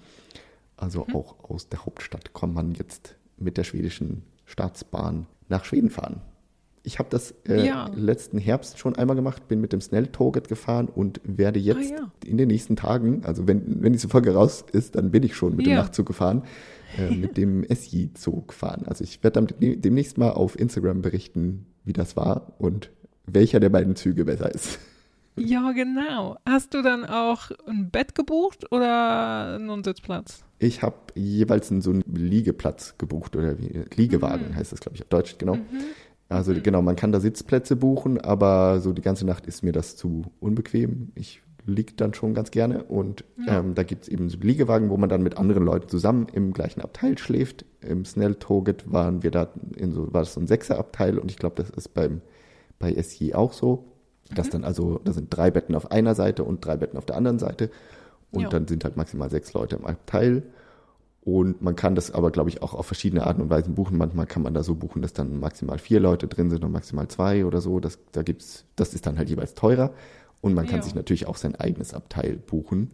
Also 0.78 1.08
auch 1.14 1.50
aus 1.50 1.70
der 1.70 1.86
Hauptstadt 1.86 2.34
kann 2.34 2.54
man 2.54 2.74
jetzt 2.74 3.16
mit 3.38 3.58
der 3.58 3.64
schwedischen 3.64 4.24
Staatsbahn 4.46 5.28
nach 5.50 5.66
Schweden 5.66 5.90
fahren. 5.90 6.22
Ich 6.86 7.00
habe 7.00 7.10
das 7.10 7.34
äh, 7.48 7.66
Ja. 7.66 7.90
letzten 7.96 8.38
Herbst 8.38 8.78
schon 8.80 8.96
einmal 8.96 9.16
gemacht, 9.16 9.48
bin 9.48 9.60
mit 9.60 9.74
dem 9.74 9.82
Snelltoget 9.82 10.48
gefahren 10.48 10.88
und 10.88 11.20
werde 11.24 11.60
jetzt 11.60 11.92
Ah, 11.94 11.96
ja. 11.98 12.12
in 12.26 12.38
den 12.38 12.48
nächsten 12.48 12.76
Tagen, 12.76 13.24
also 13.26 13.48
wenn, 13.48 13.82
wenn 13.84 13.92
diese 13.94 14.08
Folge 14.08 14.34
raus 14.34 14.64
ist, 14.72 14.96
dann 14.96 15.12
bin 15.12 15.24
ich 15.24 15.36
schon 15.36 15.56
mit 15.56 15.66
dem 15.66 15.74
Ja. 15.74 15.80
Nachtzug 15.82 16.06
gefahren, 16.06 16.44
äh, 16.98 17.14
mit 17.16 17.38
dem 17.38 17.64
SJ-Zug 17.70 18.54
fahren. 18.54 18.84
Also 18.86 19.04
ich 19.04 19.24
werde 19.24 19.42
dann 19.42 19.48
dem- 19.60 19.82
demnächst 19.82 20.18
mal 20.18 20.32
auf 20.32 20.60
Instagram 20.60 21.02
berichten, 21.02 21.66
wie 21.84 21.94
das 21.94 22.16
war 22.16 22.54
und 22.60 22.92
welcher 23.26 23.60
der 23.60 23.70
beiden 23.70 23.96
Züge 23.96 24.24
besser 24.26 24.54
ist. 24.54 24.80
Ja, 25.38 25.74
genau. 25.74 26.38
Hast 26.48 26.74
du 26.74 26.82
dann 26.82 27.04
auch 27.04 27.52
ein 27.68 27.90
Bett 27.90 28.16
gebucht 28.16 28.72
oder 28.72 29.56
einen 29.56 29.84
Sitzplatz? 29.84 30.46
Ich 30.60 30.82
habe 30.82 30.96
jeweils 31.16 31.70
einen, 31.72 31.82
so 31.82 31.90
einen 31.92 32.04
Liegeplatz 32.14 32.96
gebucht 32.98 33.36
oder 33.36 33.60
wie, 33.60 33.82
Liegewagen 33.96 34.52
Mhm. 34.52 34.56
heißt 34.56 34.72
das, 34.72 34.80
glaube 34.80 34.96
ich, 34.96 35.02
auf 35.02 35.10
Deutsch, 35.10 35.38
genau. 35.38 35.58
Also 36.30 36.54
genau, 36.54 36.82
man 36.82 36.96
kann 36.96 37.12
da 37.12 37.20
Sitzplätze 37.20 37.76
buchen, 37.76 38.20
aber 38.20 38.80
so 38.80 38.94
die 38.94 39.02
ganze 39.02 39.26
Nacht 39.26 39.46
ist 39.46 39.64
mir 39.64 39.72
das 39.72 39.96
zu 39.96 40.24
unbequem. 40.40 41.12
Ich 41.16 41.42
liege 41.68 41.94
dann 41.96 42.14
schon 42.14 42.34
ganz 42.34 42.52
gerne 42.52 42.84
und 42.84 43.24
Ja. 43.46 43.60
ähm, 43.60 43.76
da 43.76 43.84
gibt 43.84 44.04
es 44.04 44.10
eben 44.10 44.30
so 44.30 44.38
Liegewagen, 44.40 44.90
wo 44.90 44.98
man 44.98 45.10
dann 45.10 45.24
mit 45.24 45.38
anderen 45.38 45.64
Leuten 45.66 45.88
zusammen 45.90 46.28
im 46.34 46.54
gleichen 46.54 46.82
Abteil 46.82 47.18
schläft. 47.18 47.66
Im 47.82 48.06
Snelltoget 48.06 48.92
waren 48.92 49.24
wir 49.24 49.32
da 49.32 49.50
in 49.76 49.92
so, 49.92 50.12
war 50.14 50.22
das 50.22 50.34
so 50.34 50.40
ein 50.42 50.48
Sechserabteil 50.48 51.18
und 51.20 51.30
ich 51.32 51.38
glaube, 51.38 51.56
das 51.62 51.70
ist 51.72 51.94
beim, 51.94 52.22
bei 52.80 52.94
SJ 52.94 53.34
auch 53.34 53.54
so. 53.54 53.86
Dass 54.34 54.50
dann 54.50 54.64
also, 54.64 55.00
da 55.04 55.14
sind 55.14 55.28
drei 55.30 55.52
Betten 55.52 55.76
auf 55.76 55.92
einer 55.92 56.16
Seite 56.16 56.44
und 56.44 56.66
drei 56.66 56.78
Betten 56.78 56.98
auf 56.98 57.06
der 57.06 57.16
anderen 57.16 57.38
Seite. 57.38 57.70
Und 58.32 58.42
Ja. 58.44 58.50
dann 58.50 58.68
sind 58.68 58.84
halt 58.84 58.98
maximal 58.98 59.30
sechs 59.30 59.54
Leute 59.54 59.76
im 59.76 59.86
Abteil. 59.86 60.42
Und 61.26 61.60
man 61.62 61.76
kann 61.76 61.96
das 61.96 62.12
aber, 62.12 62.30
glaube 62.30 62.50
ich, 62.52 62.62
auch 62.62 62.76
auf 62.76 62.86
verschiedene 62.86 63.26
Arten 63.26 63.42
und 63.42 63.50
Weisen 63.50 63.74
buchen. 63.74 63.98
Manchmal 63.98 64.28
kann 64.28 64.44
man 64.44 64.54
da 64.54 64.62
so 64.62 64.76
buchen, 64.76 65.02
dass 65.02 65.12
dann 65.12 65.40
maximal 65.40 65.80
vier 65.80 66.00
Leute 66.00 66.28
drin 66.28 66.52
sind 66.52 66.64
und 66.64 66.72
maximal 66.72 67.08
zwei 67.08 67.46
oder 67.46 67.62
so. 67.62 67.80
Das, 67.80 67.98
da 68.12 68.22
gibt's, 68.22 68.64
das 68.76 68.94
ist 68.94 69.08
dann 69.08 69.18
halt 69.18 69.30
jeweils 69.30 69.56
teurer. 69.56 69.92
Und 70.42 70.54
man 70.54 70.68
kann 70.68 70.78
Ja. 70.78 70.82
sich 70.84 70.94
natürlich 70.94 71.26
auch 71.26 71.38
sein 71.38 71.56
eigenes 71.56 71.96
Abteil 71.96 72.36
buchen. 72.38 72.92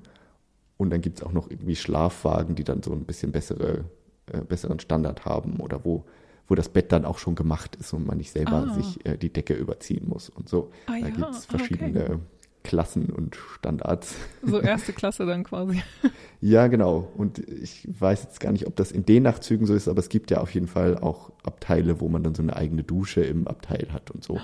Und 0.77 0.91
dann 0.91 1.01
gibt's 1.01 1.21
auch 1.21 1.33
noch 1.33 1.51
irgendwie 1.51 1.75
Schlafwagen, 1.75 2.55
die 2.55 2.63
dann 2.63 2.81
so 2.81 2.93
ein 2.93 3.03
bisschen 3.03 3.33
bessere, 3.33 3.83
äh, 4.31 4.39
besseren 4.41 4.79
Standard 4.79 5.25
haben 5.25 5.59
oder 5.59 5.83
wo, 5.83 6.05
wo 6.47 6.55
das 6.55 6.69
Bett 6.69 6.93
dann 6.93 7.03
auch 7.03 7.17
schon 7.17 7.35
gemacht 7.35 7.75
ist 7.75 7.91
und 7.91 8.07
man 8.07 8.17
nicht 8.17 8.31
selber 8.31 8.65
Ah. 8.69 8.73
sich 8.73 9.05
äh, 9.05 9.17
die 9.17 9.33
Decke 9.33 9.55
überziehen 9.55 10.07
muss 10.07 10.29
und 10.29 10.47
so. 10.47 10.71
Ah 10.87 10.93
da 10.93 10.97
ja, 10.99 11.09
gibt's 11.09 11.47
okay. 11.53 12.19
Klassen 12.63 13.09
und 13.09 13.35
Standards. 13.35 14.15
So 14.43 14.59
erste 14.61 14.93
Klasse 14.93 15.25
dann 15.25 15.43
quasi. 15.43 15.81
Ja, 16.41 16.67
genau. 16.67 17.11
Und 17.15 17.39
ich 17.39 17.87
weiß 17.87 18.23
jetzt 18.23 18.39
gar 18.39 18.51
nicht, 18.51 18.67
ob 18.67 18.75
das 18.75 18.91
in 18.91 19.05
den 19.05 19.23
Nachtzügen 19.23 19.65
so 19.65 19.73
ist, 19.73 19.87
aber 19.87 19.99
es 19.99 20.09
gibt 20.09 20.31
ja 20.31 20.41
auf 20.41 20.53
jeden 20.53 20.67
Fall 20.67 20.97
auch 20.97 21.31
Abteile, 21.43 22.01
wo 22.01 22.09
man 22.09 22.23
dann 22.23 22.35
so 22.35 22.41
eine 22.41 22.55
eigene 22.55 22.83
Dusche 22.83 23.21
im 23.21 23.47
Abteil 23.47 23.87
hat 23.91 24.11
und 24.11 24.23
so. 24.23 24.39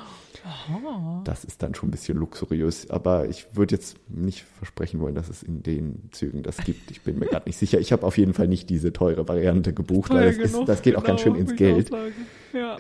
Aha. 0.47 1.21
Das 1.25 1.43
ist 1.43 1.61
dann 1.61 1.75
schon 1.75 1.89
ein 1.89 1.91
bisschen 1.91 2.17
luxuriös. 2.17 2.89
Aber 2.89 3.27
ich 3.27 3.55
würde 3.55 3.75
jetzt 3.75 3.97
nicht 4.07 4.43
versprechen 4.43 4.99
wollen, 4.99 5.15
dass 5.15 5.29
es 5.29 5.43
in 5.43 5.61
den 5.61 6.09
Zügen 6.11 6.43
das 6.43 6.57
gibt. 6.57 6.91
Ich 6.91 7.01
bin 7.01 7.19
mir 7.19 7.25
gerade 7.29 7.47
nicht 7.47 7.57
sicher. 7.57 7.79
Ich 7.79 7.91
habe 7.91 8.05
auf 8.05 8.17
jeden 8.17 8.33
Fall 8.33 8.47
nicht 8.47 8.69
diese 8.69 8.93
teure 8.93 9.27
Variante 9.27 9.73
gebucht, 9.73 10.11
weil 10.11 10.35
das, 10.35 10.51
ist, 10.51 10.67
das 10.67 10.81
geht 10.81 10.95
auch 10.95 11.03
ganz 11.03 11.21
schön 11.21 11.33
genau, 11.33 11.49
ins 11.49 11.57
Geld. 11.57 11.91
Ja. 12.53 12.77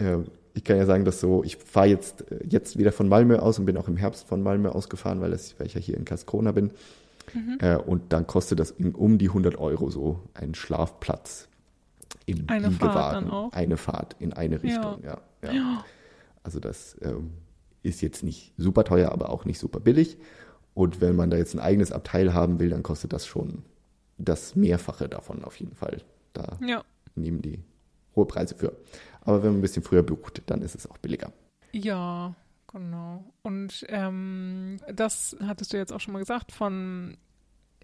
Ja, 0.57 0.59
ich 0.59 0.63
kann 0.63 0.77
ja 0.77 0.85
sagen, 0.85 1.05
dass 1.05 1.19
so, 1.19 1.43
ich 1.43 1.57
fahre 1.57 1.87
jetzt, 1.87 2.31
äh, 2.31 2.39
jetzt 2.49 2.77
wieder 2.77 2.91
von 2.91 3.07
Malmö 3.07 3.37
aus 3.37 3.59
und 3.59 3.65
bin 3.65 3.77
auch 3.77 3.87
im 3.87 3.97
Herbst 3.97 4.27
von 4.27 4.41
Malmö 4.41 4.69
ausgefahren, 4.69 5.21
weil, 5.21 5.31
das, 5.31 5.59
weil 5.59 5.67
ich 5.67 5.73
ja 5.75 5.79
hier 5.81 5.95
in 5.97 6.05
Karlskrona 6.05 6.51
bin. 6.51 6.71
Mhm. 7.33 7.57
Äh, 7.59 7.77
und 7.77 8.11
dann 8.13 8.25
kostet 8.25 8.59
das 8.59 8.71
in, 8.71 8.95
um 8.95 9.17
die 9.17 9.27
100 9.29 9.57
Euro 9.57 9.89
so 9.89 10.19
ein 10.33 10.55
Schlafplatz 10.55 11.47
im 12.25 12.45
Eine 12.47 12.71
Fahrt 12.71 12.81
Liegewagen. 12.81 13.25
dann 13.25 13.31
auch? 13.31 13.51
Eine 13.53 13.77
Fahrt 13.77 14.15
in 14.19 14.33
eine 14.33 14.55
Ja. 14.55 14.61
Richtung, 14.61 15.03
ja. 15.03 15.21
ja. 15.53 15.85
Also 16.43 16.59
das 16.59 16.97
ähm, 17.01 17.31
ist 17.83 18.01
jetzt 18.01 18.23
nicht 18.23 18.53
super 18.57 18.83
teuer, 18.83 19.11
aber 19.11 19.29
auch 19.29 19.45
nicht 19.45 19.59
super 19.59 19.79
billig. 19.79 20.17
Und 20.73 21.01
wenn 21.01 21.15
man 21.15 21.29
da 21.29 21.37
jetzt 21.37 21.53
ein 21.53 21.59
eigenes 21.59 21.91
Abteil 21.91 22.33
haben 22.33 22.59
will, 22.59 22.69
dann 22.69 22.83
kostet 22.83 23.11
das 23.13 23.25
schon 23.25 23.63
das 24.17 24.55
Mehrfache 24.55 25.07
davon 25.09 25.43
auf 25.43 25.59
jeden 25.59 25.75
Fall. 25.75 26.01
Da 26.33 26.57
Ja. 26.65 26.83
nehmen 27.15 27.41
die 27.41 27.59
hohe 28.15 28.25
Preise 28.25 28.55
für. 28.55 28.73
Aber 29.27 29.43
wenn 29.43 29.51
man 29.51 29.59
ein 29.59 29.61
bisschen 29.61 29.83
früher 29.83 30.03
bucht, 30.03 30.41
dann 30.45 30.61
ist 30.61 30.73
es 30.73 30.89
auch 30.89 30.97
billiger. 30.97 31.33
Ja, 31.73 32.33
genau. 32.71 33.25
Und 33.43 33.85
ähm, 33.89 34.77
das 34.91 35.35
hattest 35.43 35.73
du 35.73 35.77
jetzt 35.77 35.91
auch 35.91 35.99
schon 35.99 36.13
mal 36.13 36.19
gesagt 36.19 36.53
von 36.53 37.17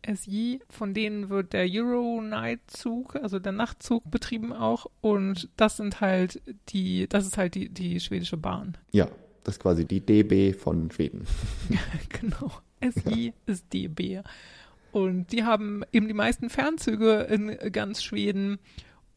SJ, 0.07 0.59
von 0.69 0.93
denen 0.93 1.29
wird 1.29 1.51
der 1.51 1.67
Euro-Night-Zug, 1.69 3.17
also 3.17 3.39
der 3.39 3.51
Nachtzug 3.51 4.09
betrieben 4.09 4.53
auch. 4.53 4.85
Und 5.01 5.49
das 5.57 5.75
sind 5.75 5.99
halt 5.99 6.41
die, 6.69 7.09
das 7.09 7.25
ist 7.25 7.37
halt 7.37 7.55
die, 7.55 7.67
die 7.67 7.99
schwedische 7.99 8.37
Bahn. 8.37 8.77
Ja, 8.93 9.09
das 9.43 9.55
ist 9.55 9.61
quasi 9.61 9.83
die 9.83 9.99
DB 9.99 10.53
von 10.53 10.91
Schweden. 10.91 11.27
genau. 12.07 12.53
SJ 12.79 13.31
ist 13.47 13.73
DB. 13.73 14.21
Und 14.93 15.33
die 15.33 15.43
haben 15.43 15.83
eben 15.91 16.07
die 16.07 16.13
meisten 16.13 16.49
Fernzüge 16.49 17.27
in 17.29 17.57
ganz 17.73 18.01
Schweden. 18.01 18.59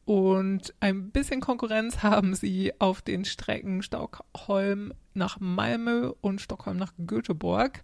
Und 0.06 0.72
ein 0.80 1.10
bisschen 1.10 1.40
Konkurrenz 1.42 1.98
haben 2.02 2.34
sie 2.34 2.72
auf 2.80 3.02
den 3.02 3.24
Strecken 3.26 3.82
Stockholm 3.82 4.94
nach 5.12 5.38
Malmö 5.40 6.12
und 6.22 6.40
Stockholm 6.40 6.78
nach 6.78 6.94
Göteborg. 7.06 7.82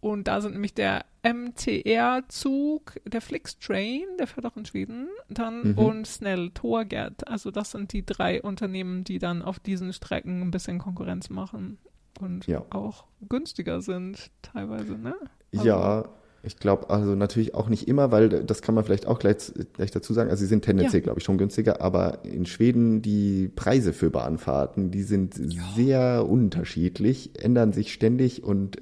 Und 0.00 0.28
da 0.28 0.40
sind 0.40 0.52
nämlich 0.52 0.72
der 0.74 1.04
MTR-Zug, 1.24 2.92
der 3.06 3.20
Flixtrain, 3.20 4.04
der 4.18 4.26
fährt 4.26 4.46
auch 4.46 4.56
in 4.56 4.64
Schweden, 4.64 5.08
dann 5.28 5.72
Mhm. 5.72 5.78
und 5.78 6.06
Snell 6.06 6.50
Torget. 6.50 7.26
Also 7.26 7.50
das 7.50 7.72
sind 7.72 7.92
die 7.92 8.04
drei 8.06 8.40
Unternehmen, 8.42 9.02
die 9.04 9.18
dann 9.18 9.42
auf 9.42 9.58
diesen 9.58 9.92
Strecken 9.92 10.42
ein 10.42 10.50
bisschen 10.50 10.78
Konkurrenz 10.78 11.28
machen 11.30 11.78
und 12.20 12.46
Ja. 12.46 12.64
auch 12.70 13.06
günstiger 13.28 13.80
sind 13.80 14.30
teilweise, 14.42 14.96
ne? 14.96 15.14
Also- 15.54 15.66
Ja, 15.66 16.04
ich 16.46 16.58
glaube, 16.58 16.90
also 16.90 17.14
natürlich 17.14 17.54
auch 17.54 17.68
nicht 17.68 17.88
immer, 17.88 18.12
weil 18.12 18.28
das 18.28 18.62
kann 18.62 18.74
man 18.74 18.84
vielleicht 18.84 19.06
auch 19.06 19.18
gleich, 19.18 19.52
gleich 19.74 19.90
dazu 19.90 20.12
sagen. 20.12 20.30
Also 20.30 20.40
sie 20.42 20.46
sind 20.46 20.64
tendenziell, 20.64 21.00
Ja. 21.00 21.04
glaube 21.04 21.18
ich, 21.18 21.24
schon 21.24 21.38
günstiger, 21.38 21.80
aber 21.80 22.24
in 22.24 22.46
Schweden 22.46 23.02
die 23.02 23.48
Preise 23.54 23.92
für 23.92 24.10
Bahnfahrten, 24.10 24.90
die 24.90 25.02
sind 25.02 25.34
sehr 25.74 26.26
unterschiedlich, 26.28 27.30
ändern 27.42 27.72
sich 27.72 27.92
ständig 27.92 28.44
und 28.44 28.76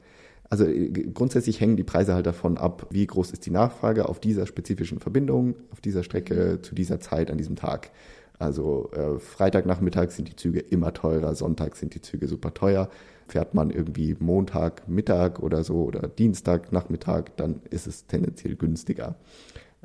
also 0.50 0.66
äh, 0.66 0.90
grundsätzlich 0.90 1.60
hängen 1.60 1.76
die 1.76 1.84
Preise 1.84 2.14
halt 2.14 2.26
davon 2.26 2.58
ab, 2.58 2.86
wie 2.90 3.06
groß 3.06 3.30
ist 3.32 3.46
die 3.46 3.50
Nachfrage 3.50 4.08
auf 4.08 4.20
dieser 4.20 4.46
spezifischen 4.46 5.00
Verbindung, 5.00 5.56
auf 5.72 5.80
dieser 5.80 6.02
Strecke 6.04 6.60
zu 6.62 6.74
dieser 6.74 7.00
Zeit 7.00 7.30
an 7.30 7.38
diesem 7.38 7.56
Tag. 7.56 7.90
Also 8.38 8.90
äh, 8.92 9.18
Freitagnachmittag 9.18 10.10
sind 10.10 10.28
die 10.28 10.36
Züge 10.36 10.60
immer 10.60 10.92
teurer, 10.92 11.34
Sonntag 11.34 11.76
sind 11.76 11.94
die 11.94 12.02
Züge 12.02 12.28
super 12.28 12.52
teuer. 12.52 12.88
Fährt 13.26 13.54
man 13.54 13.70
irgendwie 13.70 14.16
Montag, 14.18 14.88
Mittag 14.88 15.40
oder 15.40 15.64
so 15.64 15.84
oder 15.84 16.08
Dienstag, 16.08 16.72
Nachmittag, 16.72 17.36
dann 17.36 17.60
ist 17.70 17.86
es 17.86 18.06
tendenziell 18.06 18.56
günstiger. 18.56 19.16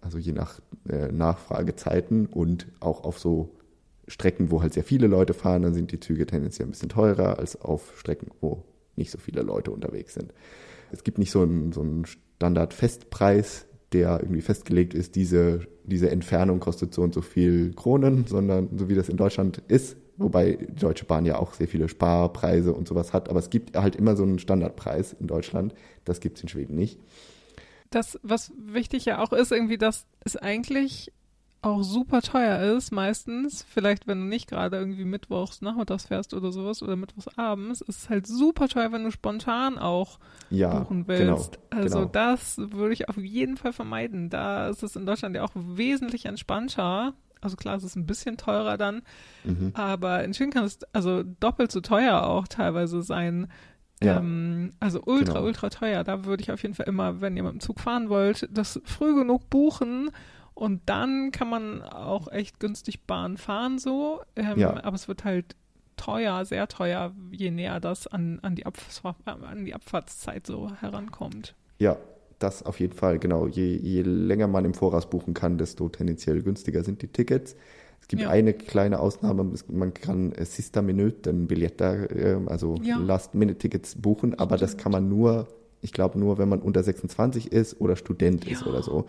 Also 0.01 0.17
je 0.17 0.33
nach 0.33 0.59
äh, 0.87 1.11
Nachfragezeiten 1.11 2.25
und 2.25 2.67
auch 2.79 3.03
auf 3.03 3.19
so 3.19 3.55
Strecken, 4.07 4.51
wo 4.51 4.61
halt 4.61 4.73
sehr 4.73 4.83
viele 4.83 5.07
Leute 5.07 5.33
fahren, 5.33 5.61
dann 5.61 5.73
sind 5.73 5.91
die 5.91 5.99
Züge 5.99 6.25
tendenziell 6.25 6.67
ein 6.67 6.71
bisschen 6.71 6.89
teurer 6.89 7.39
als 7.39 7.59
auf 7.61 7.93
Strecken, 7.97 8.31
wo 8.41 8.63
nicht 8.95 9.11
so 9.11 9.17
viele 9.17 9.41
Leute 9.41 9.71
unterwegs 9.71 10.13
sind. 10.13 10.33
Es 10.91 11.03
gibt 11.03 11.17
nicht 11.17 11.31
so 11.31 11.41
einen, 11.41 11.71
so 11.71 11.81
einen 11.81 12.05
Standard-Festpreis, 12.05 13.65
der 13.93 14.19
irgendwie 14.21 14.41
festgelegt 14.41 14.93
ist, 14.93 15.15
diese, 15.15 15.61
diese 15.83 16.09
Entfernung 16.09 16.59
kostet 16.59 16.93
so 16.93 17.01
und 17.01 17.13
so 17.13 17.21
viel 17.21 17.73
Kronen, 17.73 18.25
sondern 18.27 18.77
so 18.77 18.89
wie 18.89 18.95
das 18.95 19.09
in 19.09 19.17
Deutschland 19.17 19.61
ist, 19.67 19.97
wobei 20.19 20.53
die 20.57 20.75
Deutsche 20.75 21.05
Bahn 21.05 21.25
ja 21.25 21.37
auch 21.39 21.53
sehr 21.53 21.67
viele 21.67 21.89
Sparpreise 21.89 22.73
und 22.73 22.87
sowas 22.87 23.13
hat, 23.13 23.29
aber 23.29 23.39
es 23.39 23.49
gibt 23.49 23.75
halt 23.77 23.95
immer 23.95 24.15
so 24.15 24.23
einen 24.23 24.39
Standardpreis 24.39 25.13
in 25.13 25.27
Deutschland, 25.27 25.73
das 26.05 26.19
gibt 26.19 26.37
es 26.37 26.43
in 26.43 26.49
Schweden 26.49 26.75
nicht. 26.75 26.99
Das, 27.89 28.19
was 28.21 28.51
wichtig 28.57 29.05
ja 29.05 29.19
auch 29.19 29.33
ist, 29.33 29.51
irgendwie, 29.51 29.77
dass 29.77 30.05
es 30.21 30.35
eigentlich 30.35 31.11
auch 31.61 31.81
super 31.83 32.21
teuer 32.21 32.59
ist, 32.77 32.91
meistens, 32.91 33.63
vielleicht 33.63 34.07
wenn 34.07 34.19
du 34.19 34.25
nicht 34.25 34.47
gerade 34.49 34.77
irgendwie 34.77 35.05
mittwochs 35.05 35.61
nachmittags 35.61 36.05
fährst 36.05 36.33
oder 36.33 36.51
sowas 36.51 36.81
oder 36.83 36.95
mittwochs 36.95 37.27
abends, 37.37 37.81
ist 37.81 38.03
es 38.03 38.09
halt 38.09 38.27
super 38.27 38.67
teuer, 38.69 38.91
wenn 38.93 39.03
du 39.03 39.11
spontan 39.11 39.77
auch 39.77 40.19
Ja, 40.49 40.87
buchen 40.87 41.05
genau, 41.13 41.37
willst. 41.37 41.59
also 41.69 42.05
genau. 42.05 42.05
das 42.07 42.57
würde 42.59 42.93
ich 42.93 43.09
auf 43.09 43.17
jeden 43.17 43.57
Fall 43.57 43.73
vermeiden. 43.73 44.29
Da 44.29 44.69
ist 44.69 44.83
es 44.83 44.95
in 44.95 45.05
Deutschland 45.05 45.35
ja 45.35 45.43
auch 45.43 45.51
wesentlich 45.55 46.25
entspannter. 46.25 47.15
Also 47.41 47.55
klar, 47.55 47.75
es 47.75 47.83
ist 47.83 47.95
ein 47.95 48.05
bisschen 48.05 48.37
teurer 48.37 48.77
dann, 48.77 49.01
Mhm. 49.43 49.71
aber 49.73 50.23
in 50.23 50.33
Schweden 50.33 50.51
kann 50.51 50.65
es 50.65 50.79
also 50.93 51.23
doppelt 51.23 51.71
so 51.71 51.79
teuer 51.81 52.23
auch 52.23 52.47
teilweise 52.47 53.01
sein. 53.01 53.47
Ja. 54.01 54.17
Ähm, 54.19 54.73
also 54.79 55.01
ultra, 55.05 55.33
Genau. 55.33 55.45
ultra 55.45 55.69
teuer. 55.69 56.03
Da 56.03 56.25
würde 56.25 56.41
ich 56.43 56.51
auf 56.51 56.61
jeden 56.61 56.73
Fall 56.73 56.87
immer, 56.87 57.21
wenn 57.21 57.35
ihr 57.37 57.43
mit 57.43 57.51
dem 57.53 57.59
Zug 57.59 57.79
fahren 57.79 58.09
wollt, 58.09 58.47
das 58.51 58.79
früh 58.85 59.13
genug 59.15 59.49
buchen 59.49 60.11
und 60.53 60.81
dann 60.85 61.31
kann 61.31 61.49
man 61.49 61.81
auch 61.81 62.31
echt 62.31 62.59
günstig 62.59 63.05
Bahn 63.05 63.37
fahren 63.37 63.77
so. 63.79 64.21
Ähm, 64.35 64.57
Ja. 64.59 64.83
Aber 64.83 64.95
es 64.95 65.07
wird 65.07 65.23
halt 65.25 65.55
teuer, 65.97 66.45
sehr 66.45 66.67
teuer, 66.69 67.13
je 67.31 67.51
näher 67.51 67.81
das 67.81 68.07
an, 68.07 68.39
an, 68.41 68.55
die, 68.55 68.65
Abfahr 68.65 69.15
an 69.25 69.65
die 69.65 69.73
Abfahrtszeit 69.75 70.47
so 70.47 70.71
herankommt. 70.79 71.55
Ja, 71.77 71.97
das 72.39 72.63
auf 72.63 72.79
jeden 72.79 72.93
Fall, 72.93 73.19
genau. 73.19 73.47
Je, 73.47 73.75
je 73.75 74.01
länger 74.01 74.47
man 74.47 74.65
im 74.65 74.73
Voraus 74.73 75.09
buchen 75.09 75.33
kann, 75.33 75.57
desto 75.57 75.89
tendenziell 75.89 76.41
günstiger 76.41 76.83
sind 76.83 77.01
die 77.01 77.07
Tickets. 77.07 77.55
Es 78.01 78.07
gibt 78.07 78.21
Ja. 78.23 78.29
eine 78.29 78.53
kleine 78.53 78.99
Ausnahme, 78.99 79.51
man 79.67 79.93
kann 79.93 80.31
äh, 80.31 80.45
Sista 80.45 80.81
Minuten 80.81 81.47
Biljetter, 81.47 82.09
äh, 82.15 82.39
also 82.47 82.75
Ja. 82.81 82.97
Last-Minute-Tickets 82.97 83.95
buchen, 84.01 84.39
aber 84.39 84.57
das 84.57 84.77
kann 84.77 84.91
man 84.91 85.09
nur, 85.09 85.47
ich 85.81 85.93
glaube 85.93 86.19
nur, 86.19 86.37
wenn 86.37 86.49
man 86.49 86.59
unter 86.59 86.83
26 86.83 87.51
ist 87.51 87.79
oder 87.79 87.95
Student 87.95 88.45
ist 88.47 88.61
Ja, 88.61 88.67
oder 88.67 88.83
so. 88.83 89.05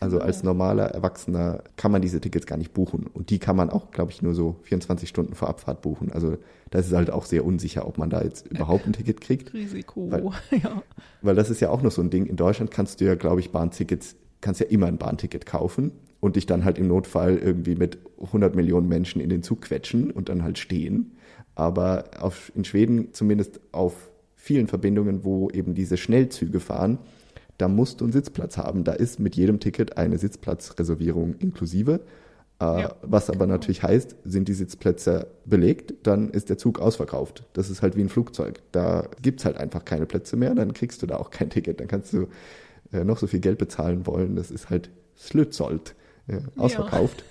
Also 0.00 0.16
genau. 0.16 0.26
als 0.26 0.42
normaler 0.42 0.86
Erwachsener 0.86 1.62
kann 1.76 1.92
man 1.92 2.02
diese 2.02 2.20
Tickets 2.20 2.46
gar 2.46 2.56
nicht 2.56 2.72
buchen 2.74 3.06
und 3.12 3.30
die 3.30 3.38
kann 3.38 3.54
man 3.56 3.70
auch, 3.70 3.90
glaube 3.92 4.10
ich, 4.10 4.22
nur 4.22 4.34
so 4.34 4.56
24 4.62 5.08
Stunden 5.08 5.34
vor 5.34 5.48
Abfahrt 5.48 5.82
buchen. 5.82 6.10
Also 6.12 6.36
das 6.70 6.86
ist 6.88 6.94
halt 6.94 7.10
auch 7.10 7.24
sehr 7.26 7.44
unsicher, 7.44 7.86
ob 7.86 7.98
man 7.98 8.10
da 8.10 8.22
jetzt 8.22 8.46
überhaupt 8.48 8.86
ein 8.86 8.92
Ticket 8.92 9.20
kriegt. 9.20 9.54
Risiko, 9.54 10.10
Weil- 10.10 10.24
ja. 10.62 10.82
Weil 11.22 11.36
das 11.36 11.48
ist 11.50 11.60
ja 11.60 11.70
auch 11.70 11.82
noch 11.82 11.92
so 11.92 12.02
ein 12.02 12.10
Ding. 12.10 12.26
In 12.26 12.36
Deutschland 12.36 12.70
kannst 12.72 13.00
du 13.00 13.04
ja, 13.04 13.14
glaube 13.14 13.38
ich, 13.40 13.52
Bahntickets, 13.52 14.16
kannst 14.40 14.60
ja 14.60 14.66
immer 14.66 14.86
ein 14.86 14.98
Bahnticket 14.98 15.46
kaufen 15.46 15.92
und 16.20 16.34
dich 16.36 16.46
dann 16.46 16.64
halt 16.64 16.78
im 16.78 16.88
Notfall 16.88 17.36
irgendwie 17.38 17.76
mit 17.76 17.98
100 18.20 18.56
Millionen 18.56 18.88
Menschen 18.88 19.20
in 19.20 19.28
den 19.28 19.42
Zug 19.44 19.60
quetschen 19.62 20.10
und 20.10 20.28
dann 20.28 20.42
halt 20.42 20.58
stehen. 20.58 21.12
Aber 21.54 22.06
auf, 22.18 22.50
in 22.56 22.64
Schweden, 22.64 23.12
zumindest 23.12 23.60
auf 23.70 24.10
vielen 24.44 24.66
Verbindungen, 24.66 25.24
wo 25.24 25.48
eben 25.48 25.74
diese 25.74 25.96
Schnellzüge 25.96 26.60
fahren, 26.60 26.98
da 27.56 27.66
musst 27.66 28.00
du 28.00 28.04
einen 28.04 28.12
Sitzplatz 28.12 28.58
haben. 28.58 28.84
Da 28.84 28.92
ist 28.92 29.18
mit 29.18 29.36
jedem 29.36 29.58
Ticket 29.58 29.96
eine 29.96 30.18
Sitzplatzreservierung 30.18 31.36
inklusive. 31.38 32.00
Äh, 32.60 32.64
Ja, 32.82 32.94
was 33.00 33.30
aber 33.30 33.46
natürlich 33.46 33.82
heißt, 33.82 34.16
sind 34.24 34.48
die 34.48 34.52
Sitzplätze 34.52 35.28
belegt, 35.46 35.94
dann 36.02 36.28
ist 36.28 36.50
der 36.50 36.58
Zug 36.58 36.78
ausverkauft. 36.78 37.44
Das 37.54 37.70
ist 37.70 37.80
halt 37.80 37.96
wie 37.96 38.02
ein 38.02 38.10
Flugzeug. 38.10 38.60
Da 38.72 39.08
gibt's 39.22 39.46
halt 39.46 39.56
einfach 39.56 39.86
keine 39.86 40.04
Plätze 40.04 40.36
mehr, 40.36 40.54
dann 40.54 40.74
kriegst 40.74 41.00
du 41.00 41.06
da 41.06 41.16
auch 41.16 41.30
kein 41.30 41.48
Ticket. 41.48 41.80
Dann 41.80 41.88
kannst 41.88 42.12
du 42.12 42.26
äh, 42.92 43.02
noch 43.02 43.16
so 43.18 43.26
viel 43.26 43.40
Geld 43.40 43.56
bezahlen 43.56 44.06
wollen. 44.06 44.36
Das 44.36 44.50
ist 44.50 44.68
halt 44.68 44.90
Slötzold 45.16 45.94
äh, 46.28 46.40
ausverkauft. 46.58 47.24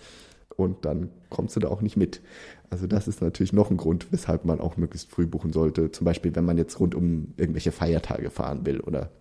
Und 0.56 0.86
dann 0.86 1.10
kommst 1.30 1.56
du 1.56 1.60
da 1.60 1.70
auch 1.70 1.82
nicht 1.82 1.98
mit. 1.98 2.22
Also 2.70 2.88
das 2.88 3.08
ist 3.08 3.22
natürlich 3.22 3.54
noch 3.54 3.72
ein 3.72 3.78
Grund, 3.78 4.12
weshalb 4.12 4.46
man 4.46 4.60
auch 4.60 4.78
möglichst 4.78 5.10
früh 5.10 5.26
buchen 5.26 5.52
sollte. 5.52 5.92
Zum 5.92 6.06
Beispiel, 6.06 6.36
wenn 6.36 6.46
man 6.46 6.58
jetzt 6.58 6.80
rund 6.80 6.96
um 6.96 7.34
irgendwelche 7.38 7.72
Feiertage 7.72 8.30
fahren 8.30 8.66
will 8.66 8.80
oder 8.80 9.12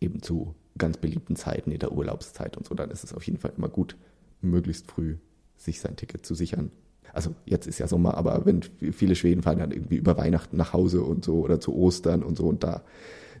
eben 0.00 0.22
zu 0.22 0.54
ganz 0.78 0.96
beliebten 0.96 1.36
Zeiten 1.36 1.70
in 1.70 1.78
der 1.78 1.92
Urlaubszeit 1.92 2.56
und 2.56 2.66
so, 2.66 2.74
dann 2.74 2.90
ist 2.90 3.04
es 3.04 3.12
auf 3.12 3.22
jeden 3.24 3.38
Fall 3.38 3.52
immer 3.56 3.68
gut, 3.68 3.96
möglichst 4.40 4.90
früh 4.90 5.16
sich 5.56 5.80
sein 5.80 5.96
Ticket 5.96 6.24
zu 6.24 6.34
sichern. 6.34 6.70
Also 7.12 7.34
jetzt 7.44 7.66
ist 7.66 7.78
ja 7.78 7.88
Sommer, 7.88 8.16
aber 8.16 8.46
wenn 8.46 8.62
viele 8.62 9.16
Schweden 9.16 9.42
fahren 9.42 9.58
dann 9.58 9.72
irgendwie 9.72 9.96
über 9.96 10.16
Weihnachten 10.16 10.56
nach 10.56 10.72
Hause 10.72 11.02
und 11.02 11.24
so 11.24 11.40
oder 11.40 11.60
zu 11.60 11.74
Ostern 11.74 12.22
und 12.22 12.36
so 12.36 12.46
und 12.46 12.62
da 12.62 12.82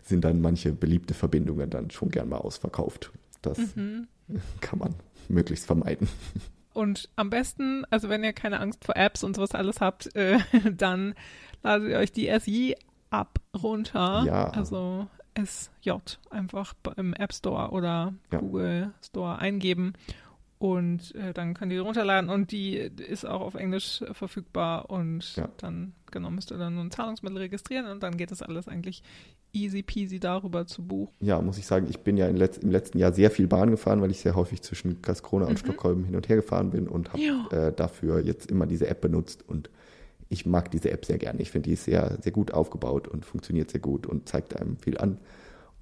sind 0.02 0.24
dann 0.24 0.40
manche 0.40 0.72
beliebte 0.72 1.14
Verbindungen 1.14 1.70
dann 1.70 1.90
schon 1.90 2.10
gern 2.10 2.28
mal 2.28 2.38
ausverkauft. 2.38 3.12
Das 3.42 3.58
mhm. 3.76 4.08
kann 4.60 4.78
man 4.78 4.94
möglichst 5.28 5.66
vermeiden. 5.66 6.08
Und 6.72 7.08
am 7.16 7.30
besten, 7.30 7.84
also 7.90 8.08
wenn 8.08 8.24
ihr 8.24 8.32
keine 8.32 8.60
Angst 8.60 8.84
vor 8.84 8.96
Apps 8.96 9.24
und 9.24 9.36
sowas 9.36 9.52
alles 9.52 9.80
habt, 9.80 10.14
äh, 10.16 10.38
dann 10.72 11.14
ladet 11.62 11.90
ihr 11.90 11.98
euch 11.98 12.12
die 12.12 12.30
SI-App 12.38 13.40
runter. 13.60 14.24
Ja. 14.26 14.50
Also 14.50 15.08
SJ 15.34 15.92
einfach 16.30 16.74
im 16.96 17.14
App 17.14 17.32
Store 17.32 17.70
oder 17.70 18.14
ja. 18.32 18.38
Google 18.38 18.92
Store 19.02 19.38
eingeben 19.38 19.94
und 20.60 21.14
äh, 21.14 21.32
dann 21.32 21.54
könnt 21.54 21.72
ihr 21.72 21.78
die 21.78 21.86
runterladen 21.86 22.28
und 22.28 22.52
die 22.52 22.76
ist 22.76 23.24
auch 23.24 23.40
auf 23.40 23.54
Englisch 23.54 24.04
verfügbar 24.12 24.90
und 24.90 25.36
ja. 25.36 25.48
dann 25.56 25.94
genau 26.10 26.30
müsst 26.30 26.50
ihr 26.50 26.58
dann 26.58 26.74
nur 26.74 26.84
ein 26.84 26.90
Zahlungsmittel 26.90 27.38
registrieren 27.38 27.86
und 27.86 28.02
dann 28.02 28.18
geht 28.18 28.30
das 28.30 28.42
alles 28.42 28.68
eigentlich 28.68 29.02
easy 29.52 29.82
peasy 29.82 30.20
darüber 30.20 30.66
zu 30.66 30.82
buchen. 30.82 31.14
Ja, 31.20 31.40
muss 31.40 31.58
ich 31.58 31.66
sagen, 31.66 31.86
ich 31.88 32.00
bin 32.00 32.16
ja 32.16 32.26
Letz-, 32.26 32.58
im 32.62 32.70
letzten 32.70 32.98
Jahr 32.98 33.12
sehr 33.12 33.30
viel 33.30 33.46
Bahn 33.46 33.70
gefahren, 33.70 34.00
weil 34.00 34.10
ich 34.10 34.20
sehr 34.20 34.34
häufig 34.34 34.62
zwischen 34.62 35.02
Karlskrona 35.02 35.46
und 35.46 35.52
mhm. 35.52 35.58
Stockholm 35.58 36.04
hin 36.04 36.16
und 36.16 36.28
her 36.28 36.36
gefahren 36.36 36.70
bin 36.70 36.88
und 36.88 37.12
habe 37.12 37.22
äh, 37.50 37.72
dafür 37.72 38.20
jetzt 38.20 38.50
immer 38.50 38.66
diese 38.66 38.86
App 38.86 39.00
benutzt 39.00 39.44
und 39.46 39.70
ich 40.28 40.46
mag 40.46 40.70
diese 40.70 40.90
App 40.92 41.04
sehr 41.04 41.18
gerne. 41.18 41.42
Ich 41.42 41.50
finde, 41.50 41.68
die 41.68 41.74
ist 41.74 41.84
sehr, 41.84 42.16
sehr 42.22 42.32
gut 42.32 42.54
aufgebaut 42.54 43.08
und 43.08 43.24
funktioniert 43.24 43.70
sehr 43.70 43.80
gut 43.80 44.06
und 44.06 44.28
zeigt 44.28 44.56
einem 44.56 44.76
viel 44.76 44.96
an. 44.96 45.18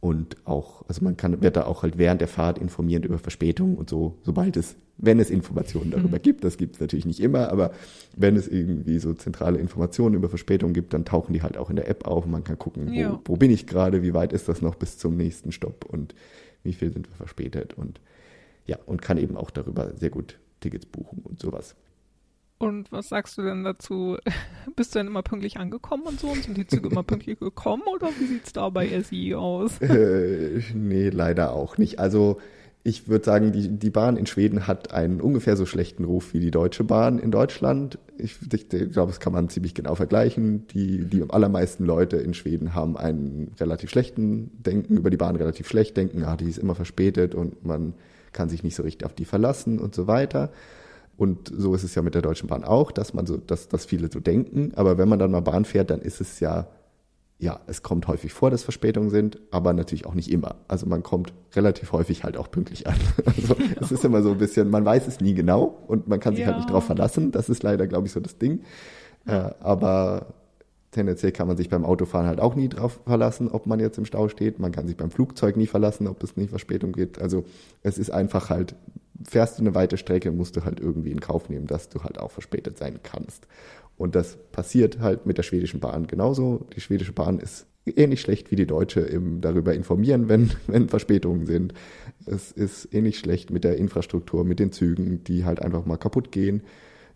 Und 0.01 0.37
auch, 0.45 0.85
also 0.87 1.03
man 1.03 1.17
kann, 1.17 1.43
wird 1.43 1.57
da 1.57 1.65
auch 1.65 1.83
halt 1.83 1.99
während 1.99 2.21
der 2.21 2.29
Fahrt 2.29 2.59
informiert 2.59 3.05
über 3.05 3.19
Verspätungen 3.19 3.77
und 3.77 3.91
so, 3.91 4.17
sobald 4.23 4.57
es, 4.57 4.77
wenn 4.97 5.19
es 5.19 5.29
Informationen 5.29 5.91
darüber 5.91 6.19
mhm. 6.19 6.23
gibt, 6.23 6.45
das 6.45 6.57
gibt 6.57 6.77
es 6.77 6.81
natürlich 6.81 7.05
nicht 7.05 7.19
immer, 7.19 7.51
aber 7.51 7.73
wenn 8.17 8.37
es 8.37 8.47
irgendwie 8.47 9.01
so 9.01 9.13
zentrale 9.15 9.59
Informationen 9.59 10.15
über 10.15 10.29
Verspätungen 10.29 10.73
gibt, 10.73 10.95
dann 10.95 11.05
tauchen 11.05 11.33
die 11.33 11.43
halt 11.43 11.57
auch 11.57 11.69
in 11.69 11.77
der 11.77 11.89
App 11.89 12.07
auf 12.07 12.25
und 12.25 12.31
man 12.31 12.45
kann 12.45 12.59
gucken, 12.59 12.93
wo, 12.93 13.21
wo 13.25 13.37
bin 13.37 13.51
ich 13.51 13.67
gerade, 13.67 14.03
wie 14.03 14.15
weit 14.15 14.33
ist 14.33 14.49
das 14.49 14.63
noch 14.63 14.77
bis 14.77 14.99
zum 14.99 15.17
nächsten 15.17 15.51
Stopp 15.51 15.85
und 15.85 16.15
wie 16.63 16.73
viel 16.73 16.93
sind 16.93 17.09
wir 17.09 17.17
verspätet 17.17 17.75
und 17.75 18.01
ja, 18.67 18.79
und 18.87 19.03
kann 19.03 19.19
eben 19.19 19.37
auch 19.37 19.51
darüber 19.51 19.93
sehr 19.97 20.11
gut 20.11 20.39
Tickets 20.61 20.87
buchen 20.87 21.23
und 21.25 21.41
sowas. 21.41 21.75
Und 22.59 22.91
was 22.91 23.09
sagst 23.09 23.39
du 23.39 23.43
denn 23.43 23.63
dazu? 23.63 24.17
Bist 24.77 24.95
du 24.95 24.99
denn 24.99 25.07
immer 25.07 25.23
pünktlich 25.23 25.59
angekommen 25.59 26.05
und 26.05 26.21
so? 26.21 26.29
Und 26.29 26.43
sind 26.43 26.57
die 26.57 26.67
Züge 26.67 26.89
immer 26.89 27.05
pünktlich 27.05 27.39
gekommen 27.39 27.85
oder 27.93 28.09
wie 28.19 28.27
sieht 28.27 28.47
es 28.47 28.53
da 28.53 28.69
bei 28.69 28.89
SI 29.03 29.35
aus? 29.35 29.79
Äh, 29.89 30.61
nee, 30.75 31.09
leider 31.09 31.53
auch 31.53 31.79
nicht. 31.79 31.99
Also 31.99 32.39
ich 32.85 33.09
würde 33.09 33.25
sagen, 33.25 33.53
die, 33.53 33.69
die 33.69 33.91
Bahn 33.91 34.17
in 34.17 34.27
Schweden 34.27 34.67
hat 34.67 34.93
einen 34.93 35.21
ungefähr 35.21 35.57
so 35.57 35.67
schlechten 35.67 36.05
Ruf 36.05 36.33
wie 36.33 36.41
die 36.41 36.51
Deutsche 36.51 36.85
Bahn 36.85 37.19
in 37.19 37.31
Deutschland. 37.31 37.99
Ich, 38.17 38.37
ich, 38.53 38.73
ich 38.73 38.93
glaube, 38.93 39.13
das 39.13 39.21
kann 39.21 39.33
man 39.33 39.49
ziemlich 39.49 39.75
genau 39.75 39.95
vergleichen. 39.95 40.67
Die, 40.69 41.05
die 41.05 41.25
allermeisten 41.29 41.85
Leute 41.85 42.17
in 42.17 42.35
Schweden 42.35 42.75
haben 42.75 42.97
einen 42.97 43.53
relativ 43.61 43.91
schlechten 43.91 44.51
Denken 44.63 44.97
über 44.97 45.11
die 45.11 45.17
Bahn, 45.17 45.37
relativ 45.37 45.69
schlecht 45.69 45.97
denken, 45.97 46.25
ah, 46.25 46.37
die 46.37 46.49
ist 46.49 46.59
immer 46.59 46.75
verspätet 46.75 47.35
und 47.35 47.65
man 47.65 47.95
kann 48.33 48.49
sich 48.49 48.63
nicht 48.63 48.77
so 48.77 48.83
richtig 48.83 49.07
auf 49.07 49.15
die 49.15 49.25
verlassen 49.25 49.79
und 49.79 49.95
so 49.95 50.07
weiter. 50.07 50.51
Und 51.19 51.53
so 51.53 51.75
ist 51.75 51.83
es 51.83 51.97
ja 51.97 52.03
mit 52.03 52.15
der 52.15 52.23
Deutschen 52.23 52.49
Bahn 52.49 52.63
auch, 52.63 52.93
dass 52.93 53.13
man 53.13 53.27
so, 53.27 53.37
dass, 53.37 53.69
dass 53.69 53.85
viele 53.87 54.09
so 54.11 54.21
denken. 54.21 54.71
Aber 54.77 54.99
wenn 54.99 55.09
man 55.09 55.19
dann 55.19 55.33
mal 55.33 55.41
Bahn 55.41 55.65
fährt, 55.65 55.91
dann 55.91 56.01
ist 56.01 56.21
es 56.21 56.39
ja, 56.39 56.69
ja, 57.41 57.59
es 57.67 57.83
kommt 57.83 58.07
häufig 58.07 58.33
vor, 58.33 58.51
dass 58.51 58.63
Verspätungen 58.63 59.11
sind, 59.11 59.37
aber 59.51 59.73
natürlich 59.73 60.07
auch 60.07 60.15
nicht 60.15 60.31
immer. 60.31 60.55
Also 60.69 60.87
man 60.87 61.03
kommt 61.03 61.33
relativ 61.57 61.91
häufig 61.91 62.23
halt 62.23 62.37
auch 62.37 62.53
pünktlich 62.53 62.87
an. 62.87 62.95
Also 63.27 63.57
es 63.81 63.91
ist 63.91 64.05
immer 64.05 64.23
so 64.23 64.31
ein 64.31 64.39
bisschen, 64.39 64.71
man 64.71 64.85
weiß 64.85 65.09
es 65.09 65.21
nie 65.21 65.35
genau 65.35 65.83
und 65.89 66.07
man 66.07 66.21
kann 66.21 66.35
sich 66.37 66.43
ja. 66.43 66.47
halt 66.47 66.59
nicht 66.59 66.71
drauf 66.71 66.85
verlassen. 66.85 67.33
Das 67.33 67.49
ist 67.49 67.65
leider, 67.65 67.89
glaube 67.89 68.07
ich, 68.07 68.13
so 68.13 68.21
das 68.21 68.39
Ding. 68.39 68.61
Äh, 69.27 69.51
aber 69.59 70.35
tendenziell 70.93 71.33
kann 71.33 71.49
man 71.49 71.57
sich 71.57 71.69
beim 71.69 71.85
Autofahren 71.85 72.29
halt 72.29 72.39
auch 72.39 72.55
nie 72.55 72.69
drauf 72.69 73.01
verlassen, 73.05 73.49
ob 73.49 73.67
man 73.67 73.81
jetzt 73.81 73.99
im 73.99 74.05
Stau 74.05 74.29
steht. 74.29 74.61
Man 74.61 74.71
kann 74.71 74.87
sich 74.87 74.97
beim 74.97 75.11
Flugzeug 75.11 75.57
nie 75.57 75.67
verlassen, 75.67 76.07
ob 76.07 76.23
es 76.23 76.37
nicht 76.37 76.51
Verspätung 76.51 76.93
gibt. 76.93 77.21
Also 77.21 77.45
es 77.83 77.99
ist 77.99 78.11
einfach 78.11 78.51
halt 78.51 78.77
fährst 79.25 79.59
du 79.59 79.63
eine 79.63 79.75
weite 79.75 79.97
Strecke, 79.97 80.31
musst 80.31 80.57
du 80.57 80.65
halt 80.65 80.81
irgendwie 80.81 81.11
in 81.11 81.21
Kauf 81.21 81.49
nehmen, 81.49 81.67
dass 81.67 81.89
du 81.89 82.03
halt 82.03 82.19
auch 82.19 82.31
verspätet 82.31 82.79
sein 82.79 83.01
kannst. 83.03 83.47
Und 83.97 84.15
das 84.15 84.39
passiert 84.53 85.01
halt 85.01 85.27
mit 85.27 85.39
der 85.39 85.43
schwedischen 85.43 85.81
Bahn 85.81 86.07
genauso. 86.07 86.67
Die 86.77 86.81
schwedische 86.81 87.13
Bahn 87.13 87.41
ist 87.41 87.67
ähnlich 87.97 88.21
schlecht 88.21 88.51
wie 88.51 88.57
die 88.57 88.67
deutsche 88.67 89.01
im 89.01 89.41
darüber 89.41 89.75
informieren, 89.75 90.29
wenn, 90.29 90.51
wenn 90.67 90.89
Verspätungen 90.89 91.47
sind. 91.47 91.75
Es 92.27 92.53
ist 92.53 92.93
ähnlich 92.93 93.19
schlecht 93.19 93.51
mit 93.51 93.65
der 93.65 93.77
Infrastruktur, 93.77 94.45
mit 94.45 94.61
den 94.61 94.73
Zügen, 94.73 95.25
die 95.25 95.45
halt 95.45 95.61
einfach 95.61 95.85
mal 95.85 95.97
kaputt 95.97 96.31
gehen. 96.31 96.63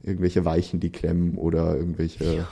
Irgendwelche 0.02 0.44
Weichen, 0.44 0.80
die 0.80 0.90
klemmen 0.90 1.36
oder 1.36 1.76
irgendwelche 1.76 2.24
ja. 2.24 2.48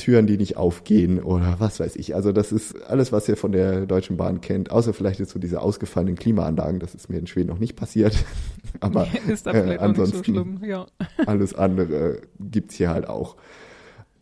Türen, 0.00 0.26
die 0.26 0.38
nicht 0.38 0.56
aufgehen 0.56 1.22
oder 1.22 1.56
was 1.58 1.78
weiß 1.78 1.96
ich. 1.96 2.14
Also 2.14 2.32
das 2.32 2.52
ist 2.52 2.82
alles, 2.88 3.12
was 3.12 3.28
ihr 3.28 3.36
von 3.36 3.52
der 3.52 3.86
Deutschen 3.86 4.16
Bahn 4.16 4.40
kennt, 4.40 4.70
außer 4.70 4.94
vielleicht 4.94 5.20
jetzt 5.20 5.30
so 5.30 5.38
diese 5.38 5.60
ausgefallenen 5.60 6.16
Klimaanlagen. 6.16 6.80
Das 6.80 6.94
ist 6.94 7.10
mir 7.10 7.18
in 7.18 7.26
Schweden 7.26 7.50
noch 7.50 7.58
nicht 7.58 7.76
passiert. 7.76 8.16
Aber 8.80 9.06
ist 9.28 9.46
da 9.46 9.52
vielleicht 9.52 9.80
äh, 9.80 9.84
ansonsten 9.84 10.16
nicht 10.16 10.26
so 10.26 10.32
schlimm. 10.32 10.60
Ja. 10.64 10.86
alles 11.26 11.54
andere 11.54 12.22
gibt's 12.38 12.76
hier 12.76 12.90
halt 12.90 13.08
auch. 13.08 13.36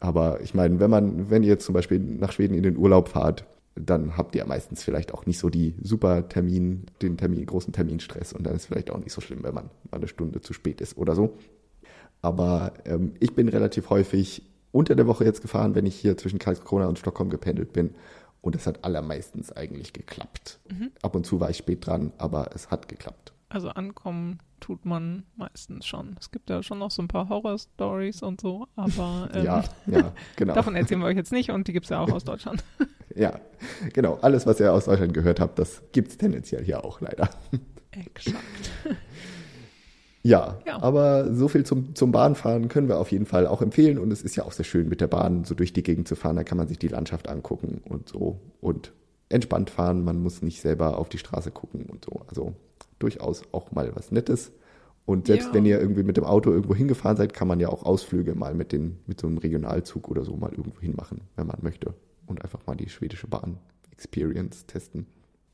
Aber 0.01 0.41
ich 0.43 0.53
meine, 0.53 0.81
wenn 0.81 0.91
man, 0.91 1.31
wenn 1.31 1.43
ihr 1.43 1.59
zum 1.59 1.75
Beispiel 1.75 1.99
nach 2.01 2.33
Schweden 2.33 2.55
in 2.55 2.65
den 2.65 2.77
Urlaub 2.77 3.09
fahrt, 3.09 3.45
dann 3.77 4.17
habt 4.17 4.35
ihr 4.35 4.45
meistens 4.45 4.83
vielleicht 4.83 5.15
auch 5.15 5.27
nicht 5.27 5.39
so 5.39 5.49
die 5.49 5.75
super 5.81 6.29
Termin, 6.29 6.87
den 7.01 7.17
Termin, 7.17 7.47
großen 7.47 7.73
Terminstress 7.73 8.33
und 8.33 8.45
dann 8.45 8.55
ist 8.57 8.63
es 8.63 8.67
vielleicht 8.67 8.91
auch 8.91 8.99
nicht 8.99 9.13
so 9.13 9.21
schlimm, 9.21 9.45
wenn 9.45 9.55
man 9.55 9.71
mal 9.91 9.99
eine 9.99 10.09
Stunde 10.09 10.41
zu 10.41 10.53
spät 10.53 10.81
ist 10.81 10.97
oder 10.97 11.15
so. 11.15 11.37
Aber 12.21 12.73
ähm, 12.85 13.13
ich 13.21 13.35
bin 13.35 13.49
relativ 13.49 13.91
häufig 13.91 14.43
unter 14.79 14.95
der 14.95 15.09
Woche 15.09 15.25
jetzt 15.25 15.43
gefahren, 15.43 15.75
wenn 15.75 15.87
ich 15.87 15.97
hier 15.97 16.17
zwischen 16.17 16.39
Karlskrona 16.39 16.87
und 16.87 17.01
Stockholm 17.01 17.31
gependelt 17.31 17.73
bin. 17.73 17.97
Und 18.41 18.55
es 18.55 18.69
hat 18.69 18.85
allermeistens 18.85 19.51
eigentlich 19.51 19.93
geklappt. 19.93 20.61
Mhm. 20.71 20.93
Ab 21.03 21.17
und 21.17 21.27
zu 21.27 21.41
war 21.41 21.51
ich 21.51 21.57
spät 21.57 21.85
dran, 21.85 22.13
aber 22.17 22.51
es 22.55 22.71
hat 22.71 22.89
geklappt. 22.89 23.33
Also 23.49 23.71
ankommen 23.71 24.39
tut 24.61 24.85
man 24.85 25.25
meistens 25.35 25.85
schon. 25.85 26.17
Es 26.21 26.31
gibt 26.31 26.49
ja 26.49 26.63
schon 26.63 26.79
noch 26.79 26.93
so 26.93 27.03
ein 27.03 27.09
paar 27.09 27.29
Horror-Stories 27.29 28.23
und 28.23 28.41
so, 28.41 28.69
aber 28.77 29.29
ähm, 29.35 29.45
ja, 29.45 29.65
ja, 29.87 30.13
genau. 30.37 30.55
davon 30.55 30.77
erzählen 30.77 31.01
wir 31.01 31.07
euch 31.07 31.17
jetzt 31.17 31.33
nicht 31.33 31.51
und 31.51 31.67
die 31.67 31.73
gibt 31.73 31.87
es 31.87 31.91
ja 31.91 31.99
auch 31.99 32.13
aus 32.13 32.23
Deutschland. 32.23 32.63
ja, 33.17 33.41
genau. 33.93 34.19
Alles, 34.23 34.47
was 34.47 34.61
ihr 34.61 34.73
aus 34.73 34.85
Deutschland 34.85 35.13
gehört 35.13 35.41
habt, 35.41 35.59
das 35.59 35.83
gibt 35.91 36.13
es 36.13 36.19
tendenziell 36.19 36.63
hier 36.63 36.85
auch 36.85 37.01
leider. 37.01 37.31
Exakt. 37.91 38.71
Ja, 40.29 40.59
ja, 40.67 40.83
aber 40.83 41.33
so 41.33 41.49
viel 41.49 41.65
zum, 41.65 41.95
zum 41.95 42.13
Bahnfahren 42.13 42.69
können 42.69 42.87
wir 42.87 42.99
auf 42.99 43.11
jeden 43.11 43.25
Fall 43.25 43.47
auch 43.47 43.63
empfehlen. 43.63 43.99
Und 43.99 44.13
es 44.13 44.21
ist 44.21 44.37
ja 44.37 44.45
auch 44.45 44.53
sehr 44.53 44.67
schön, 44.67 44.87
mit 44.87 45.01
der 45.01 45.07
Bahn 45.07 45.45
so 45.45 45.55
durch 45.55 45.73
die 45.73 45.83
Gegend 45.83 46.07
zu 46.07 46.17
fahren. 46.17 46.37
Da 46.37 46.45
kann 46.45 46.59
man 46.59 46.69
sich 46.69 46.79
die 46.79 46.89
Landschaft 46.89 47.31
angucken 47.31 47.81
und 47.83 48.11
so 48.11 48.39
und 48.61 48.93
entspannt 49.31 49.71
fahren. 49.71 50.05
Man 50.05 50.23
muss 50.23 50.43
nicht 50.43 50.61
selber 50.61 50.99
auf 50.99 51.09
die 51.09 51.17
Straße 51.17 51.51
gucken 51.51 51.87
und 51.87 52.05
so. 52.05 52.21
Also 52.29 52.55
durchaus 52.99 53.43
auch 53.53 53.73
mal 53.73 53.91
was 53.95 54.13
Nettes. 54.13 54.53
Und 55.07 55.29
selbst 55.29 55.47
ja. 55.47 55.55
wenn 55.55 55.65
ihr 55.65 55.81
irgendwie 55.81 56.03
mit 56.03 56.19
dem 56.19 56.25
Auto 56.25 56.51
irgendwo 56.51 56.75
hingefahren 56.75 57.17
seid, 57.17 57.33
kann 57.33 57.49
man 57.49 57.59
ja 57.59 57.71
auch 57.71 57.83
Ausflüge 57.83 58.35
mal 58.35 58.53
mit, 58.53 58.71
den, 58.73 58.99
mit 59.07 59.19
so 59.19 59.29
einem 59.29 59.39
Regionalzug 59.39 60.11
oder 60.11 60.27
so 60.27 60.37
mal 60.37 60.51
irgendwo 60.51 60.79
hinmachen, 60.81 61.23
wenn 61.37 61.47
man 61.47 61.61
möchte. 61.63 61.95
Und 62.27 62.43
einfach 62.43 62.67
mal 62.67 62.77
die 62.77 62.91
schwedische 62.91 63.29
Bahn-Experience 63.29 64.67
testen. 64.67 65.07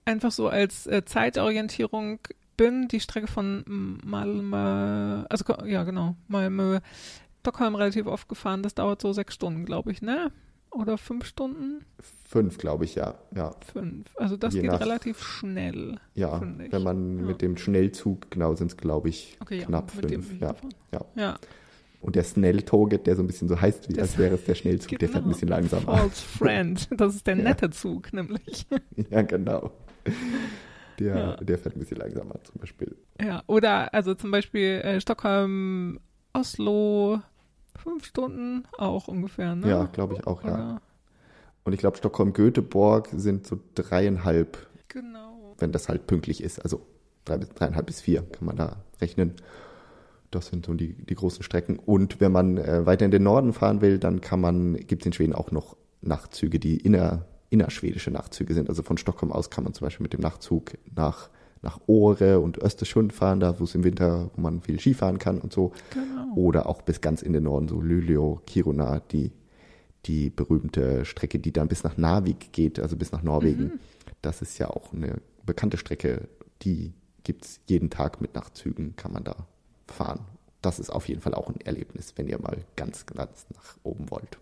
Einfach 0.05 0.33
so 0.33 0.49
als 0.49 0.89
äh, 0.89 1.05
Zeitorientierung 1.05 2.19
bin 2.57 2.89
die 2.89 3.01
Strecke 3.01 3.27
von 3.27 3.65
Malmö, 4.05 5.25
also 5.29 5.45
ja 5.65 5.85
genau, 5.85 6.17
Malmö, 6.29 6.81
Stockholm 7.41 7.75
relativ 7.75 8.07
oft 8.07 8.29
gefahren. 8.29 8.63
Das 8.63 8.75
dauert 8.75 9.03
so 9.03 9.13
sechs 9.13 9.35
Stunden, 9.35 9.65
glaube 9.65 9.93
ich, 9.93 10.03
ne? 10.03 10.33
Oder 10.71 10.99
fünf 10.99 11.25
Stunden? 11.27 11.85
Fünf, 12.25 12.59
glaube 12.59 12.85
ich, 12.85 12.97
ja. 12.97 13.15
ja. 13.35 13.55
Fünf. 13.73 14.09
Also 14.17 14.37
das 14.37 14.55
Je 14.55 14.63
geht 14.63 14.71
nach, 14.73 14.81
relativ 14.81 15.23
schnell. 15.23 16.01
Ja, 16.15 16.41
wenn 16.41 16.83
man 16.83 17.19
ja. 17.19 17.25
mit 17.27 17.43
dem 17.43 17.57
Schnellzug, 17.57 18.31
genau, 18.31 18.55
sind 18.55 18.73
es, 18.73 18.77
glaube 18.77 19.09
ich, 19.09 19.37
okay, 19.41 19.61
knapp 19.61 19.93
ja, 19.95 20.09
fünf. 20.09 20.41
Ja, 20.41 20.55
ja. 20.93 21.05
ja. 21.15 21.39
Und 22.01 22.17
der 22.17 22.25
Snelltoget, 22.25 23.07
der 23.07 23.15
so 23.15 23.23
ein 23.23 23.29
bisschen 23.29 23.49
so 23.49 23.61
heißt, 23.61 23.89
wie 23.89 23.93
das 23.93 24.11
als 24.11 24.19
wäre 24.19 24.35
es 24.35 24.45
der 24.45 24.57
Schnellzug, 24.57 24.89
genau. 24.89 24.99
der 24.99 25.09
fährt 25.11 25.25
ein 25.25 25.29
bisschen 25.29 25.49
langsamer. 25.49 25.97
False 25.97 26.23
Friend, 26.23 26.89
das 26.99 27.15
ist 27.15 27.27
der 27.27 27.37
nette 27.37 27.71
Zug, 27.71 28.13
nämlich. 28.13 28.67
Ja, 29.11 29.23
genau 29.23 29.71
der, 30.99 31.17
ja. 31.17 31.37
der 31.37 31.59
fährt 31.59 31.77
ein 31.77 31.81
bisschen 31.81 31.99
langsamer 31.99 32.43
zum 32.45 32.61
Beispiel. 32.61 32.97
Ja, 33.21 33.43
oder 33.47 33.93
also 33.95 34.15
zum 34.15 34.31
Beispiel 34.31 34.81
äh, 34.83 35.01
Stockholm, 35.01 36.01
Oslo, 36.33 37.21
fünf 37.77 38.05
Stunden 38.05 38.65
auch 38.79 39.09
ungefähr, 39.09 39.55
ne? 39.55 39.69
Ja, 39.69 39.85
glaube 39.85 40.15
ich 40.15 40.27
auch, 40.27 40.43
oder? 40.43 40.53
ja. 40.53 40.81
Und 41.65 41.73
ich 41.73 41.81
glaube, 41.81 41.97
Stockholm-Göteborg 41.97 43.09
sind 43.13 43.47
so 43.47 43.59
dreieinhalb. 43.75 44.59
Genau. 44.89 45.55
Wenn 45.59 45.73
das 45.73 45.89
halt 45.89 46.07
pünktlich 46.07 46.43
ist. 46.43 46.61
Also 46.61 46.87
drei 47.25 47.39
dreieinhalb 47.39 47.87
bis 47.87 48.01
vier 48.01 48.23
kann 48.23 48.45
man 48.47 48.57
da 48.57 48.77
rechnen. 49.01 49.35
Das 50.31 50.49
sind 50.49 50.67
so 50.67 50.75
die, 50.75 50.95
die 50.95 51.15
großen 51.15 51.43
Strecken. 51.43 51.79
Und 51.79 52.21
wenn 52.21 52.33
man 52.33 52.59
äh, 52.59 52.85
weiter 52.87 53.05
in 53.05 53.11
den 53.11 53.23
Norden 53.23 53.53
fahren 53.53 53.81
will, 53.81 53.99
dann 53.99 54.21
kann 54.21 54.41
man, 54.41 54.75
gibt 54.75 55.03
es 55.03 55.07
in 55.07 55.13
Schweden 55.13 55.33
auch 55.33 55.51
noch 55.51 55.77
Nachtzüge, 56.03 56.59
die 56.59 56.77
inner, 56.77 57.25
innerschwedische 57.55 58.11
Nachtzüge 58.11 58.53
sind. 58.53 58.69
Also 58.69 58.83
von 58.83 58.99
Stockholm 58.99 59.31
aus 59.31 59.49
kann 59.49 59.63
man 59.63 59.73
zum 59.75 59.87
Beispiel 59.87 60.03
mit 60.03 60.13
dem 60.13 60.21
Nachtzug 60.21 60.73
nach, 60.95 61.31
nach 61.63 61.81
Åre 61.87 62.41
und 62.41 62.59
Östersund 62.59 63.13
fahren, 63.13 63.39
da 63.39 63.61
wo 63.61 63.65
es 63.65 63.77
im 63.77 63.85
Winter, 63.85 64.31
wo 64.35 64.41
man 64.41 64.61
viel 64.61 64.81
Skifahren 64.81 65.19
kann 65.19 65.41
und 65.41 65.53
so. 65.53 65.73
Genau. 65.91 66.35
Oder 66.35 66.67
auch 66.69 66.83
bis 66.83 67.01
ganz 67.01 67.23
in 67.23 67.33
den 67.33 67.45
Norden, 67.45 67.69
so 67.69 67.81
Luleå, 67.81 68.41
Kiruna, 68.45 69.01
die, 69.13 69.31
die 70.07 70.31
berühmte 70.31 71.05
Strecke, 71.05 71.39
die 71.39 71.53
dann 71.53 71.69
bis 71.69 71.85
nach 71.85 71.97
Narvik 71.97 72.53
geht, 72.53 72.81
also 72.81 72.97
bis 72.97 73.13
nach 73.13 73.23
Norwegen. 73.23 73.65
Mhm. 73.65 73.81
Das 74.21 74.43
ist 74.43 74.59
ja 74.59 74.69
auch 74.69 74.93
eine 74.93 75.21
bekannte 75.47 75.77
Strecke, 75.77 76.27
die 76.63 76.93
gibt 77.23 77.45
es 77.45 77.61
jeden 77.67 77.89
Tag 77.89 78.21
mit 78.21 78.35
Nachtzügen, 78.35 78.97
kann 78.97 79.13
man 79.13 79.23
da 79.23 79.47
fahren. 79.87 80.21
Das 80.61 80.81
ist 80.81 80.91
auf 80.91 81.09
jeden 81.09 81.21
Fall 81.21 81.35
auch 81.35 81.49
ein 81.49 81.61
Erlebnis, 81.61 82.15
wenn 82.17 82.27
ihr 82.27 82.41
mal 82.41 82.65
ganz, 82.75 83.07
ganz 83.07 83.47
nach 83.55 83.77
oben 83.85 84.11
wollt. 84.11 84.39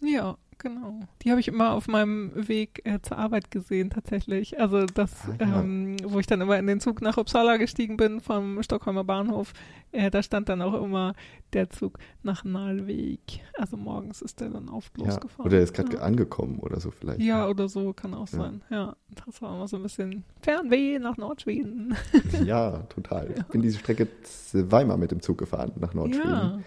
Ja, 0.00 0.36
genau. 0.58 1.00
Die 1.22 1.30
habe 1.30 1.40
ich 1.40 1.48
immer 1.48 1.72
auf 1.72 1.88
meinem 1.88 2.32
Weg 2.48 2.82
äh, 2.84 3.00
zur 3.00 3.16
Arbeit 3.18 3.50
gesehen, 3.50 3.88
tatsächlich. 3.90 4.60
Also 4.60 4.84
das, 4.86 5.10
Ah, 5.26 5.36
ja. 5.40 5.60
ähm, 5.62 5.96
wo 6.04 6.18
ich 6.20 6.26
dann 6.26 6.40
immer 6.42 6.58
in 6.58 6.66
den 6.66 6.80
Zug 6.80 7.00
nach 7.00 7.16
Uppsala 7.16 7.56
gestiegen 7.56 7.96
bin 7.96 8.20
vom 8.20 8.62
Stockholmer 8.62 9.04
Bahnhof, 9.04 9.54
äh, 9.92 10.10
da 10.10 10.22
stand 10.22 10.48
dann 10.50 10.60
auch 10.60 10.74
immer 10.82 11.14
der 11.54 11.70
Zug 11.70 11.98
nach 12.22 12.44
Nalvik. 12.44 13.40
Also 13.56 13.78
morgens 13.78 14.20
ist 14.20 14.40
der 14.40 14.50
dann 14.50 14.68
oft 14.68 14.92
Ja, 14.98 15.06
losgefahren. 15.06 15.46
oder 15.46 15.56
er 15.58 15.64
ist 15.64 15.72
gerade 15.74 15.94
ja. 15.94 16.00
angekommen 16.02 16.58
oder 16.58 16.78
so 16.78 16.90
vielleicht. 16.90 17.20
ja, 17.20 17.48
oder 17.48 17.68
so 17.70 17.94
kann 17.94 18.12
auch 18.12 18.26
sein. 18.28 18.60
Ja, 18.68 18.96
das 19.24 19.40
war 19.40 19.54
immer 19.54 19.66
so 19.68 19.76
ein 19.78 19.82
bisschen 19.82 20.24
Fernweh 20.42 20.98
nach 20.98 21.16
Nordschweden. 21.16 21.96
Ja, 22.44 22.78
total. 22.90 23.34
Ich 23.38 23.44
bin 23.44 23.62
diese 23.62 23.78
Strecke 23.78 24.08
zweimal 24.22 24.98
mit 24.98 25.10
dem 25.10 25.22
Zug 25.22 25.38
gefahren 25.38 25.72
nach 25.80 25.94
Nordschweden. 25.94 26.64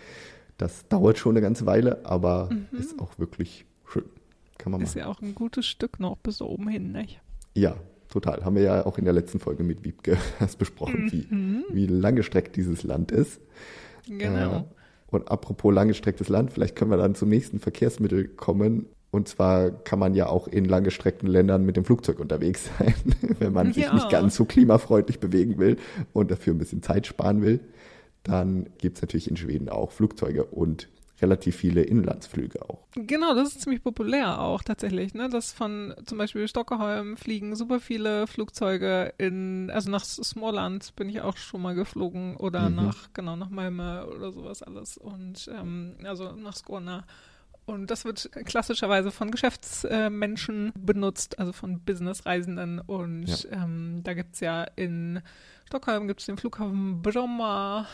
Das 0.60 0.88
dauert 0.90 1.18
schon 1.18 1.32
eine 1.34 1.42
ganze 1.42 1.66
Weile, 1.66 2.06
aber 2.06 2.50
Mhm. 2.52 2.78
ist 2.78 3.00
auch 3.00 3.18
wirklich 3.18 3.66
schön. 3.88 4.04
Kann 4.60 4.72
man 4.74 4.82
ist 4.82 4.90
machen. 4.96 5.00
ja 5.00 5.08
auch 5.08 5.22
ein 5.22 5.34
gutes 5.34 5.66
Stück 5.66 6.00
noch 6.00 6.18
bis 6.18 6.42
oben 6.42 6.68
hin, 6.68 6.92
nicht? 6.92 7.22
Ja, 7.56 7.76
total. 8.10 8.44
Haben 8.44 8.56
wir 8.58 8.64
ja 8.64 8.86
auch 8.86 8.98
in 8.98 9.06
der 9.06 9.14
letzten 9.14 9.40
Folge 9.40 9.64
mit 9.64 9.84
Wiebke 9.86 10.18
besprochen, 10.60 11.10
wie, 11.12 11.26
Mhm. 11.34 11.64
wie 11.72 11.88
langgestreckt 11.88 12.56
dieses 12.58 12.84
Land 12.84 13.12
ist. 13.12 13.40
Genau. 14.08 14.58
Äh, 14.58 14.64
und 15.12 15.32
apropos 15.32 15.74
langgestrecktes 15.74 16.28
Land, 16.30 16.52
vielleicht 16.52 16.76
können 16.76 16.92
wir 16.92 16.98
dann 16.98 17.16
zum 17.16 17.30
nächsten 17.30 17.60
Verkehrsmittel 17.60 18.28
kommen. 18.28 18.86
Und 19.12 19.28
zwar 19.28 19.72
kann 19.72 19.98
man 19.98 20.14
ja 20.14 20.28
auch 20.28 20.48
in 20.48 20.66
langgestreckten 20.66 21.28
Ländern 21.28 21.66
mit 21.66 21.78
dem 21.78 21.86
Flugzeug 21.86 22.20
unterwegs 22.20 22.70
sein, 22.78 22.94
wenn 23.40 23.54
man 23.54 23.74
sich 23.74 23.86
Ja. 23.86 23.94
nicht 23.94 24.10
ganz 24.10 24.36
so 24.36 24.46
klimafreundlich 24.46 25.20
bewegen 25.20 25.58
will 25.58 25.78
und 26.14 26.30
dafür 26.30 26.54
ein 26.54 26.60
bisschen 26.60 26.84
Zeit 26.84 27.08
sparen 27.08 27.42
will. 27.42 27.60
Dann 28.24 28.68
gibt 28.78 28.98
es 28.98 29.02
natürlich 29.02 29.30
in 29.30 29.38
Schweden 29.38 29.70
auch 29.70 29.92
Flugzeuge 29.92 30.44
und 30.46 30.88
relativ 31.22 31.58
viele 31.58 31.82
Inlandsflüge 31.82 32.62
auch. 32.70 32.80
Genau, 32.96 33.34
das 33.36 33.50
ist 33.50 33.62
ziemlich 33.64 33.84
populär 33.84 34.40
auch 34.40 34.64
tatsächlich. 34.64 35.14
Ne? 35.14 35.28
Das 35.30 35.52
von 35.52 35.94
zum 36.06 36.18
Beispiel 36.18 36.48
Stockholm 36.48 37.18
fliegen 37.18 37.58
super 37.58 37.82
viele 37.82 38.26
Flugzeuge 38.26 39.14
in, 39.18 39.70
also 39.70 39.92
nach 39.92 40.06
Småland 40.06 40.96
bin 40.96 41.10
ich 41.10 41.20
auch 41.20 41.36
schon 41.36 41.62
mal 41.62 41.76
geflogen 41.76 42.38
oder 42.38 42.70
Mhm. 42.70 42.76
nach, 42.76 43.10
genau, 43.14 43.36
nach 43.36 43.50
Malmö 43.50 44.04
oder 44.06 44.32
sowas 44.32 44.64
alles 44.64 44.98
und 44.98 45.50
ähm, 45.54 45.96
also 46.06 46.32
nach 46.32 46.56
Skåne. 46.56 47.04
Und 47.66 47.92
das 47.92 48.04
wird 48.06 48.32
klassischerweise 48.46 49.12
von 49.12 49.30
Geschäftsmenschen 49.30 50.72
benutzt, 50.76 51.38
also 51.38 51.52
von 51.52 51.80
Businessreisenden. 51.82 52.80
Und 52.80 53.48
ähm, 53.52 54.02
da 54.04 54.14
gibt 54.14 54.34
es 54.36 54.40
ja 54.40 54.64
in 54.76 55.22
Stockholm 55.70 56.08
gibt 56.08 56.20
es 56.22 56.26
den 56.26 56.36
Flughafen 56.36 57.00
Bromma 57.04 57.86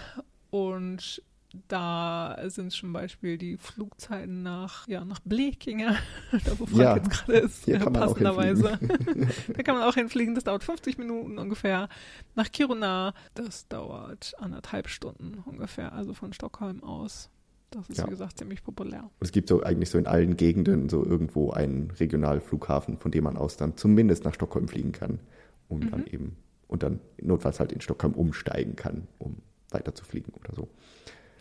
und 0.50 1.22
da 1.68 2.38
sind 2.48 2.72
zum 2.72 2.94
Beispiel 2.94 3.38
die 3.38 3.58
Flugzeiten 3.58 4.44
nach, 4.44 4.88
ja, 4.88 5.04
nach 5.04 5.20
Blekinge, 5.26 5.98
da 6.32 6.58
wo 6.58 6.66
Frank 6.68 6.80
Ja, 6.82 6.96
jetzt 6.96 7.10
gerade 7.10 7.34
ist, 7.34 7.66
hier 7.66 7.80
kann 7.80 7.92
man 7.92 8.04
auch 8.04 8.08
passenderweise. 8.14 8.80
da 9.54 9.64
kann 9.64 9.76
man 9.76 9.84
auch 9.84 9.96
hinfliegen, 9.96 10.36
das 10.36 10.46
dauert 10.46 10.64
50 10.64 10.98
Minuten 10.98 11.38
ungefähr. 11.38 11.90
Nach 12.36 12.50
Kiruna, 12.50 13.14
das 13.34 13.68
dauert 13.68 14.36
anderthalb 14.38 14.88
Stunden 14.88 15.40
ungefähr, 15.46 15.92
also 15.92 16.14
von 16.14 16.32
Stockholm 16.32 16.82
aus. 16.82 17.30
Das 17.72 17.90
ist, 17.90 17.98
Ja. 17.98 18.06
wie 18.06 18.12
gesagt, 18.12 18.38
ziemlich 18.38 18.64
populär. 18.64 19.10
Es 19.20 19.34
gibt 19.34 19.50
so 19.50 19.62
eigentlich 19.64 19.90
so 19.90 19.98
in 19.98 20.08
allen 20.08 20.38
Gegenden 20.38 20.88
so 20.88 21.06
irgendwo 21.06 21.52
einen 21.52 21.92
Regionalflughafen, 21.92 23.00
von 23.00 23.12
dem 23.12 23.26
man 23.26 23.36
aus 23.36 23.58
dann 23.58 23.76
zumindest 23.76 24.24
nach 24.24 24.34
Stockholm 24.34 24.70
fliegen 24.70 24.94
kann, 24.94 25.20
um 25.68 25.80
Mhm. 25.80 25.92
dann 25.92 26.06
eben 26.08 26.38
und 26.76 26.84
dann 26.84 27.00
notfalls 27.22 27.62
halt 27.62 27.72
in 27.72 27.80
Stockholm 27.80 28.14
umsteigen 28.14 28.76
kann, 28.76 29.08
um 29.18 29.38
weiter 29.72 29.96
zu 29.96 30.04
fliegen 30.04 30.34
oder 30.34 30.54
so. 30.54 30.68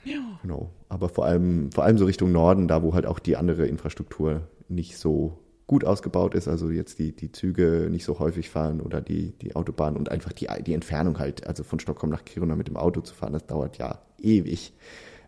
Ja. 0.05 0.39
Genau. 0.43 0.71
Aber 0.89 1.09
vor 1.09 1.25
allem, 1.25 1.73
vor 1.73 1.83
allem 1.83 1.99
so 1.99 2.05
Richtung 2.05 2.31
Norden, 2.31 2.69
da 2.69 2.85
wo 2.85 2.95
halt 2.95 3.05
auch 3.05 3.19
die 3.19 3.37
andere 3.37 3.67
Infrastruktur 3.67 4.47
nicht 4.69 4.97
so 4.97 5.39
gut 5.67 5.85
ausgebaut 5.85 6.35
ist, 6.35 6.47
also 6.47 6.71
jetzt 6.71 7.01
die, 7.01 7.17
die 7.17 7.33
Züge 7.33 7.89
nicht 7.91 8.05
so 8.05 8.21
häufig 8.21 8.49
fahren 8.49 8.81
oder 8.81 9.01
die, 9.01 9.33
die 9.33 9.57
Autobahn 9.57 9.97
und 9.97 10.09
einfach 10.09 10.33
die, 10.33 10.47
die 10.65 10.75
Entfernung 10.75 11.19
halt, 11.19 11.47
also 11.49 11.65
von 11.65 11.81
Stockholm 11.81 12.13
nach 12.13 12.25
Kiruna 12.25 12.55
mit 12.55 12.69
dem 12.69 12.77
Auto 12.77 13.01
zu 13.01 13.13
fahren, 13.13 13.33
das 13.33 13.47
dauert 13.47 13.79
ja 13.79 14.03
ewig. 14.21 14.73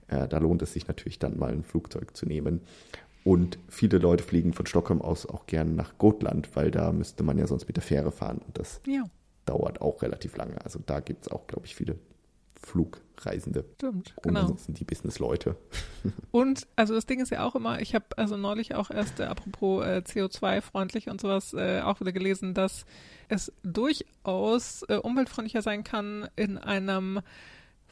Äh, 0.06 0.28
da 0.28 0.38
lohnt 0.38 0.62
es 0.62 0.72
sich 0.72 0.86
natürlich 0.86 1.18
dann 1.18 1.36
mal 1.36 1.50
ein 1.52 1.64
Flugzeug 1.64 2.16
zu 2.16 2.26
nehmen. 2.26 2.60
Und 3.24 3.58
viele 3.68 3.98
Leute 3.98 4.22
fliegen 4.22 4.52
von 4.52 4.66
Stockholm 4.66 5.02
aus 5.02 5.26
auch 5.26 5.46
gern 5.46 5.74
nach 5.74 5.98
Gotland, 5.98 6.54
weil 6.54 6.70
da 6.70 6.92
müsste 6.92 7.24
man 7.24 7.38
ja 7.38 7.48
sonst 7.48 7.66
mit 7.66 7.76
der 7.76 7.82
Fähre 7.82 8.12
fahren 8.12 8.38
und 8.46 8.56
das 8.56 8.80
Ja, 8.86 9.02
dauert 9.46 9.80
auch 9.80 10.02
relativ 10.02 10.36
lange. 10.36 10.62
Also 10.64 10.78
da 10.84 11.00
gibt 11.00 11.26
es 11.26 11.32
auch, 11.32 11.46
glaube 11.46 11.66
ich, 11.66 11.74
viele 11.74 11.98
Flugreisende. 12.62 13.64
stimmt. 13.76 14.14
Und 14.16 14.22
Genau. 14.24 14.40
ansonsten 14.40 14.74
die 14.74 14.84
Businessleute. 14.84 15.56
Und 16.32 16.66
also 16.76 16.94
das 16.94 17.06
Ding 17.06 17.20
ist 17.20 17.30
ja 17.30 17.44
auch 17.46 17.54
immer, 17.54 17.80
ich 17.80 17.94
habe 17.94 18.06
also 18.16 18.36
neulich 18.36 18.74
auch 18.74 18.90
erst, 18.90 19.20
äh, 19.20 19.24
apropos 19.24 19.84
äh, 19.86 20.02
CO2-freundlich 20.04 21.08
und 21.08 21.20
sowas, 21.20 21.52
äh, 21.54 21.80
auch 21.80 22.00
wieder 22.00 22.12
gelesen, 22.12 22.54
dass 22.54 22.84
es 23.28 23.52
durchaus 23.62 24.82
äh, 24.88 24.96
umweltfreundlicher 24.96 25.62
sein 25.62 25.84
kann, 25.84 26.28
in 26.36 26.58
einem 26.58 27.20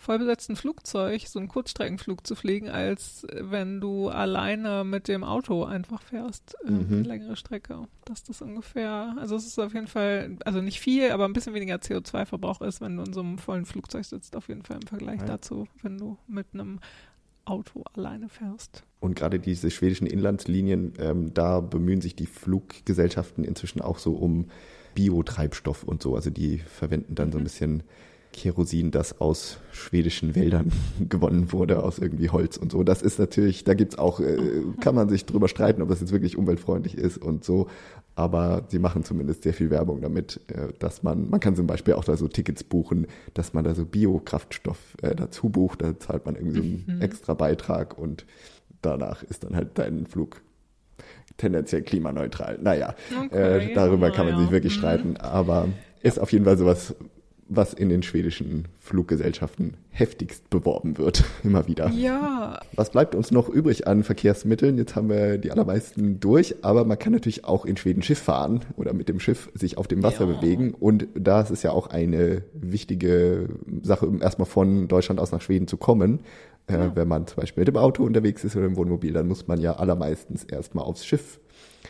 vollbesetzten 0.05 0.55
Flugzeug 0.57 1.23
so 1.27 1.39
einen 1.39 1.49
Kurzstreckenflug 1.49 2.27
zu 2.27 2.35
fliegen, 2.35 2.69
als 2.69 3.27
wenn 3.33 3.81
du 3.81 4.09
alleine 4.09 4.85
mit 4.85 5.09
dem 5.09 5.25
Auto 5.25 5.65
einfach 5.65 6.03
fährst, 6.03 6.57
äh, 6.65 6.71
Mhm. 6.71 6.93
eine 6.93 7.03
längere 7.03 7.37
Strecke. 7.37 7.89
Dass 8.05 8.23
das 8.23 8.43
ungefähr, 8.43 9.17
also 9.19 9.35
es 9.37 9.47
ist 9.47 9.59
auf 9.59 9.75
jeden 9.75 9.87
Fall, 9.89 10.37
also 10.45 10.61
nicht 10.61 10.81
viel, 10.81 11.11
aber 11.11 11.25
ein 11.25 11.33
bisschen 11.33 11.55
weniger 11.55 11.77
CO2-Verbrauch 11.77 12.61
ist, 12.61 12.81
wenn 12.81 12.97
du 12.97 13.03
in 13.03 13.13
so 13.13 13.21
einem 13.21 13.39
vollen 13.39 13.65
Flugzeug 13.65 14.05
sitzt, 14.05 14.37
auf 14.37 14.49
jeden 14.49 14.63
Fall 14.63 14.77
im 14.77 14.87
Vergleich 14.87 15.21
Ja. 15.21 15.27
dazu, 15.27 15.67
wenn 15.83 15.99
du 15.99 16.19
mit 16.27 16.47
einem 16.53 16.81
Auto 17.47 17.83
alleine 17.95 18.29
fährst. 18.29 18.85
Und 19.01 19.17
gerade 19.17 19.39
diese 19.39 19.71
schwedischen 19.71 20.07
Inlandslinien, 20.07 20.95
ähm, 20.99 21.35
da 21.35 21.61
bemühen 21.61 22.01
sich 22.01 22.15
die 22.17 22.27
Fluggesellschaften 22.27 23.45
inzwischen 23.45 23.81
auch 23.83 23.99
so 23.99 24.15
um 24.15 24.47
Biotreibstoff 24.95 25.83
und 25.85 26.03
so. 26.03 26.15
Also 26.15 26.31
die 26.31 26.59
verwenden 26.59 27.15
dann 27.15 27.33
so 27.33 27.39
ein 27.39 27.43
Mhm. 27.43 27.45
bisschen 27.45 27.83
Kerosin, 28.35 28.91
das 28.91 29.21
aus 29.21 29.59
schwedischen 29.73 30.35
Wäldern 30.35 30.73
gewonnen 31.09 31.53
wurde, 31.53 31.83
aus 31.83 31.99
irgendwie 31.99 32.29
Holz 32.31 32.57
und 32.57 32.73
so. 32.73 32.83
Das 32.83 33.01
ist 33.01 33.19
natürlich, 33.19 33.63
da 33.65 33.75
gibt's 33.75 33.97
auch, 33.97 34.19
äh, 34.21 34.37
kann 34.81 34.95
man 34.97 35.09
sich 35.09 35.25
drüber 35.25 35.47
streiten, 35.49 35.81
ob 35.81 35.89
das 35.89 36.01
jetzt 36.01 36.13
wirklich 36.13 36.37
umweltfreundlich 36.37 36.99
ist 36.99 37.17
und 37.19 37.45
so. 37.45 37.69
Aber 38.17 38.65
sie 38.69 38.79
machen 38.79 39.05
zumindest 39.05 39.45
sehr 39.45 39.55
viel 39.55 39.71
Werbung 39.71 40.01
damit, 40.01 40.41
äh, 40.49 40.73
dass 40.79 41.03
man, 41.05 41.31
man 41.31 41.39
kann 41.41 41.55
zum 41.57 41.67
Beispiel 41.69 41.95
auch 41.95 42.05
da 42.05 42.17
so 42.17 42.27
Tickets 42.29 42.65
buchen, 42.65 43.07
dass 43.35 43.55
man 43.55 43.65
da 43.65 43.75
so 43.75 43.85
Biokraftstoff 43.87 44.79
äh, 45.03 45.15
dazu 45.15 45.49
bucht. 45.49 45.81
Da 45.83 45.99
zahlt 45.99 46.27
man 46.27 46.35
irgendwie 46.35 46.57
so 46.57 46.63
einen 46.63 46.85
Mhm. 46.87 47.01
extra 47.01 47.35
Beitrag 47.35 47.97
und 47.97 48.27
danach 48.83 49.23
ist 49.23 49.45
dann 49.45 49.55
halt 49.57 49.79
dein 49.79 50.07
Flug 50.07 50.43
tendenziell 51.37 51.83
klimaneutral. 51.83 52.59
Naja, 52.61 52.95
Okay, 53.27 53.69
äh, 53.71 53.75
darüber 53.75 54.11
kann 54.11 54.27
man 54.27 54.37
sich 54.39 54.51
wirklich 54.51 54.75
Mhm. 54.75 54.79
streiten, 54.79 55.17
aber 55.17 55.69
ist 56.03 56.21
auf 56.21 56.31
jeden 56.33 56.45
Fall 56.45 56.59
sowas, 56.59 56.95
was 57.49 57.75
in 57.75 57.89
den 57.91 58.03
schwedischen 58.03 58.67
Fluggesellschaften 58.81 59.75
heftigst 59.91 60.49
beworben 60.51 60.97
wird, 60.99 61.25
immer 61.45 61.67
wieder. 61.69 61.91
Ja, 61.91 62.61
Was 62.75 62.91
bleibt 62.91 63.15
uns 63.15 63.31
noch 63.31 63.49
übrig 63.49 63.87
an 63.87 64.03
Verkehrsmitteln? 64.03 64.79
Jetzt 64.79 64.97
haben 64.97 65.09
wir 65.09 65.39
die 65.39 65.51
allermeisten 65.51 66.21
durch, 66.21 66.65
aber 66.65 66.85
man 66.85 66.99
kann 66.99 67.13
natürlich 67.13 67.45
auch 67.45 67.65
in 67.67 67.77
Schweden 67.77 68.03
Schiff 68.03 68.19
fahren 68.19 68.61
oder 68.77 68.93
mit 68.93 69.09
dem 69.09 69.21
Schiff 69.21 69.51
sich 69.55 69.77
auf 69.79 69.87
dem 69.89 70.03
Wasser 70.03 70.27
Ja. 70.27 70.33
bewegen. 70.39 70.73
Und 70.73 71.07
das 71.15 71.51
ist 71.51 71.63
ja 71.63 71.71
auch 71.73 71.89
eine 71.89 72.43
wichtige 72.55 73.49
Sache, 73.83 74.07
um 74.07 74.23
erstmal 74.23 74.47
von 74.47 74.89
Deutschland 74.89 75.21
aus 75.21 75.33
nach 75.33 75.43
Schweden 75.43 75.69
zu 75.69 75.77
kommen. 75.77 76.21
Äh, 76.67 76.73
Ja. 76.75 76.97
wenn 76.97 77.09
man 77.09 77.27
zum 77.27 77.37
Beispiel 77.37 77.61
mit 77.61 77.69
dem 77.69 77.77
Auto 77.77 78.05
unterwegs 78.05 78.43
ist 78.43 78.57
oder 78.57 78.65
im 78.67 78.77
Wohnmobil, 78.77 79.13
dann 79.13 79.29
muss 79.29 79.47
man 79.47 79.61
ja 79.61 79.77
allermeistens 79.77 80.45
erstmal 80.45 80.85
aufs 80.85 81.05
Schiff. 81.05 81.39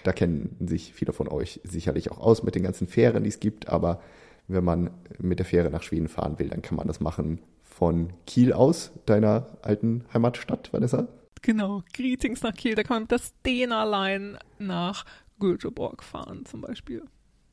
Da 0.02 0.12
kennen 0.12 0.56
sich 0.66 0.92
viele 0.92 1.12
von 1.12 1.28
euch 1.28 1.60
sicherlich 1.62 2.10
auch 2.10 2.18
aus 2.18 2.42
mit 2.42 2.56
den 2.56 2.64
ganzen 2.64 2.88
Fähren, 2.88 3.22
die 3.22 3.28
es 3.28 3.38
gibt, 3.38 3.68
aber 3.68 4.00
wenn 4.48 4.64
man 4.64 4.90
mit 5.18 5.38
der 5.38 5.46
Fähre 5.46 5.70
nach 5.70 5.82
Schweden 5.82 6.08
fahren 6.08 6.38
will, 6.38 6.48
dann 6.48 6.62
kann 6.62 6.76
man 6.76 6.86
das 6.86 7.00
machen 7.00 7.40
von 7.62 8.12
Kiel 8.26 8.52
aus, 8.52 8.92
deiner 9.06 9.56
alten 9.62 10.04
Heimatstadt, 10.12 10.72
Vanessa. 10.72 11.08
genau. 11.42 11.82
Greetings 11.92 12.42
nach 12.42 12.54
Kiel. 12.54 12.74
Da 12.74 12.82
kann 12.82 12.96
man 12.96 13.02
mit 13.04 13.10
der 13.10 13.18
Stena 13.18 13.84
Line 13.84 14.38
nach 14.58 15.04
Göteborg 15.40 16.02
fahren 16.04 16.44
zum 16.46 16.60
Beispiel. 16.60 17.02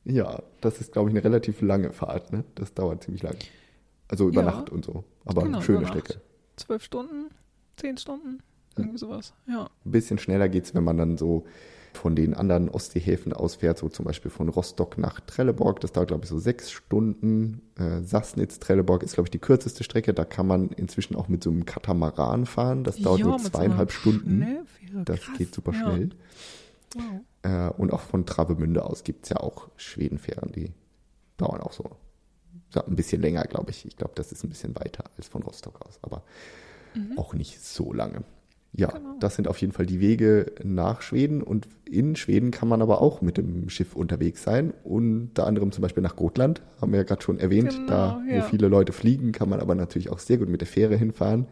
Ja, 0.04 0.42
das 0.60 0.80
ist, 0.80 0.92
glaube 0.92 1.10
ich, 1.10 1.16
eine 1.16 1.24
relativ 1.24 1.60
lange 1.60 1.92
Fahrt. 1.92 2.32
Ne? 2.32 2.44
Das 2.54 2.74
dauert 2.74 3.02
ziemlich 3.02 3.22
lang. 3.22 3.36
Also 4.08 4.28
über 4.28 4.42
Ja. 4.42 4.50
Nacht 4.50 4.70
und 4.70 4.84
so. 4.84 5.04
Aber 5.24 5.42
Genau, 5.42 5.60
schöne. 5.60 5.86
Strecke. 5.86 6.20
Zwölf 6.56 6.82
Stunden, 6.84 7.30
zehn 7.76 7.96
Stunden, 7.96 8.40
irgendwie 8.76 8.98
sowas. 8.98 9.32
Ja. 9.48 9.70
Ein 9.84 9.90
bisschen 9.90 10.18
schneller 10.18 10.48
geht's, 10.48 10.74
wenn 10.74 10.84
man 10.84 10.96
dann 10.98 11.16
so 11.16 11.44
von 11.96 12.16
den 12.16 12.34
anderen 12.34 12.68
Ostseehäfen 12.68 13.32
ausfährt, 13.32 13.78
so 13.78 13.88
zum 13.88 14.04
Beispiel 14.04 14.30
von 14.30 14.48
Rostock 14.48 14.98
nach 14.98 15.20
Trelleborg. 15.20 15.80
Das 15.80 15.92
dauert, 15.92 16.08
glaube 16.08 16.24
ich, 16.24 16.30
so 16.30 16.38
sechs 16.38 16.70
Stunden. 16.70 17.62
Äh, 17.78 18.02
Sassnitz, 18.02 18.58
Trelleborg 18.58 19.02
ist, 19.02 19.14
glaube 19.14 19.26
ich, 19.26 19.30
die 19.30 19.38
kürzeste 19.38 19.84
Strecke. 19.84 20.14
Da 20.14 20.24
kann 20.24 20.46
man 20.46 20.68
inzwischen 20.70 21.16
auch 21.16 21.28
mit 21.28 21.42
so 21.42 21.50
einem 21.50 21.64
Katamaran 21.66 22.46
fahren. 22.46 22.84
Das 22.84 22.96
dauert 22.96 23.20
ja, 23.20 23.26
nur 23.26 23.38
so 23.38 23.48
zweieinhalb 23.50 23.90
einer 23.90 23.90
Stunden. 23.90 24.46
Das 25.04 25.20
Krass. 25.20 25.38
geht 25.38 25.54
super 25.54 25.72
Ja. 25.72 25.78
schnell. 25.80 26.10
Wow. 26.94 27.04
Äh, 27.42 27.68
und 27.80 27.92
auch 27.92 28.00
von 28.00 28.26
Travemünde 28.26 28.84
aus 28.84 29.04
gibt's 29.04 29.28
ja 29.28 29.38
auch 29.38 29.68
Schwedenfähren, 29.76 30.52
die 30.52 30.72
dauern 31.36 31.60
auch 31.60 31.72
so 31.72 31.84
ja, 32.74 32.82
ein 32.86 32.96
bisschen 32.96 33.22
länger, 33.22 33.42
glaube 33.44 33.70
ich. 33.70 33.84
Ich 33.86 33.96
glaube, 33.96 34.12
das 34.14 34.32
ist 34.32 34.44
ein 34.44 34.48
bisschen 34.48 34.74
weiter 34.76 35.04
als 35.16 35.28
von 35.28 35.42
Rostock 35.42 35.80
aus, 35.86 35.98
aber 36.02 36.22
auch 37.16 37.34
nicht 37.34 37.64
so 37.64 37.92
lange. 37.92 38.22
Ja. 38.74 38.88
Genau. 38.88 39.16
das 39.20 39.36
sind 39.36 39.48
auf 39.48 39.58
jeden 39.58 39.72
Fall 39.72 39.84
die 39.84 40.00
Wege 40.00 40.52
nach 40.62 41.02
Schweden 41.02 41.42
und 41.42 41.68
in 41.84 42.16
Schweden 42.16 42.50
kann 42.50 42.68
man 42.68 42.80
aber 42.80 43.02
auch 43.02 43.20
mit 43.20 43.36
dem 43.36 43.68
Schiff 43.68 43.94
unterwegs 43.94 44.42
sein. 44.42 44.72
Unter 44.82 45.46
anderem 45.46 45.72
zum 45.72 45.82
Beispiel 45.82 46.02
nach 46.02 46.16
Gotland, 46.16 46.62
haben 46.80 46.92
wir 46.92 46.98
ja 46.98 47.04
gerade 47.04 47.20
schon 47.20 47.38
erwähnt. 47.38 47.70
Genau, 47.70 47.86
da, 47.86 48.22
ja. 48.28 48.38
wo 48.38 48.48
viele 48.48 48.68
Leute 48.68 48.92
fliegen, 48.92 49.32
kann 49.32 49.50
man 49.50 49.60
aber 49.60 49.74
natürlich 49.74 50.08
auch 50.08 50.18
sehr 50.18 50.38
gut 50.38 50.48
mit 50.48 50.62
der 50.62 50.68
Fähre 50.68 50.96
hinfahren. 50.96 51.46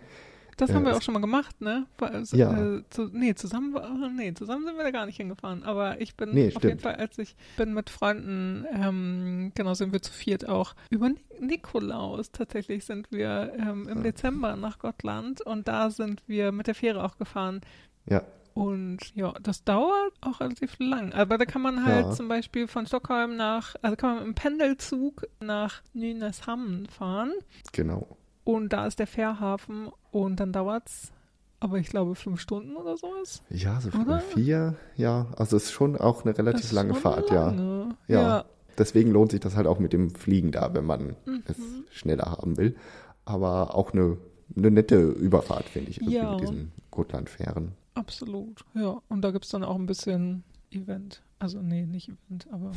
Das 0.57 0.73
haben 0.73 0.83
Äh, 0.83 0.87
wir 0.89 0.95
auch 0.95 0.99
es- 0.99 1.05
schon 1.05 1.15
mal 1.15 1.21
gemacht, 1.21 1.61
ne? 1.61 1.87
Weil, 1.99 2.23
Ja. 2.33 2.77
Äh, 2.77 2.83
zu, 2.91 3.09
nee, 3.13 3.35
zusammen, 3.35 3.75
nee, 4.17 4.35
zusammen 4.35 4.65
sind 4.67 4.77
wir 4.77 4.85
da 4.85 4.91
gar 4.91 5.07
nicht 5.07 5.17
hingefahren. 5.17 5.63
Aber 5.63 6.01
ich 6.01 6.17
bin 6.17 6.31
Nee, 6.35 6.49
auf 6.49 6.63
jeden 6.63 6.79
stimmt. 6.79 6.83
Fall, 6.83 6.97
als 6.97 7.17
ich 7.19 7.35
bin 7.57 7.73
mit 7.75 7.89
Freunden, 7.91 8.67
ähm, 8.73 9.53
genau, 9.55 9.75
sind 9.75 9.93
wir 9.93 10.03
zu 10.03 10.13
viert 10.13 10.49
auch. 10.49 10.75
Über 10.91 11.09
Ni- 11.09 11.21
Nikolaus 11.41 12.31
tatsächlich 12.33 12.85
sind 12.85 13.11
wir 13.11 13.53
ähm, 13.59 13.89
im 13.89 14.03
Dezember 14.03 14.57
nach 14.57 14.79
Gottland 14.79 15.41
und 15.41 15.69
da 15.69 15.91
sind 15.91 16.23
wir 16.27 16.53
mit 16.53 16.67
der 16.67 16.75
Fähre 16.75 17.05
auch 17.05 17.17
gefahren. 17.17 17.61
Ja, 18.07 18.23
Und 18.53 19.15
ja, 19.15 19.33
das 19.43 19.63
dauert 19.65 20.13
auch 20.21 20.41
relativ 20.41 20.77
lang. 20.81 21.13
Aber 21.13 21.39
da 21.39 21.45
kann 21.45 21.63
man 21.63 21.85
halt 21.85 22.07
Ja. 22.07 22.13
zum 22.13 22.27
Beispiel 22.29 22.67
von 22.67 22.85
Stockholm 22.87 23.37
nach, 23.37 23.77
also 23.81 23.97
kann 23.97 24.17
man 24.17 24.25
im 24.27 24.35
Pendelzug 24.35 25.25
nach 25.41 25.83
Nynäshamn 25.95 26.87
fahren. 26.87 27.33
genau. 27.73 28.17
Und 28.51 28.73
da 28.73 28.87
ist 28.87 28.99
der 28.99 29.07
Fährhafen 29.07 29.91
und 30.11 30.41
dann 30.41 30.53
dauert's, 30.53 31.13
aber 31.61 31.79
ich 31.79 31.89
glaube 31.89 32.15
fünf 32.17 32.41
Stunden 32.41 32.75
oder 32.77 32.97
sowas. 32.97 33.43
Ja, 33.51 33.81
so 33.81 33.91
Oder? 33.97 34.19
vier, 34.21 34.75
ja. 34.97 35.27
Also 35.37 35.57
es 35.57 35.65
ist 35.67 35.73
schon 35.73 35.97
auch 35.97 36.25
eine 36.25 36.37
relativ 36.37 36.73
lange 36.73 36.95
Fahrt, 36.95 37.31
ja. 37.31 37.47
lange. 37.47 37.95
Ja. 38.09 38.21
ja. 38.21 38.45
Deswegen 38.79 39.11
lohnt 39.13 39.31
sich 39.31 39.41
das 39.41 39.57
halt 39.57 39.67
auch 39.67 39.79
mit 39.79 39.93
dem 39.93 40.11
Fliegen 40.15 40.51
da, 40.53 40.75
wenn 40.75 40.85
man 40.87 41.17
Mhm. 41.27 41.43
es 41.47 41.57
schneller 41.91 42.25
haben 42.25 42.57
will. 42.57 42.77
Aber 43.25 43.75
auch 43.77 43.93
eine, 43.93 44.17
eine 44.57 44.71
nette 44.71 45.01
Überfahrt, 45.01 45.67
finde 45.67 45.91
ich, 45.91 45.99
Ja. 45.99 46.33
mit 46.33 46.41
diesen 46.41 46.73
Gotland-Fähren. 46.91 47.73
Absolut, 47.95 48.65
ja. 48.75 49.01
Und 49.09 49.23
da 49.23 49.31
gibt's 49.31 49.51
dann 49.51 49.63
auch 49.63 49.77
ein 49.77 49.87
bisschen 49.87 50.43
Event. 50.73 51.23
Also, 51.39 51.61
nee, 51.63 51.85
nicht 51.87 52.09
Event, 52.09 52.49
aber. 52.51 52.73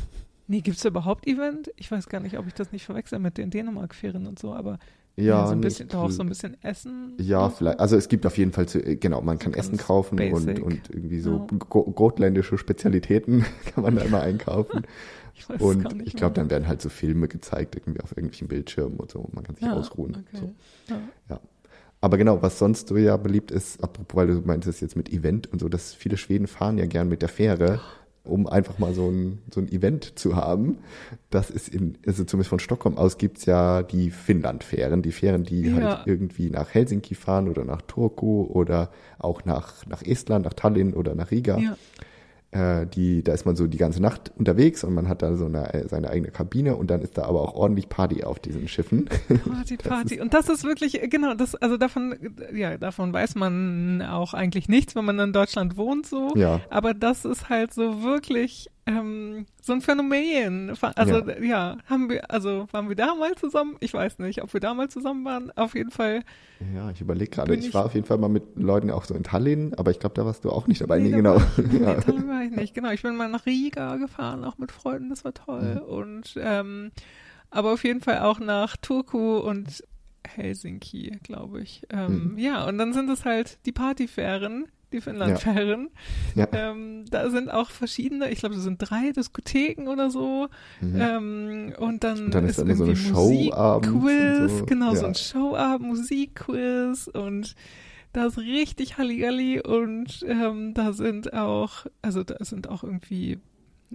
Nee, 0.47 0.59
gibt's 0.61 0.81
da 0.81 0.89
überhaupt 0.89 1.25
Event? 1.25 1.71
Ich 1.77 1.89
weiß 1.89 2.09
gar 2.09 2.19
nicht, 2.19 2.37
ob 2.37 2.45
ich 2.47 2.53
das 2.53 2.71
nicht 2.73 2.85
verwechsel 2.85 3.17
mit 3.19 3.37
den 3.37 3.49
Dänemark-Fähren 3.49 4.27
und 4.27 4.37
so, 4.39 4.53
aber 4.53 4.77
Ja, 5.15 5.45
so 5.45 5.51
ein 5.53 5.59
nicht- 5.59 5.65
bisschen, 5.69 5.89
doch 5.89 6.03
auch 6.03 6.09
so 6.09 6.23
ein 6.23 6.29
bisschen 6.29 6.57
Essen. 6.63 7.13
Ja, 7.19 7.45
und 7.45 7.53
vielleicht. 7.53 7.79
Also 7.79 7.95
es 7.97 8.07
gibt 8.09 8.25
auf 8.25 8.35
jeden 8.37 8.51
Fall, 8.51 8.67
zu, 8.67 8.79
äh, 8.83 8.95
genau, 8.95 9.21
man 9.21 9.37
kann 9.37 9.53
Essen 9.53 9.77
kaufen 9.77 10.19
und, 10.19 10.45
basic. 10.45 10.63
und 10.65 10.89
irgendwie 10.89 11.19
so 11.19 11.47
Ja. 11.51 11.57
go 11.69 11.83
gotländische 11.83 12.57
Spezialitäten 12.57 13.45
kann 13.73 13.83
man 13.83 13.95
da 13.95 14.01
immer 14.01 14.21
einkaufen. 14.21 14.83
Ich 15.35 15.49
weiß 15.49 15.55
es 15.55 15.61
gar 15.61 15.67
Und 15.91 15.97
nicht 15.97 16.07
ich 16.09 16.15
glaube, 16.15 16.35
dann 16.35 16.51
werden 16.51 16.67
halt 16.67 16.79
so 16.79 16.89
Filme 16.89 17.27
gezeigt, 17.27 17.75
irgendwie 17.75 18.01
auf 18.01 18.11
irgendwelchen 18.11 18.47
Bildschirmen 18.47 18.97
und 18.97 19.09
so. 19.09 19.17
Und 19.19 19.33
man 19.33 19.43
kann 19.43 19.55
sich 19.55 19.65
Ja, 19.65 19.73
ausruhen. 19.73 20.11
okay. 20.29 20.37
So. 20.39 20.53
Ja. 20.93 20.99
Ja. 21.31 21.39
Aber 22.01 22.17
genau, 22.19 22.43
was 22.43 22.59
sonst 22.59 22.89
so 22.89 22.97
ja 22.97 23.17
beliebt 23.17 23.49
ist, 23.49 23.83
apropos, 23.83 24.15
weil 24.15 24.27
du 24.27 24.41
meintest 24.45 24.81
jetzt 24.81 24.95
mit 24.95 25.11
Event 25.11 25.51
und 25.51 25.57
so, 25.59 25.69
dass 25.69 25.91
viele 25.95 26.17
Schweden 26.17 26.45
fahren 26.45 26.77
ja 26.77 26.85
gern 26.85 27.07
mit 27.09 27.23
der 27.23 27.29
Fähre, 27.29 27.79
um 28.23 28.47
einfach 28.47 28.79
mal 28.79 28.93
so 28.93 29.09
ein, 29.09 29.39
so 29.53 29.59
ein 29.59 29.67
Event 29.69 30.17
zu 30.17 30.35
haben. 30.35 30.77
Das 31.29 31.49
ist 31.49 31.67
in, 31.67 31.97
also 32.07 32.23
zumindest 32.23 32.49
von 32.49 32.59
Stockholm 32.59 32.97
aus 32.97 33.17
gibt's 33.17 33.45
ja 33.45 33.83
die 33.83 34.11
Finnland-Fähren, 34.11 35.01
die 35.01 35.11
Fähren, 35.11 35.43
die 35.43 35.61
Ja. 35.61 35.75
halt 35.75 36.07
irgendwie 36.07 36.49
nach 36.49 36.73
Helsinki 36.73 37.15
fahren 37.15 37.49
oder 37.49 37.65
nach 37.65 37.81
Turku 37.81 38.43
oder 38.43 38.91
auch 39.19 39.43
nach, 39.45 39.85
nach 39.87 40.01
Estland, 40.01 40.45
nach 40.45 40.53
Tallinn 40.53 40.93
oder 40.93 41.15
nach 41.15 41.31
Riga. 41.31 41.57
Ja. 41.57 41.75
Äh, 42.53 42.85
die, 42.85 43.23
da 43.23 43.33
ist 43.33 43.45
man 43.45 43.55
so 43.55 43.65
die 43.65 43.79
ganze 43.79 43.99
Nacht 43.99 44.31
unterwegs 44.37 44.83
und 44.83 44.93
man 44.93 45.07
hat 45.07 45.23
da 45.23 45.35
so 45.35 45.45
eine, 45.45 45.73
äh, 45.73 45.87
seine 45.87 46.09
eigene 46.09 46.29
Kabine 46.29 46.75
und 46.75 46.91
dann 46.91 47.01
ist 47.01 47.17
da 47.17 47.23
aber 47.23 47.41
auch 47.41 47.55
ordentlich 47.55 47.89
Party 47.89 48.23
auf 48.23 48.39
diesen 48.39 48.67
Schiffen. 48.67 49.09
Party, 49.49 49.77
Party. 49.83 50.21
Und 50.21 50.35
das 50.35 50.49
ist 50.49 50.63
wirklich, 50.63 51.01
äh, 51.01 51.07
genau, 51.07 51.33
das, 51.33 51.55
also 51.55 51.77
davon, 51.77 52.13
äh, 52.13 52.55
ja, 52.55 52.77
davon 52.77 53.11
weiß 53.11 53.33
man 53.35 54.03
auch 54.03 54.35
eigentlich 54.35 54.69
nichts, 54.69 54.95
wenn 54.95 55.03
man 55.03 55.17
in 55.17 55.33
Deutschland 55.33 55.77
wohnt, 55.77 56.05
so. 56.05 56.31
Ja. 56.35 56.61
Aber 56.69 56.93
das 56.93 57.25
ist 57.25 57.49
halt 57.49 57.73
so 57.73 58.03
wirklich 58.03 58.69
ähm, 58.85 59.45
so 59.61 59.73
ein 59.73 59.81
Phänomen. 59.81 60.73
Also 60.95 61.19
Ja. 61.19 61.39
ja. 61.41 61.77
haben 61.85 62.09
wir, 62.09 62.29
also 62.29 62.67
waren 62.71 62.89
wir 62.89 62.95
da 62.97 63.15
mal 63.15 63.33
zusammen? 63.35 63.77
Ich 63.79 63.93
weiß 63.93 64.19
nicht, 64.19 64.43
ob 64.43 64.51
wir 64.53 64.59
da 64.59 64.73
mal 64.73 64.89
zusammen 64.89 65.23
waren. 65.25 65.51
Auf 65.55 65.73
jeden 65.75 65.91
Fall. 65.91 66.23
Ja, 66.75 66.89
ich 66.91 66.99
überlege 67.01 67.31
gerade. 67.31 67.55
Ich, 67.55 67.67
ich- 67.67 67.73
war 67.73 67.85
auf 67.85 67.93
jeden 67.93 68.05
Fall 68.05 68.17
mal 68.17 68.27
mit 68.29 68.43
Leuten 68.55 68.91
auch 68.91 69.05
so 69.05 69.13
in 69.15 69.23
Tallinn, 69.23 69.73
aber 69.75 69.91
ich 69.91 69.99
glaube, 69.99 70.15
da 70.15 70.25
warst 70.25 70.43
du 70.45 70.49
auch 70.49 70.67
nicht 70.67 70.81
dabei. 70.81 70.99
Nee, 70.99 71.11
da 71.11 71.17
genau. 71.17 71.35
war 71.35 71.47
ich- 71.57 71.73
ja. 71.79 71.93
Nee, 71.95 72.01
Tallinn 72.01 72.27
war 72.27 72.43
ich 72.43 72.51
nicht. 72.51 72.73
Genau, 72.73 72.91
ich 72.91 73.01
bin 73.01 73.15
mal 73.15 73.29
nach 73.29 73.45
Riga 73.45 73.95
gefahren, 73.97 74.43
auch 74.43 74.57
mit 74.57 74.71
Freunden, 74.71 75.09
das 75.09 75.23
war 75.23 75.33
toll. 75.33 75.75
Mhm. 75.75 75.81
Und 75.81 76.35
ähm, 76.41 76.91
aber 77.51 77.73
auf 77.73 77.83
jeden 77.83 78.01
Fall 78.01 78.19
auch 78.19 78.39
nach 78.39 78.75
Turku 78.77 79.37
und 79.37 79.83
Helsinki, 80.27 81.19
glaube 81.23 81.61
ich. 81.61 81.83
Ähm, 81.89 82.31
Mhm. 82.33 82.37
Ja, 82.37 82.65
und 82.67 82.77
dann 82.77 82.93
sind 82.93 83.09
es 83.09 83.25
halt 83.25 83.59
die 83.65 83.71
Partyfähren, 83.71 84.65
die 84.93 85.01
Finnlandfähren. 85.01 85.89
Ja. 86.35 86.47
Ähm, 86.53 87.05
da 87.09 87.29
sind 87.29 87.51
auch 87.51 87.69
verschiedene, 87.69 88.29
ich 88.31 88.39
glaube, 88.39 88.55
das 88.55 88.63
sind 88.63 88.77
drei 88.77 89.11
Diskotheken 89.11 89.87
oder 89.89 90.09
so. 90.09 90.47
Mhm. 90.81 91.01
Ähm, 91.01 91.73
und 91.77 92.03
dann, 92.03 92.25
Und 92.25 92.35
dann 92.35 92.45
ist 92.45 92.59
da 92.59 92.63
immer 92.63 92.75
so 92.75 92.83
eine 92.85 92.93
irgendwie 92.93 93.09
Showabend 93.49 94.49
so. 94.51 94.65
genau, 94.65 94.93
so 94.95 95.01
Ja. 95.01 95.07
ein 95.07 95.15
Showabend, 95.15 95.87
Musikquiz 95.89 97.07
und 97.11 97.55
da 98.13 98.27
ist 98.27 98.37
richtig 98.37 98.97
Halligalli 98.97 99.59
und 99.59 100.23
ähm, 100.27 100.73
da 100.75 100.93
sind 100.93 101.33
auch, 101.33 101.87
also 102.03 102.23
da 102.23 102.35
sind 102.45 102.69
auch 102.69 102.83
irgendwie, 102.83 103.39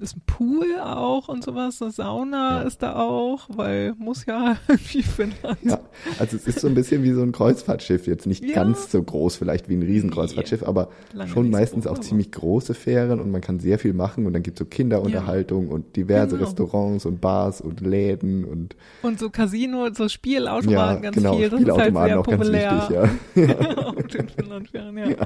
ist 0.01 0.17
ein 0.17 0.23
Pool 0.27 0.67
auch 0.83 1.29
und 1.29 1.45
sowas, 1.45 1.81
eine 1.83 1.91
Sauna 1.91 2.61
Ja. 2.63 2.67
ist 2.67 2.83
da 2.83 2.97
auch, 2.97 3.49
weil 3.55 3.95
muss 3.99 4.27
ja 4.27 4.57
irgendwie 4.69 5.03
Finnland. 5.03 5.59
Ja, 5.63 5.81
also 6.19 6.37
es 6.37 6.47
ist 6.47 6.61
so 6.61 6.69
ein 6.69 6.75
bisschen 6.75 7.03
wie 7.03 7.13
so 7.13 7.23
ein 7.23 7.33
Kreuzfahrtschiff, 7.33 8.07
jetzt 8.07 8.27
nicht 8.27 8.45
Ja. 8.45 8.55
ganz 8.55 8.91
so 8.91 9.03
groß 9.03 9.37
vielleicht 9.37 9.69
wie 9.69 9.75
ein 9.75 9.83
Riesenkreuzfahrtschiff, 9.83 10.63
aber 10.63 10.89
Lange 11.13 11.31
schon 11.31 11.51
meistens 11.51 11.85
groß, 11.85 11.93
auch 11.93 12.01
ziemlich 12.01 12.31
große 12.33 12.75
Fähren 12.75 13.21
und 13.21 13.31
man 13.31 13.41
kann 13.41 13.61
sehr 13.61 13.79
viel 13.79 13.93
machen 13.93 14.27
und 14.27 14.33
dann 14.33 14.43
gibt 14.43 14.57
es 14.57 14.59
so 14.61 14.65
Kinderunterhaltung 14.65 15.69
und 15.69 15.97
diverse 15.97 16.37
Genau. 16.37 16.45
Restaurants 16.49 17.05
und 17.07 17.21
Bars 17.21 17.61
und 17.61 17.81
Läden 17.81 18.45
und 18.45 18.77
Und 19.03 19.19
so 19.19 19.31
Casino, 19.31 19.89
so 19.93 20.09
Spielautomaten 20.09 20.73
ja, 20.73 21.01
ganz 21.11 21.17
genau, 21.17 21.37
viel, 21.37 21.49
das 21.51 21.61
ist 21.61 21.67
halt 21.69 21.77
Spielautomaten 21.89 22.09
sehr 22.09 22.21
auch 22.21 22.27
ganz 22.27 22.39
populär. 22.39 22.89
wichtig, 23.35 23.59
ja. 23.59 23.77
auf 23.89 24.07
den 24.07 24.29
Finnlandfähren, 24.29 24.99
ja. 24.99 25.09
Ja. 25.09 25.17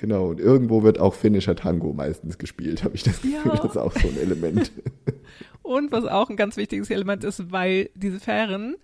Genau, 0.00 0.28
und 0.28 0.40
irgendwo 0.40 0.82
wird 0.82 0.98
auch 0.98 1.12
finnischer 1.12 1.54
Tango 1.54 1.92
meistens 1.92 2.38
gespielt, 2.38 2.84
habe 2.84 2.94
ich 2.94 3.02
das 3.02 3.20
Gefühl. 3.20 3.42
Ja. 3.44 3.56
Das 3.56 3.72
ist 3.72 3.76
auch 3.76 3.92
so 3.92 4.08
ein 4.08 4.16
Element. 4.16 4.72
Und 5.62 5.92
was 5.92 6.06
auch 6.06 6.30
ein 6.30 6.36
ganz 6.36 6.56
wichtiges 6.56 6.88
Element 6.88 7.22
ist, 7.22 7.52
weil 7.52 7.90
diese 7.94 8.18
Fähren 8.18 8.76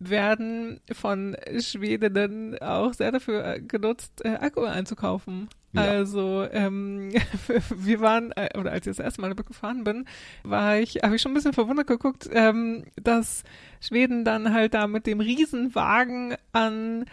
werden 0.00 0.80
von 0.90 1.36
Schwedinnen 1.60 2.58
auch 2.58 2.94
sehr 2.94 3.12
dafür 3.12 3.46
äh, 3.46 3.60
genutzt, 3.60 4.24
äh, 4.24 4.30
Alkohol 4.30 4.70
einzukaufen. 4.70 5.48
Ja. 5.72 5.82
Also 5.82 6.48
ähm, 6.50 7.12
wir 7.76 8.00
waren, 8.00 8.32
äh, 8.32 8.58
oder 8.58 8.72
als 8.72 8.88
ich 8.88 8.96
das 8.96 9.04
erste 9.04 9.20
Mal 9.20 9.36
gefahren 9.36 9.84
bin, 9.84 10.04
war 10.42 10.78
ich, 10.78 10.96
habe 11.04 11.14
ich 11.14 11.22
schon 11.22 11.30
ein 11.30 11.34
bisschen 11.34 11.52
verwundert 11.52 11.86
geguckt, 11.86 12.28
ähm, 12.32 12.82
dass 13.00 13.44
Schweden 13.80 14.24
dann 14.24 14.52
halt 14.52 14.74
da 14.74 14.88
mit 14.88 15.06
dem 15.06 15.20
Riesenwagen 15.20 16.34
an 16.50 17.04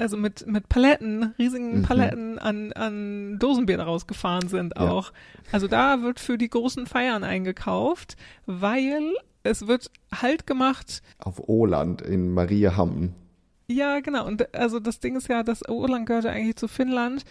also 0.00 0.16
mit, 0.16 0.46
mit 0.46 0.68
Paletten, 0.68 1.34
riesigen 1.38 1.78
Mhm. 1.78 1.82
Paletten 1.82 2.38
an, 2.38 2.72
an 2.72 3.38
Dosenbier 3.38 3.80
rausgefahren 3.80 4.48
sind 4.48 4.74
Ja. 4.76 4.90
auch. 4.90 5.12
Also 5.52 5.68
da 5.68 6.02
wird 6.02 6.18
für 6.20 6.38
die 6.38 6.48
großen 6.48 6.86
Feiern 6.86 7.22
eingekauft, 7.24 8.16
weil 8.46 9.14
es 9.42 9.66
wird 9.66 9.90
Halt 10.12 10.46
gemacht. 10.46 11.02
Auf 11.18 11.48
Åland 11.48 12.02
in 12.02 12.32
Mariehamn. 12.34 13.14
Ja, 13.68 14.00
genau. 14.00 14.26
Und 14.26 14.52
also 14.54 14.80
das 14.80 14.98
Ding 15.00 15.16
ist 15.16 15.28
ja, 15.28 15.42
das 15.44 15.62
Urland 15.68 16.06
gehört 16.06 16.24
ja 16.24 16.30
eigentlich 16.32 16.56
zu 16.56 16.66
Finnland, 16.66 17.24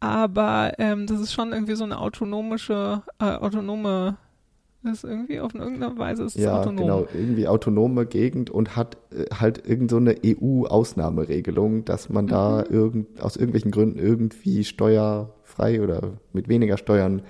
aber 0.00 0.72
ähm, 0.78 1.06
das 1.06 1.20
ist 1.20 1.32
schon 1.32 1.52
irgendwie 1.52 1.74
so 1.74 1.84
eine 1.84 1.98
autonomische, 1.98 3.02
äh, 3.20 3.24
autonome, 3.24 4.16
ist 4.84 5.04
irgendwie 5.04 5.40
auf 5.40 5.54
irgendeine 5.54 5.98
Weise 5.98 6.22
ist 6.24 6.36
Ja, 6.36 6.60
autonom. 6.60 6.76
genau, 6.76 7.06
irgendwie 7.12 7.48
autonome 7.48 8.06
Gegend 8.06 8.48
und 8.50 8.76
hat 8.76 8.96
äh, 9.12 9.26
halt 9.34 9.66
irgend 9.68 9.90
so 9.90 9.96
eine 9.96 10.14
EU-Ausnahmeregelung, 10.24 11.84
dass 11.84 12.08
man 12.08 12.26
da 12.26 12.64
Mhm. 12.68 12.74
irgend, 12.74 13.20
aus 13.22 13.36
irgendwelchen 13.36 13.70
Gründen 13.70 13.98
irgendwie 13.98 14.64
steuerfrei 14.64 15.82
oder 15.82 16.12
mit 16.32 16.48
weniger 16.48 16.76
Steuern 16.76 17.22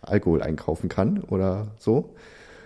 Alkohol 0.00 0.42
einkaufen 0.42 0.88
kann 0.88 1.20
oder 1.22 1.68
so. 1.78 2.14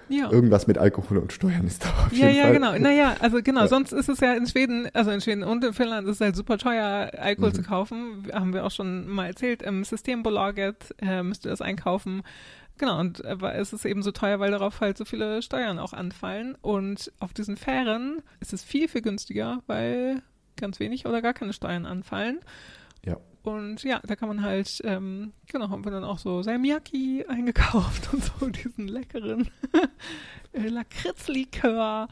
Ja. 0.08 0.30
Irgendwas 0.30 0.68
mit 0.68 0.78
Alkohol 0.78 1.18
und 1.18 1.32
Steuern 1.32 1.66
ist 1.66 1.84
da 1.84 1.88
auf 1.88 2.12
Ja, 2.12 2.26
jeden 2.28 2.36
ja, 2.36 2.42
Fall. 2.44 2.52
genau. 2.52 2.78
Naja, 2.78 3.16
also 3.18 3.42
genau, 3.42 3.62
Ja. 3.62 3.66
sonst 3.68 3.92
ist 3.92 4.08
es 4.08 4.20
ja 4.20 4.34
in 4.34 4.46
Schweden, 4.46 4.88
also 4.94 5.10
in 5.10 5.20
Schweden 5.20 5.42
und 5.42 5.64
in 5.64 5.72
Finnland 5.72 6.06
ist 6.06 6.16
es 6.16 6.20
halt 6.20 6.36
super 6.36 6.58
teuer, 6.58 7.10
Alkohol 7.18 7.48
Mhm. 7.50 7.54
zu 7.54 7.62
kaufen. 7.64 8.22
Haben 8.32 8.54
wir 8.54 8.64
auch 8.64 8.70
schon 8.70 9.08
mal 9.08 9.26
erzählt. 9.26 9.62
Im 9.62 9.82
Systembolaget 9.82 10.94
äh, 11.02 11.24
müsst 11.24 11.44
ihr 11.44 11.50
das 11.50 11.60
einkaufen. 11.60 12.22
Genau, 12.78 13.00
und 13.00 13.24
äh, 13.24 13.36
es 13.54 13.72
ist 13.72 13.84
eben 13.86 14.02
so 14.02 14.10
teuer, 14.12 14.38
weil 14.38 14.50
darauf 14.50 14.80
halt 14.80 14.98
so 14.98 15.04
viele 15.04 15.40
Steuern 15.42 15.78
auch 15.78 15.92
anfallen. 15.92 16.56
Und 16.60 17.10
auf 17.20 17.32
diesen 17.32 17.56
Fähren 17.56 18.22
ist 18.40 18.52
es 18.52 18.62
viel, 18.62 18.88
viel 18.88 19.02
günstiger, 19.02 19.62
weil 19.66 20.22
ganz 20.56 20.78
wenig 20.80 21.06
oder 21.06 21.22
gar 21.22 21.32
keine 21.34 21.52
Steuern 21.52 21.86
anfallen. 21.86 22.40
Ja. 23.04 23.16
Und 23.42 23.82
ja, 23.84 24.00
da 24.04 24.16
kann 24.16 24.28
man 24.28 24.42
halt, 24.42 24.80
ähm, 24.84 25.32
genau, 25.46 25.70
haben 25.70 25.84
wir 25.84 25.92
dann 25.92 26.04
auch 26.04 26.18
so 26.18 26.42
Salmiakki 26.42 27.24
eingekauft 27.28 28.12
und 28.12 28.24
so 28.24 28.48
diesen 28.48 28.88
leckeren 28.88 29.48
äh, 30.52 30.68
Lakritzlikör. 30.68 32.08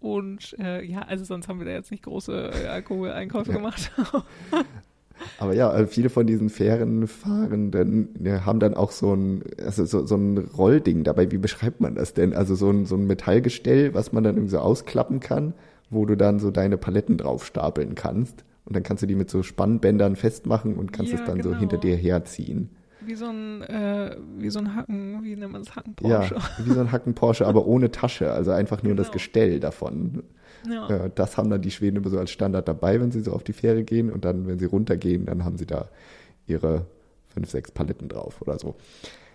Und 0.00 0.56
äh, 0.58 0.82
ja, 0.84 1.02
also 1.02 1.24
sonst 1.24 1.48
haben 1.48 1.58
wir 1.60 1.66
da 1.66 1.72
jetzt 1.72 1.90
nicht 1.90 2.04
große 2.04 2.50
äh, 2.64 2.66
Alkoholeinkäufe 2.68 3.50
Ja. 3.50 3.56
gemacht. 3.56 3.90
Aber 5.36 5.54
ja, 5.54 5.70
also 5.70 5.86
viele 5.90 6.10
von 6.10 6.26
diesen 6.26 6.50
Fährenfahrenden 6.50 8.10
ja, 8.22 8.44
haben 8.44 8.60
dann 8.60 8.74
auch 8.74 8.90
so 8.92 9.14
ein, 9.14 9.42
also 9.64 9.84
so, 9.84 10.06
so 10.06 10.16
ein 10.16 10.38
Rollding 10.38 11.04
dabei. 11.04 11.30
Wie 11.30 11.38
beschreibt 11.38 11.80
man 11.80 11.94
das 11.94 12.14
denn? 12.14 12.32
Also 12.34 12.54
so 12.54 12.70
ein, 12.70 12.86
so 12.86 12.96
ein 12.96 13.06
Metallgestell, 13.06 13.94
was 13.94 14.12
man 14.12 14.24
dann 14.24 14.36
irgendwie 14.36 14.52
so 14.52 14.58
ausklappen 14.58 15.20
kann, 15.20 15.54
wo 15.90 16.06
du 16.06 16.16
dann 16.16 16.38
so 16.38 16.50
deine 16.50 16.78
Paletten 16.78 17.16
drauf 17.16 17.44
stapeln 17.44 17.94
kannst. 17.94 18.44
Und 18.64 18.76
dann 18.76 18.82
kannst 18.84 19.02
du 19.02 19.06
die 19.06 19.16
mit 19.16 19.28
so 19.30 19.42
Spannbändern 19.42 20.14
festmachen 20.16 20.76
und 20.76 20.92
kannst 20.92 21.12
Ja, 21.12 21.18
es 21.18 21.24
dann 21.24 21.42
so 21.42 21.48
genau. 21.50 21.60
hinter 21.60 21.78
dir 21.78 21.96
herziehen. 21.96 22.70
wie 23.00 23.14
so 23.16 23.26
ein, 23.26 23.62
äh, 23.62 24.16
wie 24.38 24.50
so 24.50 24.60
ein 24.60 24.76
Hacken, 24.76 25.24
wie 25.24 25.34
nennt 25.34 25.52
man 25.52 25.62
das 25.64 25.74
Hacken 25.74 25.96
Ja, 26.00 26.30
wie 26.58 26.70
so 26.70 26.80
ein 26.80 26.92
Hacken 26.92 27.14
Porsche, 27.14 27.46
aber 27.46 27.66
ohne 27.66 27.90
Tasche. 27.90 28.30
Also 28.30 28.52
einfach 28.52 28.82
nur 28.84 28.94
das 28.94 29.08
Genau. 29.08 29.14
Gestell 29.14 29.58
davon. 29.60 30.22
Ja. 30.68 30.88
Äh, 30.88 31.10
das 31.14 31.36
haben 31.36 31.50
dann 31.50 31.62
die 31.62 31.70
Schweden 31.70 31.96
immer 31.96 32.10
so 32.10 32.18
als 32.18 32.30
Standard 32.30 32.68
dabei, 32.68 33.00
wenn 33.00 33.10
sie 33.10 33.20
so 33.20 33.32
auf 33.32 33.44
die 33.44 33.52
Fähre 33.52 33.84
gehen. 33.84 34.10
Und 34.10 34.24
dann, 34.24 34.46
wenn 34.46 34.58
sie 34.58 34.64
runtergehen, 34.66 35.26
dann 35.26 35.44
haben 35.44 35.56
sie 35.58 35.66
da 35.66 35.88
ihre 36.46 36.86
fünf, 37.28 37.50
sechs 37.50 37.70
Paletten 37.70 38.08
drauf 38.08 38.40
oder 38.42 38.58
so. 38.58 38.76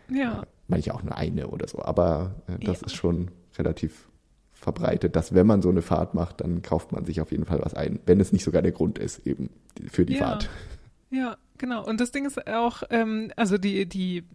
ja. 0.09 0.43
Manche 0.69 0.93
auch 0.93 1.01
nur 1.01 1.15
eine 1.15 1.47
oder 1.47 1.65
so. 1.67 1.79
Aber 1.81 2.35
äh, 2.47 2.63
das 2.65 2.81
Ja. 2.81 2.87
ist 2.87 2.95
schon 2.95 3.29
relativ 3.57 4.09
verbreitet, 4.53 5.15
dass 5.15 5.33
wenn 5.33 5.47
man 5.47 5.61
so 5.61 5.69
eine 5.69 5.81
Fahrt 5.81 6.13
macht, 6.13 6.41
dann 6.41 6.61
kauft 6.61 6.91
man 6.91 7.05
sich 7.05 7.21
auf 7.21 7.31
jeden 7.31 7.45
Fall 7.45 7.59
was 7.61 7.73
ein, 7.73 7.99
wenn 8.05 8.19
es 8.19 8.33
nicht 8.33 8.43
sogar 8.43 8.61
der 8.61 8.71
Grund 8.73 8.97
ist, 8.99 9.25
eben 9.25 9.49
für 9.89 10.05
die 10.05 10.15
Ja. 10.15 10.25
Fahrt. 10.25 10.49
Ja, 11.09 11.37
genau. 11.57 11.85
Und 11.87 12.01
das 12.01 12.11
Ding 12.11 12.25
ist 12.25 12.47
auch, 12.49 12.83
ähm, 12.89 13.31
also 13.37 13.57
die, 13.57 13.85
die, 13.85 14.25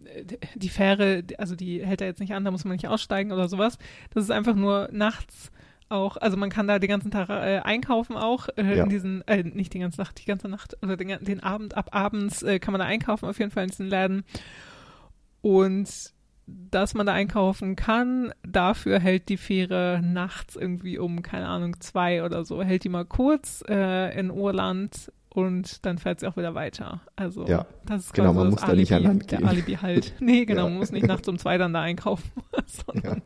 die 0.55 0.69
Fähre, 0.69 1.23
also 1.37 1.55
die 1.55 1.85
hält 1.85 2.01
er 2.01 2.07
jetzt 2.07 2.19
nicht 2.19 2.33
an, 2.33 2.43
da 2.45 2.49
muss 2.51 2.65
man 2.65 2.73
nicht 2.73 2.87
aussteigen 2.87 3.31
oder 3.31 3.47
sowas. 3.47 3.77
Das 4.11 4.23
ist 4.23 4.31
einfach 4.31 4.55
nur 4.55 4.89
nachts 4.91 5.51
auch, 5.93 6.17
also 6.17 6.35
man 6.37 6.49
kann 6.49 6.67
da 6.67 6.79
den 6.79 6.89
ganzen 6.89 7.11
Tag 7.11 7.29
äh, 7.29 7.59
einkaufen 7.63 8.17
auch, 8.17 8.49
äh, 8.57 8.75
Ja. 8.77 8.83
in 8.83 8.89
diesen, 8.89 9.25
äh, 9.27 9.43
nicht 9.43 9.73
die 9.73 9.79
ganze 9.79 10.01
Nacht, 10.01 10.19
die 10.19 10.25
ganze 10.25 10.47
Nacht, 10.49 10.75
oder 10.81 10.97
den, 10.97 11.17
den 11.23 11.41
Abend, 11.41 11.77
ab 11.77 11.89
abends 11.91 12.43
äh, 12.43 12.59
kann 12.59 12.71
man 12.71 12.79
da 12.79 12.85
einkaufen, 12.85 13.27
auf 13.29 13.39
jeden 13.39 13.51
Fall 13.51 13.63
in 13.63 13.69
diesen 13.69 13.87
Läden. 13.87 14.23
Und 15.41 16.13
dass 16.45 16.93
man 16.93 17.05
da 17.05 17.13
einkaufen 17.13 17.75
kann, 17.77 18.33
dafür 18.45 18.99
hält 18.99 19.29
die 19.29 19.37
Fähre 19.37 20.01
nachts 20.03 20.55
irgendwie 20.57 20.97
um, 20.97 21.21
keine 21.21 21.47
Ahnung, 21.47 21.79
zwei 21.79 22.23
oder 22.23 22.43
so, 22.43 22.61
hält 22.61 22.83
die 22.83 22.89
mal 22.89 23.05
kurz 23.05 23.63
äh, 23.69 24.17
in 24.19 24.29
Urland 24.29 25.11
und 25.33 25.85
dann 25.85 25.97
fährt 25.97 26.19
sie 26.19 26.27
auch 26.27 26.37
wieder 26.37 26.53
weiter. 26.55 27.01
Also 27.15 27.45
Ja, 27.47 27.65
das 27.85 28.05
ist 28.05 28.13
genau, 28.13 28.33
man 28.33 28.45
das 28.45 28.51
muss 28.53 28.61
da 28.61 28.67
Alibi, 28.67 28.81
nicht 28.81 28.93
an 28.93 29.03
Land 29.03 29.31
der 29.31 29.39
gehen. 29.39 29.47
Alibi 29.47 29.73
halt. 29.75 30.13
Nee, 30.19 30.45
genau, 30.45 30.63
Ja. 30.65 30.69
man 30.69 30.77
muss 30.77 30.91
nicht 30.91 31.07
nachts 31.07 31.27
um 31.27 31.37
zwei 31.39 31.57
dann 31.57 31.73
da 31.73 31.81
einkaufen, 31.81 32.31
sondern 32.67 33.21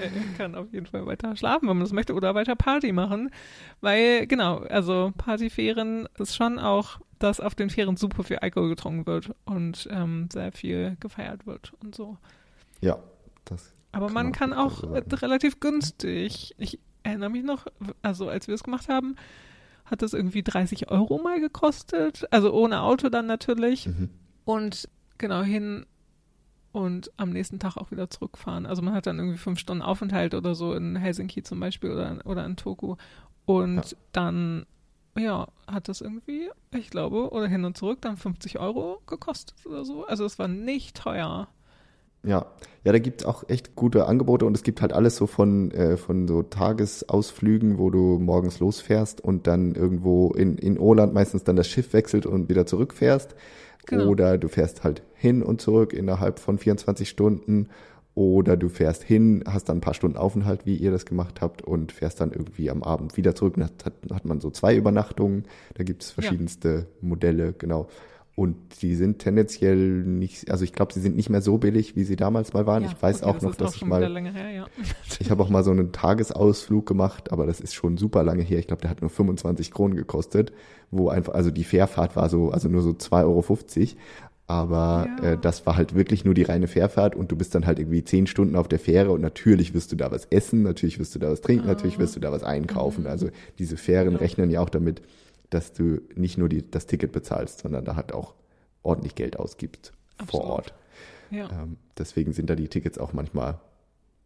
er 0.00 0.10
kann 0.36 0.54
auf 0.54 0.72
jeden 0.72 0.86
Fall 0.86 1.06
weiter 1.06 1.36
schlafen, 1.36 1.68
wenn 1.68 1.76
man 1.76 1.84
das 1.84 1.92
möchte, 1.92 2.14
oder 2.14 2.34
weiter 2.34 2.56
Party 2.56 2.92
machen. 2.92 3.30
Weil, 3.80 4.26
genau, 4.26 4.58
also 4.58 5.12
Partyfähren 5.16 6.08
ist 6.18 6.34
schon 6.36 6.58
auch, 6.58 6.98
dass 7.20 7.40
auf 7.40 7.54
den 7.54 7.70
Fähren 7.70 7.96
super 7.96 8.24
viel 8.24 8.38
Alkohol 8.38 8.70
getrunken 8.70 9.06
wird 9.06 9.30
und 9.44 9.88
ähm, 9.92 10.28
sehr 10.32 10.50
viel 10.52 10.96
gefeiert 11.00 11.46
wird 11.46 11.72
und 11.82 11.94
so. 11.94 12.18
Ja, 12.80 12.98
das 13.44 13.72
Aber 13.92 14.06
Kann 14.06 14.14
man 14.14 14.32
kann 14.32 14.52
auch 14.52 14.82
äh, 14.92 15.02
relativ 15.14 15.60
günstig. 15.60 16.54
Ich 16.58 16.80
erinnere 17.04 17.30
mich 17.30 17.44
noch, 17.44 17.66
also 18.02 18.28
als 18.28 18.48
wir 18.48 18.54
es 18.54 18.64
gemacht 18.64 18.88
haben, 18.88 19.14
hat 19.84 20.02
das 20.02 20.14
irgendwie 20.14 20.42
30 20.42 20.90
Euro 20.90 21.18
mal 21.18 21.40
gekostet. 21.40 22.26
Also 22.30 22.52
ohne 22.52 22.80
Auto 22.82 23.08
dann 23.08 23.26
natürlich. 23.26 23.86
mhm. 23.86 24.10
Und 24.44 24.88
genau 25.18 25.42
hin 25.42 25.86
und 26.72 27.10
am 27.16 27.30
nächsten 27.30 27.58
Tag 27.58 27.76
auch 27.76 27.90
wieder 27.90 28.10
zurückfahren. 28.10 28.66
Also 28.66 28.82
man 28.82 28.94
hat 28.94 29.06
dann 29.06 29.18
irgendwie 29.18 29.38
fünf 29.38 29.58
Stunden 29.58 29.82
Aufenthalt 29.82 30.34
oder 30.34 30.54
so 30.54 30.74
in 30.74 30.96
Helsinki 30.96 31.42
zum 31.42 31.60
Beispiel 31.60 31.90
oder, 31.92 32.18
oder 32.24 32.44
in 32.44 32.56
Toku. 32.56 32.96
Und 33.46 33.76
Ja. 33.92 33.96
dann, 34.12 34.66
ja, 35.16 35.46
hat 35.66 35.88
das 35.88 36.00
irgendwie, 36.00 36.50
ich 36.72 36.90
glaube, 36.90 37.30
oder 37.30 37.46
hin 37.46 37.64
und 37.64 37.76
zurück 37.76 38.00
dann 38.02 38.16
50 38.16 38.58
Euro 38.58 39.00
gekostet 39.06 39.64
oder 39.66 39.84
so. 39.84 40.04
Also 40.06 40.24
es 40.24 40.38
war 40.38 40.48
nicht 40.48 40.96
teuer. 40.96 41.48
Ja, 42.24 42.46
ja, 42.84 42.92
da 42.92 42.98
gibt's 42.98 43.24
auch 43.24 43.48
echt 43.48 43.76
gute 43.76 44.06
Angebote 44.06 44.44
und 44.44 44.54
es 44.54 44.62
gibt 44.62 44.82
halt 44.82 44.92
alles 44.92 45.16
so 45.16 45.26
von, 45.26 45.70
äh, 45.70 45.96
von 45.96 46.28
so 46.28 46.42
Tagesausflügen, 46.42 47.78
wo 47.78 47.88
du 47.88 48.18
morgens 48.18 48.60
losfährst 48.60 49.22
und 49.22 49.46
dann 49.46 49.74
irgendwo 49.74 50.32
in, 50.32 50.58
in 50.58 50.76
Irland 50.76 51.14
meistens 51.14 51.44
dann 51.44 51.56
das 51.56 51.66
Schiff 51.66 51.94
wechselt 51.94 52.26
und 52.26 52.50
wieder 52.50 52.66
zurückfährst. 52.66 53.34
Genau. 53.86 54.08
Oder 54.08 54.36
du 54.38 54.48
fährst 54.48 54.84
halt 54.84 55.02
hin 55.14 55.42
und 55.42 55.62
zurück 55.62 55.94
innerhalb 55.94 56.38
von 56.38 56.58
24 56.58 57.08
Stunden. 57.08 57.68
Oder 58.14 58.56
du 58.56 58.68
fährst 58.68 59.02
hin, 59.02 59.42
hast 59.46 59.68
dann 59.68 59.78
ein 59.78 59.80
paar 59.80 59.94
Stunden 59.94 60.16
Aufenthalt, 60.16 60.66
wie 60.66 60.76
ihr 60.76 60.92
das 60.92 61.04
gemacht 61.04 61.40
habt, 61.40 61.62
und 61.62 61.90
fährst 61.90 62.20
dann 62.20 62.30
irgendwie 62.30 62.70
am 62.70 62.84
Abend 62.84 63.16
wieder 63.16 63.34
zurück. 63.34 63.56
Und 63.56 63.64
hat, 63.64 63.92
hat 64.12 64.24
man 64.24 64.40
so 64.40 64.50
zwei 64.50 64.76
Übernachtungen. 64.76 65.46
Da 65.74 65.82
gibt 65.84 66.04
es 66.04 66.12
verschiedenste 66.12 66.86
Modelle, 67.00 67.54
genau. 67.54 67.88
Und 68.36 68.82
die 68.82 68.96
sind 68.96 69.20
tendenziell 69.20 69.76
nicht, 69.76 70.50
also 70.50 70.64
ich 70.64 70.72
glaube, 70.72 70.92
sie 70.92 71.00
sind 71.00 71.14
nicht 71.14 71.30
mehr 71.30 71.40
so 71.40 71.56
billig, 71.58 71.94
wie 71.94 72.02
sie 72.02 72.16
damals 72.16 72.52
mal 72.52 72.66
waren. 72.66 72.82
Ja, 72.82 72.90
ich 72.90 73.00
weiß 73.00 73.22
okay, 73.22 73.30
auch 73.30 73.34
das 73.34 73.42
noch, 73.44 73.54
dass 73.54 73.70
auch 73.70 73.76
ich 73.76 73.84
mal, 73.84 74.02
her, 74.02 74.50
ja. 74.50 74.66
ich 75.20 75.30
habe 75.30 75.40
auch 75.42 75.50
mal 75.50 75.62
so 75.62 75.70
einen 75.70 75.92
Tagesausflug 75.92 76.84
gemacht, 76.84 77.30
aber 77.30 77.46
das 77.46 77.60
ist 77.60 77.74
schon 77.74 77.96
super 77.96 78.24
lange 78.24 78.42
her. 78.42 78.58
Ich 78.58 78.66
glaube, 78.66 78.82
der 78.82 78.90
hat 78.90 79.02
nur 79.02 79.10
25 79.10 79.70
Kronen 79.70 79.96
gekostet, 79.96 80.52
wo 80.90 81.10
einfach, 81.10 81.34
also 81.34 81.52
die 81.52 81.62
Fährfahrt 81.62 82.16
war 82.16 82.28
so, 82.28 82.50
also 82.50 82.68
nur 82.68 82.82
so 82.82 82.90
2,50 82.90 83.22
Euro. 83.24 84.00
Aber 84.46 85.08
Ja. 85.22 85.32
äh, 85.32 85.38
das 85.38 85.64
war 85.64 85.76
halt 85.76 85.94
wirklich 85.94 86.24
nur 86.24 86.34
die 86.34 86.42
reine 86.42 86.66
Fährfahrt 86.66 87.14
und 87.16 87.30
du 87.32 87.36
bist 87.36 87.54
dann 87.54 87.66
halt 87.66 87.78
irgendwie 87.78 88.04
zehn 88.04 88.26
Stunden 88.26 88.56
auf 88.56 88.68
der 88.68 88.78
Fähre 88.78 89.12
und 89.12 89.20
natürlich 89.22 89.72
wirst 89.74 89.92
du 89.92 89.96
da 89.96 90.10
was 90.10 90.26
essen, 90.26 90.62
natürlich 90.62 90.98
wirst 90.98 91.14
du 91.14 91.18
da 91.18 91.30
was 91.30 91.40
trinken, 91.40 91.66
natürlich 91.66 91.98
wirst 91.98 92.16
du 92.16 92.20
da 92.20 92.30
was 92.30 92.42
einkaufen. 92.42 93.06
Also 93.06 93.30
diese 93.58 93.76
Fähren 93.76 94.12
Ja. 94.12 94.18
rechnen 94.18 94.50
ja 94.50 94.60
auch 94.60 94.68
damit, 94.68 95.00
dass 95.54 95.72
du 95.72 96.00
nicht 96.14 96.36
nur 96.36 96.48
die, 96.48 96.68
das 96.68 96.86
Ticket 96.86 97.12
bezahlst, 97.12 97.60
sondern 97.60 97.84
da 97.84 97.96
halt 97.96 98.12
auch 98.12 98.34
ordentlich 98.82 99.14
Geld 99.14 99.38
ausgibst 99.38 99.92
vor 100.18 100.40
Absolut. 100.40 100.46
Ort. 100.46 100.74
ja. 101.30 101.62
Ähm, 101.62 101.78
deswegen 101.96 102.32
sind 102.32 102.50
da 102.50 102.56
die 102.56 102.68
Tickets 102.68 102.98
auch 102.98 103.12
manchmal 103.12 103.60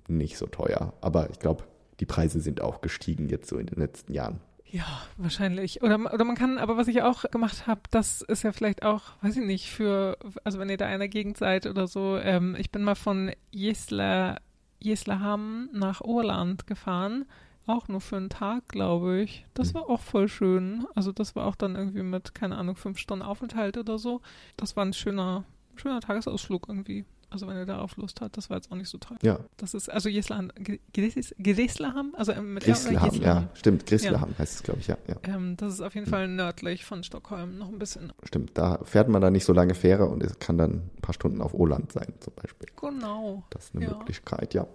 nicht 0.08 0.38
so 0.38 0.46
teuer. 0.46 0.94
Aber 1.00 1.30
ich 1.30 1.38
glaube, 1.38 1.64
die 2.00 2.06
Preise 2.06 2.40
sind 2.40 2.60
auch 2.60 2.80
gestiegen 2.80 3.28
jetzt 3.28 3.48
so 3.48 3.58
in 3.58 3.66
den 3.66 3.78
letzten 3.78 4.12
Jahren. 4.12 4.40
Ja, 4.70 4.84
wahrscheinlich. 5.16 5.82
Oder, 5.82 6.12
oder 6.12 6.24
man 6.24 6.36
kann, 6.36 6.58
aber 6.58 6.76
was 6.76 6.88
ich 6.88 7.02
auch 7.02 7.24
gemacht 7.30 7.66
habe, 7.66 7.80
das 7.90 8.22
ist 8.22 8.42
ja 8.42 8.52
vielleicht 8.52 8.82
auch, 8.82 9.02
weiß 9.22 9.36
ich 9.36 9.44
nicht, 9.44 9.70
für, 9.70 10.18
also 10.44 10.58
wenn 10.58 10.68
ihr 10.68 10.76
da 10.76 10.92
in 10.92 10.98
der 10.98 11.08
Gegend 11.08 11.38
seid 11.38 11.66
oder 11.66 11.86
so, 11.86 12.18
ähm, 12.18 12.54
ich 12.58 12.70
bin 12.70 12.82
mal 12.82 12.94
von 12.94 13.32
Jesla, 13.50 14.36
Jeslaham 14.78 15.70
nach 15.72 16.00
Orland 16.02 16.66
gefahren. 16.66 17.24
Auch 17.68 17.86
nur 17.88 18.00
für 18.00 18.16
einen 18.16 18.30
Tag, 18.30 18.66
glaube 18.68 19.20
ich. 19.20 19.44
Das 19.54 19.70
Mhm. 19.72 19.78
war 19.78 19.90
auch 19.90 20.00
voll 20.00 20.26
schön. 20.28 20.86
Also 20.94 21.12
das 21.12 21.36
war 21.36 21.46
auch 21.46 21.54
dann 21.54 21.76
irgendwie 21.76 22.02
mit, 22.02 22.34
keine 22.34 22.56
Ahnung, 22.56 22.76
fünf 22.76 22.98
Stunden 22.98 23.22
Aufenthalt 23.22 23.76
oder 23.76 23.98
so. 23.98 24.20
Das 24.56 24.74
war 24.74 24.84
ein 24.84 24.92
schöner, 24.94 25.44
schöner 25.76 26.00
Tagesausflug 26.00 26.66
irgendwie. 26.68 27.04
Also 27.30 27.46
wenn 27.46 27.58
ihr 27.58 27.66
darauf 27.66 27.94
Lust 27.98 28.22
habt, 28.22 28.38
das 28.38 28.48
war 28.48 28.56
jetzt 28.56 28.72
auch 28.72 28.76
nicht 28.76 28.88
so 28.88 28.96
teuer. 28.96 29.18
Ja, 29.20 29.38
Das 29.58 29.74
ist, 29.74 29.90
also 29.90 30.08
Jeslaham, 30.08 30.50
Gedeslaham, 31.36 32.14
also 32.16 32.32
mit 32.40 32.64
oder 32.64 32.72
Grisleham, 32.72 33.04
Jeslaham? 33.04 33.42
ja, 33.44 33.48
stimmt, 33.54 33.84
Grisleham 33.86 34.34
heißt 34.38 34.54
es, 34.56 34.62
glaube 34.62 34.80
ich, 34.80 34.86
ja, 34.86 34.96
ja, 35.06 35.16
Ähm, 35.34 35.54
das 35.58 35.74
ist 35.74 35.80
auf 35.82 35.94
jeden 35.94 36.06
Fall 36.06 36.26
nördlich 36.26 36.86
von 36.86 37.04
Stockholm, 37.04 37.58
noch 37.58 37.68
ein 37.68 37.78
bisschen. 37.78 38.14
stimmt. 38.24 38.52
Da 38.56 38.78
fährt 38.84 39.08
man 39.10 39.20
dann 39.20 39.34
nicht 39.34 39.44
so 39.44 39.52
lange 39.52 39.74
Fähre 39.74 40.06
und 40.06 40.22
es 40.22 40.38
kann 40.38 40.56
dann 40.56 40.70
ein 40.96 41.00
paar 41.02 41.12
Stunden 41.12 41.42
auf 41.42 41.52
Åland 41.52 41.92
sein, 41.92 42.14
zum 42.20 42.32
Beispiel. 42.34 42.68
Genau. 42.80 43.42
Das 43.50 43.66
ist 43.66 43.74
eine 43.76 43.84
Ja. 43.84 43.90
Möglichkeit, 43.98 44.54
ja. 44.54 44.66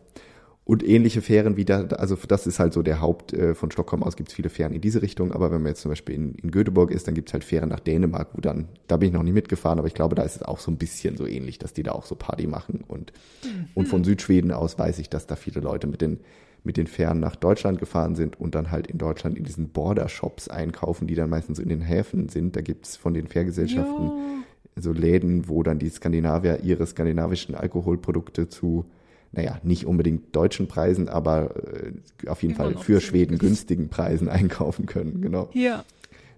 Und 0.65 0.87
ähnliche 0.87 1.21
Fähren 1.21 1.57
wie 1.57 1.65
da, 1.65 1.81
also 1.87 2.15
das 2.27 2.47
ist 2.47 2.57
halt 2.57 2.71
so 2.71 2.83
der 2.83 3.01
Haupt, 3.01 3.33
äh, 3.33 3.53
von 3.53 3.69
Stockholm 3.69 4.01
aus 4.01 4.15
gibt 4.15 4.29
es 4.29 4.35
viele 4.35 4.49
Fähren 4.49 4.71
in 4.71 4.79
diese 4.79 5.01
Richtung, 5.01 5.33
aber 5.33 5.51
wenn 5.51 5.61
man 5.61 5.71
jetzt 5.71 5.81
zum 5.81 5.91
Beispiel 5.91 6.15
in, 6.15 6.35
in 6.35 6.51
Göteborg 6.51 6.91
ist, 6.91 7.05
dann 7.05 7.15
gibt 7.15 7.29
es 7.29 7.33
halt 7.33 7.43
Fähren 7.43 7.67
nach 7.67 7.81
Dänemark, 7.81 8.29
wo 8.33 8.39
dann, 8.39 8.69
da 8.87 8.95
bin 8.95 9.09
ich 9.09 9.13
noch 9.13 9.23
nicht 9.23 9.33
mitgefahren, 9.33 9.77
aber 9.77 9.89
ich 9.89 9.93
glaube, 9.93 10.15
da 10.15 10.23
ist 10.23 10.37
es 10.37 10.43
auch 10.43 10.59
so 10.59 10.71
ein 10.71 10.77
bisschen 10.77 11.17
so 11.17 11.27
ähnlich, 11.27 11.59
dass 11.59 11.73
die 11.73 11.83
da 11.83 11.91
auch 11.91 12.05
so 12.05 12.15
Party 12.15 12.47
machen. 12.47 12.81
Und, 12.87 13.11
und 13.73 13.87
von 13.87 14.05
Südschweden 14.05 14.51
aus 14.53 14.79
weiß 14.79 14.99
ich, 14.99 15.09
dass 15.09 15.27
da 15.27 15.35
viele 15.35 15.59
Leute 15.59 15.85
mit 15.85 15.99
den, 15.99 16.21
mit 16.63 16.77
den 16.77 16.87
Fähren 16.87 17.19
nach 17.19 17.35
Deutschland 17.35 17.77
gefahren 17.77 18.15
sind 18.15 18.39
und 18.39 18.55
dann 18.55 18.71
halt 18.71 18.87
in 18.87 18.97
Deutschland 18.97 19.37
in 19.37 19.43
diesen 19.43 19.67
Border-Shops 19.67 20.47
einkaufen, 20.47 21.07
die 21.07 21.15
dann 21.15 21.29
meistens 21.29 21.59
in 21.59 21.67
den 21.67 21.81
Häfen 21.81 22.29
sind. 22.29 22.55
Da 22.55 22.61
gibt 22.61 22.85
es 22.85 22.95
von 22.95 23.13
den 23.13 23.27
Fährgesellschaften 23.27 24.11
so 24.77 24.93
Läden, 24.93 25.49
wo 25.49 25.61
dann 25.61 25.77
die 25.77 25.89
Skandinavier 25.89 26.61
ihre 26.63 26.87
skandinavischen 26.87 27.53
Alkoholprodukte 27.53 28.47
zu, 28.47 28.85
naja, 29.33 29.59
nicht 29.63 29.85
unbedingt 29.85 30.35
deutschen 30.35 30.67
Preisen, 30.67 31.09
aber 31.09 31.55
äh, 31.55 32.29
auf 32.29 32.43
jeden 32.43 32.55
Fall 32.55 32.77
für. 32.77 33.01
Schweden 33.01 33.39
günstigen 33.39 33.89
Preisen 33.89 34.29
einkaufen 34.29 34.85
können. 34.85 35.21
Genau. 35.21 35.49
Ja. 35.53 35.83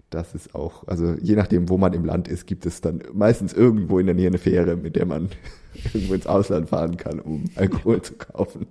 Das 0.08 0.34
ist 0.34 0.54
auch, 0.54 0.86
also 0.86 1.14
je 1.20 1.34
nachdem, 1.34 1.68
wo 1.68 1.78
man 1.78 1.92
im 1.92 2.04
Land 2.04 2.28
ist, 2.28 2.46
gibt 2.46 2.64
es 2.64 2.80
dann 2.80 3.02
meistens 3.12 3.52
irgendwo 3.52 3.98
in 3.98 4.06
der 4.06 4.14
Nähe 4.14 4.28
eine 4.28 4.38
Fähre, 4.38 4.76
mit 4.76 4.96
der 4.96 5.04
man 5.04 5.28
irgendwo 5.94 6.14
ins 6.14 6.26
Ausland 6.26 6.70
fahren 6.70 6.96
kann, 6.96 7.20
um 7.20 7.44
Alkohol 7.54 8.00
zu 8.02 8.14
kaufen. 8.14 8.66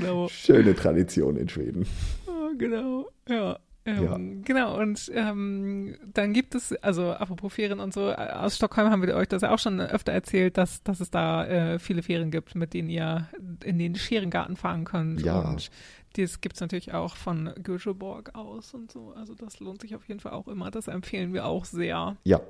Genau. 0.00 0.28
Schöne 0.28 0.74
Tradition 0.74 1.36
in 1.36 1.48
Schweden. 1.48 1.86
Oh, 2.26 2.50
genau, 2.56 3.08
ja. 3.28 3.58
Ähm, 3.88 4.04
Ja. 4.04 4.42
Genau, 4.44 4.78
und 4.78 5.10
ähm, 5.14 5.96
dann 6.12 6.32
gibt 6.32 6.54
es, 6.54 6.72
also 6.82 7.12
apropos 7.12 7.52
Ferien 7.54 7.80
und 7.80 7.94
so, 7.94 8.10
äh, 8.10 8.14
aus 8.14 8.56
Stockholm 8.56 8.90
haben 8.90 9.02
wir 9.02 9.14
euch 9.14 9.28
das 9.28 9.42
ja 9.42 9.52
auch 9.52 9.58
schon 9.58 9.80
öfter 9.80 10.12
erzählt, 10.12 10.58
dass, 10.58 10.82
dass 10.82 11.00
es 11.00 11.10
da 11.10 11.46
äh, 11.46 11.78
viele 11.78 12.02
Ferien 12.02 12.30
gibt, 12.30 12.54
mit 12.54 12.74
denen 12.74 12.90
ihr 12.90 13.28
in 13.64 13.78
den 13.78 13.94
Scherengarten 13.94 14.56
fahren 14.56 14.84
könnt. 14.84 15.22
Ja. 15.22 15.40
Und 15.40 15.70
das 16.16 16.40
gibt 16.40 16.56
es 16.56 16.60
natürlich 16.60 16.92
auch 16.92 17.16
von 17.16 17.50
Göteborg 17.62 18.34
aus 18.34 18.74
und 18.74 18.92
so. 18.92 19.12
Also 19.16 19.34
das 19.34 19.60
lohnt 19.60 19.80
sich 19.80 19.94
auf 19.94 20.06
jeden 20.06 20.20
Fall 20.20 20.32
auch 20.32 20.48
immer. 20.48 20.70
Das 20.70 20.88
empfehlen 20.88 21.32
wir 21.32 21.46
auch 21.46 21.64
sehr. 21.64 22.16
Ja, 22.24 22.40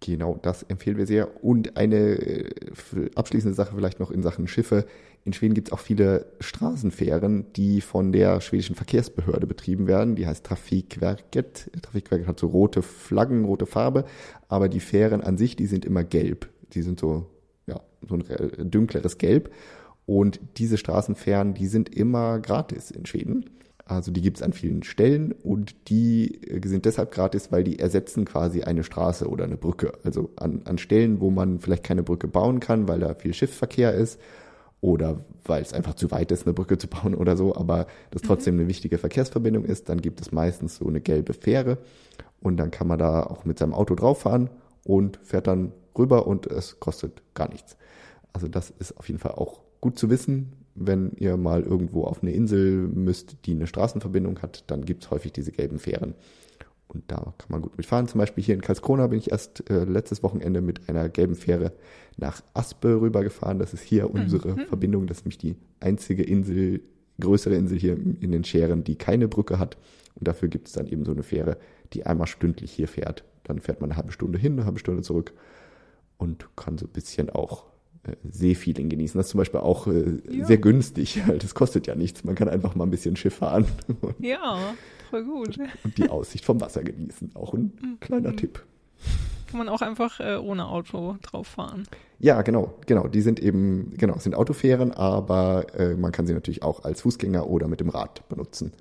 genau, 0.00 0.38
das 0.40 0.62
empfehlen 0.62 0.96
wir 0.96 1.06
sehr. 1.06 1.44
Und 1.44 1.76
eine 1.76 1.96
äh, 1.96 2.50
abschließende 3.14 3.54
Sache 3.54 3.74
vielleicht 3.74 4.00
noch 4.00 4.10
in 4.10 4.22
Sachen 4.22 4.48
Schiffe. 4.48 4.86
In 5.28 5.34
Schweden 5.34 5.52
gibt 5.52 5.68
es 5.68 5.72
auch 5.72 5.78
viele 5.78 6.24
Straßenfähren, 6.40 7.52
die 7.52 7.82
von 7.82 8.12
der 8.12 8.40
schwedischen 8.40 8.74
Verkehrsbehörde 8.74 9.46
betrieben 9.46 9.86
werden. 9.86 10.16
Die 10.16 10.26
heißt 10.26 10.42
Trafikverket. 10.42 11.70
Trafikverket 11.82 12.26
hat 12.26 12.40
so 12.40 12.46
rote 12.46 12.80
Flaggen, 12.80 13.44
rote 13.44 13.66
Farbe, 13.66 14.06
aber 14.48 14.70
die 14.70 14.80
Fähren 14.80 15.20
an 15.20 15.36
sich, 15.36 15.54
die 15.54 15.66
sind 15.66 15.84
immer 15.84 16.02
gelb. 16.02 16.48
Die 16.72 16.80
sind 16.80 16.98
so, 16.98 17.26
ja, 17.66 17.82
so 18.08 18.14
ein 18.14 18.70
dünkleres 18.70 19.18
Gelb. 19.18 19.52
Und 20.06 20.40
diese 20.56 20.78
Straßenfähren, 20.78 21.52
die 21.52 21.66
sind 21.66 21.94
immer 21.94 22.38
gratis 22.38 22.90
in 22.90 23.04
Schweden. 23.04 23.50
Also 23.84 24.10
die 24.10 24.22
gibt 24.22 24.38
es 24.38 24.42
an 24.42 24.54
vielen 24.54 24.82
Stellen 24.82 25.32
und 25.32 25.90
die 25.90 26.42
äh, 26.42 26.66
sind 26.66 26.86
deshalb 26.86 27.12
gratis, 27.12 27.52
weil 27.52 27.64
die 27.64 27.78
ersetzen 27.78 28.24
quasi 28.24 28.62
eine 28.62 28.82
Straße 28.82 29.28
oder 29.28 29.44
eine 29.44 29.58
Brücke. 29.58 29.92
Also 30.04 30.30
an, 30.36 30.62
an 30.64 30.78
Stellen, 30.78 31.20
wo 31.20 31.30
man 31.30 31.60
vielleicht 31.60 31.84
keine 31.84 32.02
Brücke 32.02 32.28
bauen 32.28 32.60
kann, 32.60 32.88
weil 32.88 33.00
da 33.00 33.14
viel 33.14 33.34
Schiffsverkehr 33.34 33.92
ist 33.92 34.18
oder 34.80 35.24
weil 35.44 35.62
es 35.62 35.72
einfach 35.72 35.94
zu 35.94 36.10
weit 36.10 36.30
ist, 36.30 36.46
eine 36.46 36.54
Brücke 36.54 36.78
zu 36.78 36.88
bauen 36.88 37.14
oder 37.14 37.36
so, 37.36 37.54
aber 37.54 37.86
das 38.10 38.22
trotzdem 38.22 38.54
eine 38.54 38.68
wichtige 38.68 38.98
Verkehrsverbindung 38.98 39.64
ist, 39.64 39.88
dann 39.88 40.00
gibt 40.00 40.20
es 40.20 40.32
meistens 40.32 40.76
so 40.76 40.86
eine 40.86 41.00
gelbe 41.00 41.32
Fähre 41.32 41.78
und 42.40 42.56
dann 42.58 42.70
kann 42.70 42.86
man 42.86 42.98
da 42.98 43.22
auch 43.22 43.44
mit 43.44 43.58
seinem 43.58 43.74
Auto 43.74 43.94
drauf 43.94 44.20
fahren 44.20 44.50
und 44.84 45.18
fährt 45.22 45.46
dann 45.46 45.72
rüber 45.96 46.26
und 46.26 46.46
es 46.46 46.78
kostet 46.80 47.22
gar 47.34 47.48
nichts. 47.48 47.76
Also 48.32 48.46
das 48.46 48.70
ist 48.70 48.96
auf 48.96 49.08
jeden 49.08 49.18
Fall 49.18 49.32
auch 49.32 49.60
gut 49.80 49.98
zu 49.98 50.10
wissen. 50.10 50.52
Wenn 50.74 51.12
ihr 51.16 51.36
mal 51.36 51.62
irgendwo 51.62 52.04
auf 52.04 52.22
eine 52.22 52.30
Insel 52.30 52.86
müsst, 52.86 53.36
die 53.46 53.52
eine 53.52 53.66
Straßenverbindung 53.66 54.40
hat, 54.42 54.62
dann 54.68 54.84
gibt 54.84 55.04
es 55.04 55.10
häufig 55.10 55.32
diese 55.32 55.50
gelben 55.50 55.80
Fähren. 55.80 56.14
Und 56.88 57.04
da 57.08 57.34
kann 57.36 57.50
man 57.50 57.62
gut 57.62 57.76
mitfahren. 57.76 58.08
Zum 58.08 58.18
Beispiel 58.18 58.42
hier 58.42 58.54
in 58.54 58.62
Karlskrona 58.62 59.06
bin 59.08 59.18
ich 59.18 59.30
erst 59.30 59.68
äh, 59.70 59.84
letztes 59.84 60.22
Wochenende 60.22 60.62
mit 60.62 60.88
einer 60.88 61.08
gelben 61.08 61.34
Fähre 61.34 61.72
nach 62.16 62.42
Aspe 62.54 63.00
rübergefahren. 63.00 63.58
Das 63.58 63.74
ist 63.74 63.82
hier 63.82 64.10
unsere 64.10 64.56
Verbindung. 64.66 65.06
Das 65.06 65.18
ist 65.18 65.24
nämlich 65.24 65.38
die 65.38 65.56
einzige 65.80 66.22
Insel, 66.22 66.80
größere 67.20 67.54
Insel 67.54 67.78
hier 67.78 67.92
in 67.92 68.32
den 68.32 68.44
Scheren, 68.44 68.84
die 68.84 68.96
keine 68.96 69.28
Brücke 69.28 69.58
hat. 69.58 69.76
Und 70.14 70.26
dafür 70.26 70.48
gibt 70.48 70.68
es 70.68 70.72
dann 70.72 70.86
eben 70.86 71.04
so 71.04 71.12
eine 71.12 71.22
Fähre, 71.22 71.58
die 71.92 72.06
einmal 72.06 72.26
stündlich 72.26 72.72
hier 72.72 72.88
fährt. 72.88 73.24
Dann 73.44 73.60
fährt 73.60 73.80
man 73.80 73.90
eine 73.90 73.98
halbe 73.98 74.12
Stunde 74.12 74.38
hin, 74.38 74.54
eine 74.54 74.64
halbe 74.64 74.78
Stunde 74.78 75.02
zurück 75.02 75.32
und 76.16 76.48
kann 76.56 76.78
so 76.78 76.86
ein 76.86 76.92
bisschen 76.92 77.30
auch 77.30 77.64
Seefeeling 78.30 78.88
genießen. 78.88 79.18
Das 79.18 79.26
ist 79.26 79.30
zum 79.32 79.38
Beispiel 79.38 79.60
auch 79.60 79.86
äh, 79.86 80.18
Ja. 80.30 80.44
sehr 80.46 80.58
günstig. 80.58 81.20
Das 81.38 81.54
kostet 81.54 81.86
ja 81.86 81.94
nichts. 81.94 82.24
Man 82.24 82.34
kann 82.34 82.48
einfach 82.48 82.74
mal 82.74 82.84
ein 82.84 82.90
bisschen 82.90 83.16
Schiff 83.16 83.34
fahren 83.36 83.66
Ja, 84.18 84.58
voll 85.10 85.24
gut. 85.24 85.58
und 85.84 85.98
die 85.98 86.08
Aussicht 86.08 86.44
vom 86.44 86.60
Wasser 86.60 86.82
genießen. 86.82 87.32
Auch 87.34 87.54
ein 87.54 87.72
kleiner 88.00 88.34
Tipp. 88.36 88.64
Kann 89.48 89.58
man 89.58 89.68
auch 89.70 89.80
einfach 89.80 90.20
äh, 90.20 90.36
ohne 90.36 90.66
Auto 90.66 91.16
drauf 91.22 91.46
fahren. 91.46 91.84
Ja, 92.18 92.42
genau, 92.42 92.74
genau. 92.86 93.08
Die 93.08 93.22
sind 93.22 93.40
eben, 93.40 93.94
genau, 93.96 94.18
sind 94.18 94.34
Autofähren, 94.34 94.92
aber 94.92 95.66
äh, 95.78 95.94
man 95.94 96.12
kann 96.12 96.26
sie 96.26 96.34
natürlich 96.34 96.62
auch 96.62 96.84
als 96.84 97.00
Fußgänger 97.02 97.46
oder 97.48 97.66
mit 97.68 97.80
dem 97.80 97.88
Rad 97.88 98.28
benutzen. 98.28 98.72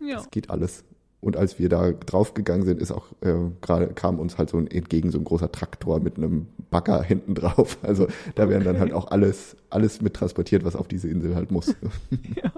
Ja. 0.00 0.16
Das 0.16 0.30
geht 0.30 0.50
alles. 0.50 0.84
Und 1.22 1.36
als 1.36 1.58
wir 1.58 1.68
da 1.70 1.92
draufgegangen 1.92 2.66
sind, 2.66 2.80
ist 2.82 2.90
auch 2.92 3.06
äh, 3.22 3.32
gerade 3.62 3.86
kam 3.94 4.18
uns 4.18 4.36
halt 4.38 4.50
so 4.50 4.58
ein, 4.58 4.66
entgegen 4.68 5.10
so 5.10 5.18
ein 5.18 5.24
großer 5.24 5.50
Traktor 5.52 6.00
mit 6.00 6.16
einem 6.18 6.48
Bagger 6.70 7.02
hinten 7.02 7.34
drauf. 7.34 7.78
Also 7.82 8.08
da 8.34 8.48
werden 8.50 8.64
dann 8.64 8.78
halt 8.80 8.92
auch 8.92 9.10
alles 9.10 9.56
alles 9.70 10.02
mit 10.02 10.14
transportiert, 10.14 10.64
was 10.64 10.76
auf 10.76 10.88
diese 10.88 11.08
Insel 11.08 11.34
halt 11.34 11.50
muss. 11.50 11.74
Ja, 12.42 12.50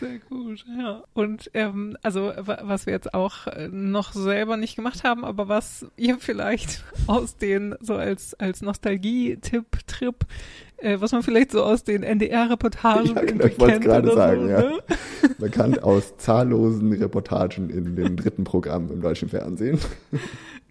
sehr 0.00 0.18
gut, 0.28 0.64
ja. 0.78 1.02
Und 1.14 1.50
ähm, 1.54 1.96
also 2.02 2.32
wa- 2.36 2.60
was 2.62 2.86
wir 2.86 2.92
jetzt 2.92 3.12
auch 3.14 3.46
äh, 3.48 3.68
noch 3.68 4.12
selber 4.12 4.56
nicht 4.56 4.76
gemacht 4.76 5.04
haben, 5.04 5.24
aber 5.24 5.48
was 5.48 5.86
ihr 5.96 6.18
vielleicht 6.18 6.84
aus 7.06 7.36
den, 7.36 7.74
so 7.80 7.94
als, 7.96 8.34
als 8.34 8.62
Nostalgie-Tipp, 8.62 9.66
Trip, 9.86 10.14
äh, 10.78 11.00
was 11.00 11.12
man 11.12 11.22
vielleicht 11.22 11.52
so 11.52 11.62
aus 11.62 11.84
den 11.84 12.02
NDR-Reportagen 12.02 13.14
Ja, 13.14 13.22
genau, 13.22 13.44
ich 13.44 13.58
wollte 13.58 13.80
gerade 13.80 14.12
sagen, 14.14 14.42
so, 14.42 14.48
ja. 14.48 14.60
ne? 14.60 14.78
Bekannt 15.38 15.82
aus 15.82 16.16
zahllosen 16.16 16.92
Reportagen 16.92 17.70
in 17.70 17.96
dem 17.96 18.16
dritten 18.16 18.44
Programm 18.44 18.90
im 18.90 19.00
deutschen 19.00 19.28
Fernsehen. 19.28 19.78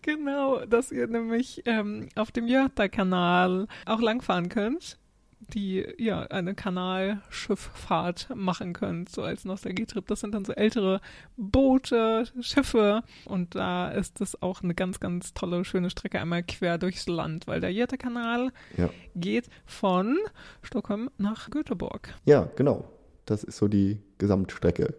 Genau, 0.04 0.66
dass 0.66 0.94
ihr 0.94 1.08
nämlich 1.08 1.64
ähm, 1.66 2.08
auf 2.16 2.32
dem 2.32 2.48
Göta-Kanal 2.48 3.68
auch 3.86 4.00
langfahren 4.00 4.48
könnt, 4.48 4.98
die 5.40 5.86
ja 5.98 6.22
eine 6.24 6.56
Kanalschifffahrt 6.56 8.30
machen 8.36 8.74
könnt, 8.74 9.10
so 9.10 9.22
als 9.22 9.46
Nostalgietrip. 9.46 10.08
Das 10.08 10.20
sind 10.22 10.34
dann 10.34 10.46
so 10.46 10.54
ältere 10.54 11.00
Boote, 11.36 12.26
Schiffe 12.42 13.04
und 13.26 13.56
da 13.56 13.90
ist 13.90 14.20
es 14.22 14.42
auch 14.42 14.64
eine 14.64 14.74
ganz, 14.76 15.00
ganz 15.00 15.34
tolle, 15.34 15.64
schöne 15.66 15.90
Strecke 15.90 16.20
einmal 16.20 16.44
quer 16.44 16.78
durchs 16.78 17.08
Land, 17.08 17.48
weil 17.48 17.62
der 17.62 17.74
Göta-Kanal 17.74 18.52
Ja. 18.78 18.90
geht 19.16 19.50
von 19.66 20.18
Stockholm 20.64 21.10
nach 21.18 21.50
Göteborg. 21.50 22.14
Ja, 22.26 22.50
genau. 22.56 22.86
Das 23.26 23.44
ist 23.44 23.58
so 23.58 23.68
die 23.68 24.00
Gesamtstrecke. 24.18 24.96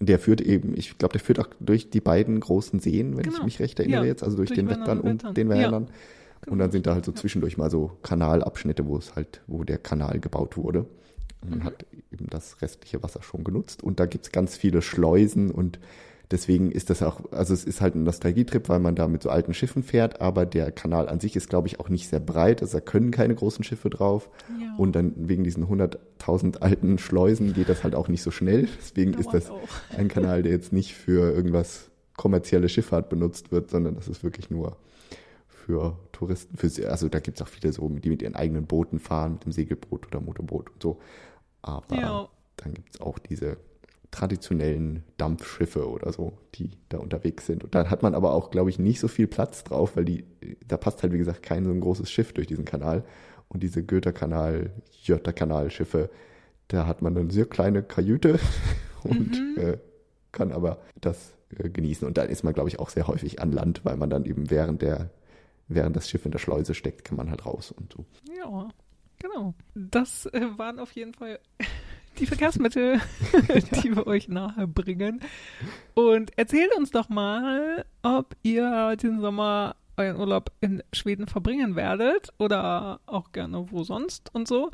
Und 0.00 0.08
der 0.08 0.18
führt 0.18 0.40
eben, 0.40 0.76
ich 0.76 0.96
glaube, 0.96 1.12
der 1.12 1.20
führt 1.20 1.40
auch 1.40 1.48
durch 1.60 1.90
die 1.90 2.00
beiden 2.00 2.38
großen 2.40 2.78
Seen, 2.78 3.16
wenn 3.16 3.24
ich 3.26 3.32
Genau. 3.32 3.44
mich 3.44 3.58
recht 3.58 3.78
erinnere 3.80 4.02
Ja, 4.02 4.06
jetzt, 4.06 4.22
also 4.22 4.36
durch, 4.36 4.48
durch 4.48 4.58
den 4.58 4.68
Wettern 4.68 5.00
und 5.00 5.36
den 5.36 5.50
Ja. 5.50 5.82
Wernern. 6.42 6.52
Und 6.52 6.58
dann 6.58 6.70
sind 6.70 6.86
da 6.86 6.94
halt 6.94 7.04
so 7.04 7.12
zwischendurch 7.12 7.56
mal 7.56 7.70
so 7.70 7.92
Kanalabschnitte, 8.02 8.86
wo 8.86 8.96
es 8.96 9.14
halt, 9.16 9.40
wo 9.46 9.64
der 9.64 9.78
Kanal 9.78 10.20
gebaut 10.20 10.56
wurde. 10.56 10.86
Und 11.42 11.50
man 11.50 11.58
Mhm. 11.60 11.64
hat 11.64 11.86
eben 12.12 12.26
das 12.30 12.60
restliche 12.62 13.02
Wasser 13.02 13.22
schon 13.22 13.44
genutzt. 13.44 13.82
Und 13.82 14.00
da 14.00 14.06
gibt's 14.06 14.32
ganz 14.32 14.56
viele 14.56 14.82
Schleusen 14.82 15.50
und 15.50 15.78
deswegen 16.30 16.70
ist 16.72 16.90
das 16.90 17.02
auch, 17.02 17.20
also 17.32 17.54
es 17.54 17.64
ist 17.64 17.80
halt 17.80 17.94
ein 17.94 18.02
Nostalgietrip, 18.02 18.68
weil 18.68 18.80
man 18.80 18.94
da 18.96 19.06
mit 19.08 19.22
so 19.22 19.30
alten 19.30 19.54
Schiffen 19.54 19.82
fährt, 19.82 20.20
aber 20.20 20.44
der 20.46 20.72
Kanal 20.72 21.08
an 21.08 21.20
sich 21.20 21.36
ist, 21.36 21.48
glaube 21.48 21.68
ich, 21.68 21.80
auch 21.80 21.88
nicht 21.88 22.08
sehr 22.08 22.20
breit. 22.20 22.60
Also 22.60 22.78
da 22.78 22.80
können 22.84 23.10
keine 23.12 23.34
großen 23.34 23.64
Schiffe 23.64 23.88
drauf. 23.88 24.28
Ja. 24.60 24.74
Und 24.76 24.94
dann 24.96 25.12
wegen 25.16 25.44
diesen 25.44 25.68
100.000 25.68 26.60
alten 26.60 26.98
Schleusen 26.98 27.54
geht 27.54 27.68
das 27.68 27.82
halt 27.84 27.94
auch 27.94 28.08
nicht 28.08 28.22
so 28.22 28.30
schnell. 28.30 28.68
Deswegen 28.78 29.14
ist 29.14 29.26
Dauert 29.26 29.34
das 29.34 29.50
auch. 29.50 29.68
ein 29.96 30.08
Kanal, 30.08 30.42
der 30.42 30.52
jetzt 30.52 30.72
nicht 30.72 30.94
für 30.94 31.32
irgendwas 31.32 31.88
kommerzielle 32.16 32.68
Schifffahrt 32.68 33.08
benutzt 33.08 33.52
wird, 33.52 33.70
sondern 33.70 33.94
das 33.94 34.08
ist 34.08 34.24
wirklich 34.24 34.50
nur 34.50 34.76
für 35.68 35.98
Touristen. 36.12 36.56
Für, 36.56 36.90
also 36.90 37.10
da 37.10 37.20
gibt 37.20 37.38
es 37.38 37.46
auch 37.46 37.50
viele 37.50 37.70
so, 37.74 37.86
die 37.90 38.08
mit 38.08 38.22
ihren 38.22 38.34
eigenen 38.34 38.64
Booten 38.66 38.98
fahren, 39.00 39.32
mit 39.34 39.44
dem 39.44 39.52
Segelboot 39.52 40.06
oder 40.06 40.20
Motorboot 40.20 40.70
und 40.70 40.82
so. 40.82 40.98
Aber 41.60 41.94
Ja. 41.96 42.28
dann 42.56 42.72
gibt 42.72 42.94
es 42.94 43.00
auch 43.02 43.18
diese 43.18 43.58
traditionellen 44.10 45.04
Dampfschiffe 45.18 45.86
oder 45.86 46.10
so, 46.14 46.32
die 46.54 46.70
da 46.88 46.96
unterwegs 46.96 47.44
sind. 47.44 47.64
Und 47.64 47.74
dann 47.74 47.90
hat 47.90 48.02
man 48.02 48.14
aber 48.14 48.32
auch, 48.32 48.50
glaube 48.50 48.70
ich, 48.70 48.78
nicht 48.78 48.98
so 49.00 49.08
viel 49.08 49.26
Platz 49.26 49.62
drauf, 49.64 49.94
weil 49.96 50.06
die, 50.06 50.24
da 50.66 50.78
passt 50.78 51.02
halt, 51.02 51.12
wie 51.12 51.18
gesagt, 51.18 51.42
kein 51.42 51.64
so 51.66 51.70
ein 51.70 51.80
großes 51.82 52.10
Schiff 52.10 52.32
durch 52.32 52.46
diesen 52.46 52.64
Kanal. 52.64 53.04
Und 53.50 53.62
diese 53.62 53.82
Goethe-Kanal, 53.82 54.70
Jötter-Kanal-Schiffe, 55.02 56.08
da 56.68 56.86
hat 56.86 57.02
man 57.02 57.14
eine 57.16 57.30
sehr 57.30 57.44
kleine 57.46 57.82
Kajüte 57.82 58.38
und 59.04 59.38
Mhm. 59.38 59.54
äh, 59.58 59.76
kann 60.32 60.52
aber 60.52 60.78
das 61.02 61.34
äh, 61.58 61.68
genießen. 61.68 62.06
Und 62.08 62.16
da 62.16 62.22
ist 62.22 62.42
man, 62.44 62.54
glaube 62.54 62.70
ich, 62.70 62.78
auch 62.78 62.88
sehr 62.88 63.06
häufig 63.08 63.42
an 63.42 63.52
Land, 63.52 63.84
weil 63.84 63.96
man 63.98 64.08
dann 64.08 64.24
eben 64.24 64.50
während 64.50 64.80
der, 64.80 65.10
während 65.68 65.96
das 65.96 66.08
Schiff 66.08 66.24
in 66.24 66.32
der 66.32 66.38
Schleuse 66.38 66.74
steckt, 66.74 67.04
kann 67.04 67.16
man 67.16 67.30
halt 67.30 67.46
raus 67.46 67.72
und 67.72 67.92
so. 67.92 68.04
Ja, 68.36 68.68
genau. 69.18 69.54
Das 69.74 70.26
äh, 70.26 70.46
waren 70.56 70.78
auf 70.78 70.92
jeden 70.92 71.14
Fall 71.14 71.38
die 72.18 72.26
Verkehrsmittel, 72.26 73.00
die 73.82 73.94
wir 73.94 74.06
euch 74.06 74.28
nahe 74.28 74.66
bringen. 74.66 75.20
Und 75.94 76.36
erzählt 76.36 76.74
uns 76.76 76.90
doch 76.90 77.08
mal, 77.08 77.84
ob 78.02 78.34
ihr 78.42 78.96
diesen 78.96 79.20
Sommer 79.20 79.76
euren 79.96 80.16
Urlaub 80.16 80.52
in 80.60 80.82
Schweden 80.92 81.26
verbringen 81.26 81.74
werdet 81.74 82.32
oder 82.38 83.00
auch 83.06 83.32
gerne 83.32 83.70
wo 83.70 83.82
sonst 83.84 84.32
und 84.34 84.46
so. 84.46 84.70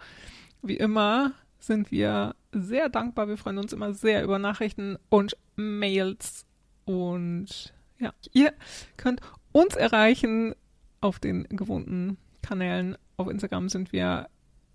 Wie 0.63 0.77
immer 0.77 1.33
sind 1.59 1.91
wir 1.91 2.35
sehr 2.53 2.89
dankbar. 2.89 3.29
Wir 3.29 3.39
freuen 3.39 3.59
uns 3.59 3.73
immer 3.73 3.95
sehr 3.95 4.23
über 4.23 4.39
Nachrichten 4.39 4.99
und 5.09 5.37
Mails. 5.57 6.45
Und 6.85 7.73
ja, 7.99 8.13
ihr 8.33 8.53
könnt 8.97 9.21
uns 9.53 9.75
erreichen 9.77 10.55
auf 11.05 11.21
den 11.21 11.45
gewohnten 11.51 12.17
Kanälen. 12.43 12.97
Auf 13.17 13.29
Instagram 13.31 13.69
sind 13.69 13.93
wir 13.93 14.27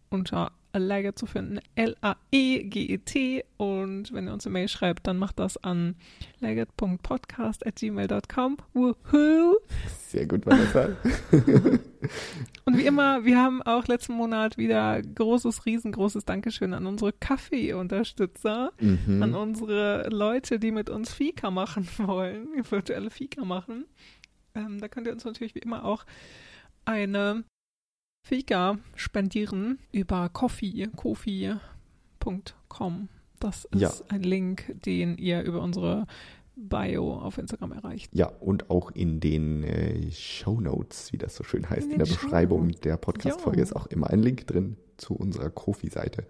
unter 0.10 0.52
Laget 0.74 1.18
zu 1.18 1.26
finden, 1.26 1.60
L-A-E-G-E-T. 1.76 3.44
Und 3.58 4.14
wenn 4.14 4.28
ihr 4.28 4.34
uns 4.34 4.46
eine 4.46 4.54
Mail 4.54 4.68
schreibt, 4.68 5.08
dann 5.08 5.18
macht 5.18 5.40
das 5.40 5.58
an 5.58 5.96
laget.podcast.gmail.com. 6.40 8.58
Woohoo! 8.74 9.56
Sehr 10.08 10.28
gut, 10.28 10.46
Vanessa. 10.46 10.90
Und 12.66 12.78
wie 12.78 12.86
immer, 12.86 13.26
wir 13.26 13.38
haben 13.40 13.64
auch 13.64 13.88
letzten 13.88 14.14
Monat 14.14 14.58
wieder 14.60 15.02
großes, 15.02 15.66
riesengroßes 15.66 16.24
Dankeschön 16.26 16.74
an 16.76 16.86
unsere 16.86 17.12
Kaffee-Unterstützer, 17.14 18.72
Mhm. 18.80 19.24
an 19.24 19.34
unsere 19.36 20.08
Leute, 20.10 20.60
die 20.60 20.72
mit 20.72 20.90
uns 20.92 21.12
Fika 21.14 21.50
machen 21.52 21.88
wollen, 21.98 22.48
virtuelle 22.70 23.10
Fika 23.10 23.44
machen. 23.44 23.86
Ähm, 24.56 24.80
da 24.80 24.88
könnt 24.88 25.08
ihr 25.08 25.14
uns 25.14 25.26
natürlich 25.26 25.56
wie 25.56 25.60
immer 25.60 25.86
auch 25.86 26.06
eine 26.86 27.44
Fika 28.28 28.78
spendieren 28.96 29.80
über 29.92 30.30
coffee, 30.30 30.88
kofi.com. 30.96 31.60
Das 33.40 33.66
ist 33.66 33.80
Ja. 33.82 33.92
ein 34.10 34.24
Link, 34.24 34.76
den 34.86 35.18
ihr 35.18 35.42
über 35.44 35.62
unsere 35.62 36.06
Bio 36.56 37.14
auf 37.14 37.38
Instagram 37.38 37.72
erreicht. 37.72 38.14
Ja, 38.14 38.28
und 38.28 38.70
auch 38.70 38.92
in 38.92 39.22
den 39.22 39.64
äh, 39.64 40.12
Show 40.12 40.60
Notes, 40.60 41.14
wie 41.14 41.18
das 41.18 41.36
so 41.36 41.44
schön 41.46 41.70
heißt, 41.70 41.86
In 41.86 41.94
in, 41.94 42.00
der 42.00 42.06
Beschreibung 42.06 42.60
Shownotes. 42.64 42.82
der 42.82 42.98
Podcast-Folge 42.98 43.62
ist 43.62 43.74
auch 43.76 43.88
immer 43.88 44.10
ein 44.10 44.22
Link 44.22 44.46
drin 44.48 44.76
zu 44.98 45.14
unserer 45.16 45.50
Kofi-Seite, 45.50 46.26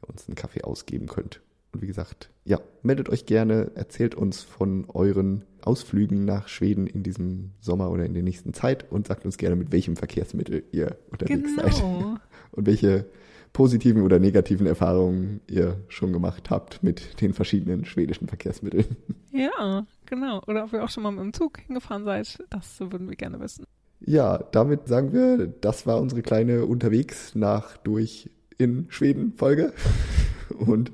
wo 0.00 0.06
ihr 0.06 0.10
uns 0.10 0.26
einen 0.28 0.34
Kaffee 0.36 0.62
ausgeben 0.64 1.08
könnt. 1.08 1.42
Und 1.72 1.82
wie 1.82 1.86
gesagt, 1.86 2.30
ja, 2.44 2.58
meldet 2.82 3.10
euch 3.10 3.26
gerne, 3.26 3.72
erzählt 3.74 4.14
uns 4.14 4.42
von 4.42 4.86
euren 4.88 5.44
Ausflügen 5.66 6.24
nach 6.24 6.48
Schweden 6.48 6.86
in 6.86 7.02
diesem 7.02 7.52
Sommer 7.60 7.90
oder 7.90 8.04
in 8.04 8.14
der 8.14 8.22
nächsten 8.22 8.52
Zeit 8.54 8.90
und 8.90 9.06
sagt 9.06 9.24
uns 9.24 9.38
gerne, 9.38 9.56
mit 9.56 9.72
welchem 9.72 9.96
Verkehrsmittel 9.96 10.64
ihr 10.72 10.96
unterwegs 11.10 11.54
seid 11.56 11.74
Genau. 11.74 12.16
und 12.52 12.66
welche 12.66 13.06
positiven 13.52 14.02
oder 14.02 14.18
negativen 14.18 14.66
Erfahrungen 14.66 15.40
ihr 15.46 15.80
schon 15.88 16.12
gemacht 16.12 16.50
habt 16.50 16.82
mit 16.82 17.20
den 17.20 17.32
verschiedenen 17.32 17.84
schwedischen 17.84 18.28
Verkehrsmitteln. 18.28 18.84
Ja, 19.36 19.84
genau. 20.06 20.40
Oder 20.46 20.62
ob 20.62 20.72
ihr 20.72 20.84
auch 20.84 20.88
schon 20.88 21.02
mal 21.02 21.10
mit 21.10 21.20
dem 21.20 21.32
Zug 21.32 21.58
hingefahren 21.58 22.04
seid, 22.04 22.38
das 22.50 22.78
würden 22.78 23.08
wir 23.08 23.16
gerne 23.16 23.40
wissen. 23.40 23.64
Ja, 23.98 24.38
damit 24.52 24.86
sagen 24.86 25.12
wir, 25.12 25.48
das 25.48 25.88
war 25.88 26.00
unsere 26.00 26.22
kleine 26.22 26.66
Unterwegs 26.66 27.34
nach 27.34 27.76
durch 27.78 28.30
in 28.58 28.86
Schweden 28.90 29.32
Folge. 29.32 29.72
Und 30.56 30.92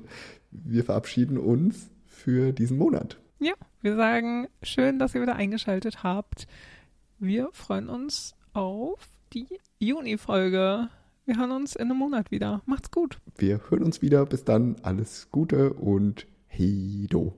wir 0.49 0.83
verabschieden 0.83 1.37
uns 1.37 1.91
für 2.07 2.51
diesen 2.51 2.79
Monat. 2.79 3.20
Ja, 3.43 3.53
wir 3.81 3.95
sagen 3.95 4.49
schön, 4.61 4.99
dass 4.99 5.15
ihr 5.15 5.21
wieder 5.23 5.35
eingeschaltet 5.35 6.03
habt. 6.03 6.45
Wir 7.17 7.49
freuen 7.53 7.89
uns 7.89 8.35
auf 8.53 8.99
die 9.33 9.47
Juni-Folge. 9.79 10.89
Wir 11.25 11.37
hören 11.37 11.49
uns 11.49 11.75
in 11.75 11.89
einem 11.89 11.97
Monat 11.97 12.29
wieder. 12.29 12.61
Macht's 12.67 12.91
gut. 12.91 13.17
Wir 13.39 13.59
hören 13.67 13.81
uns 13.81 14.03
wieder. 14.03 14.27
Bis 14.27 14.43
dann. 14.43 14.75
Alles 14.83 15.29
Gute 15.31 15.73
und 15.73 16.27
Heido. 16.53 17.33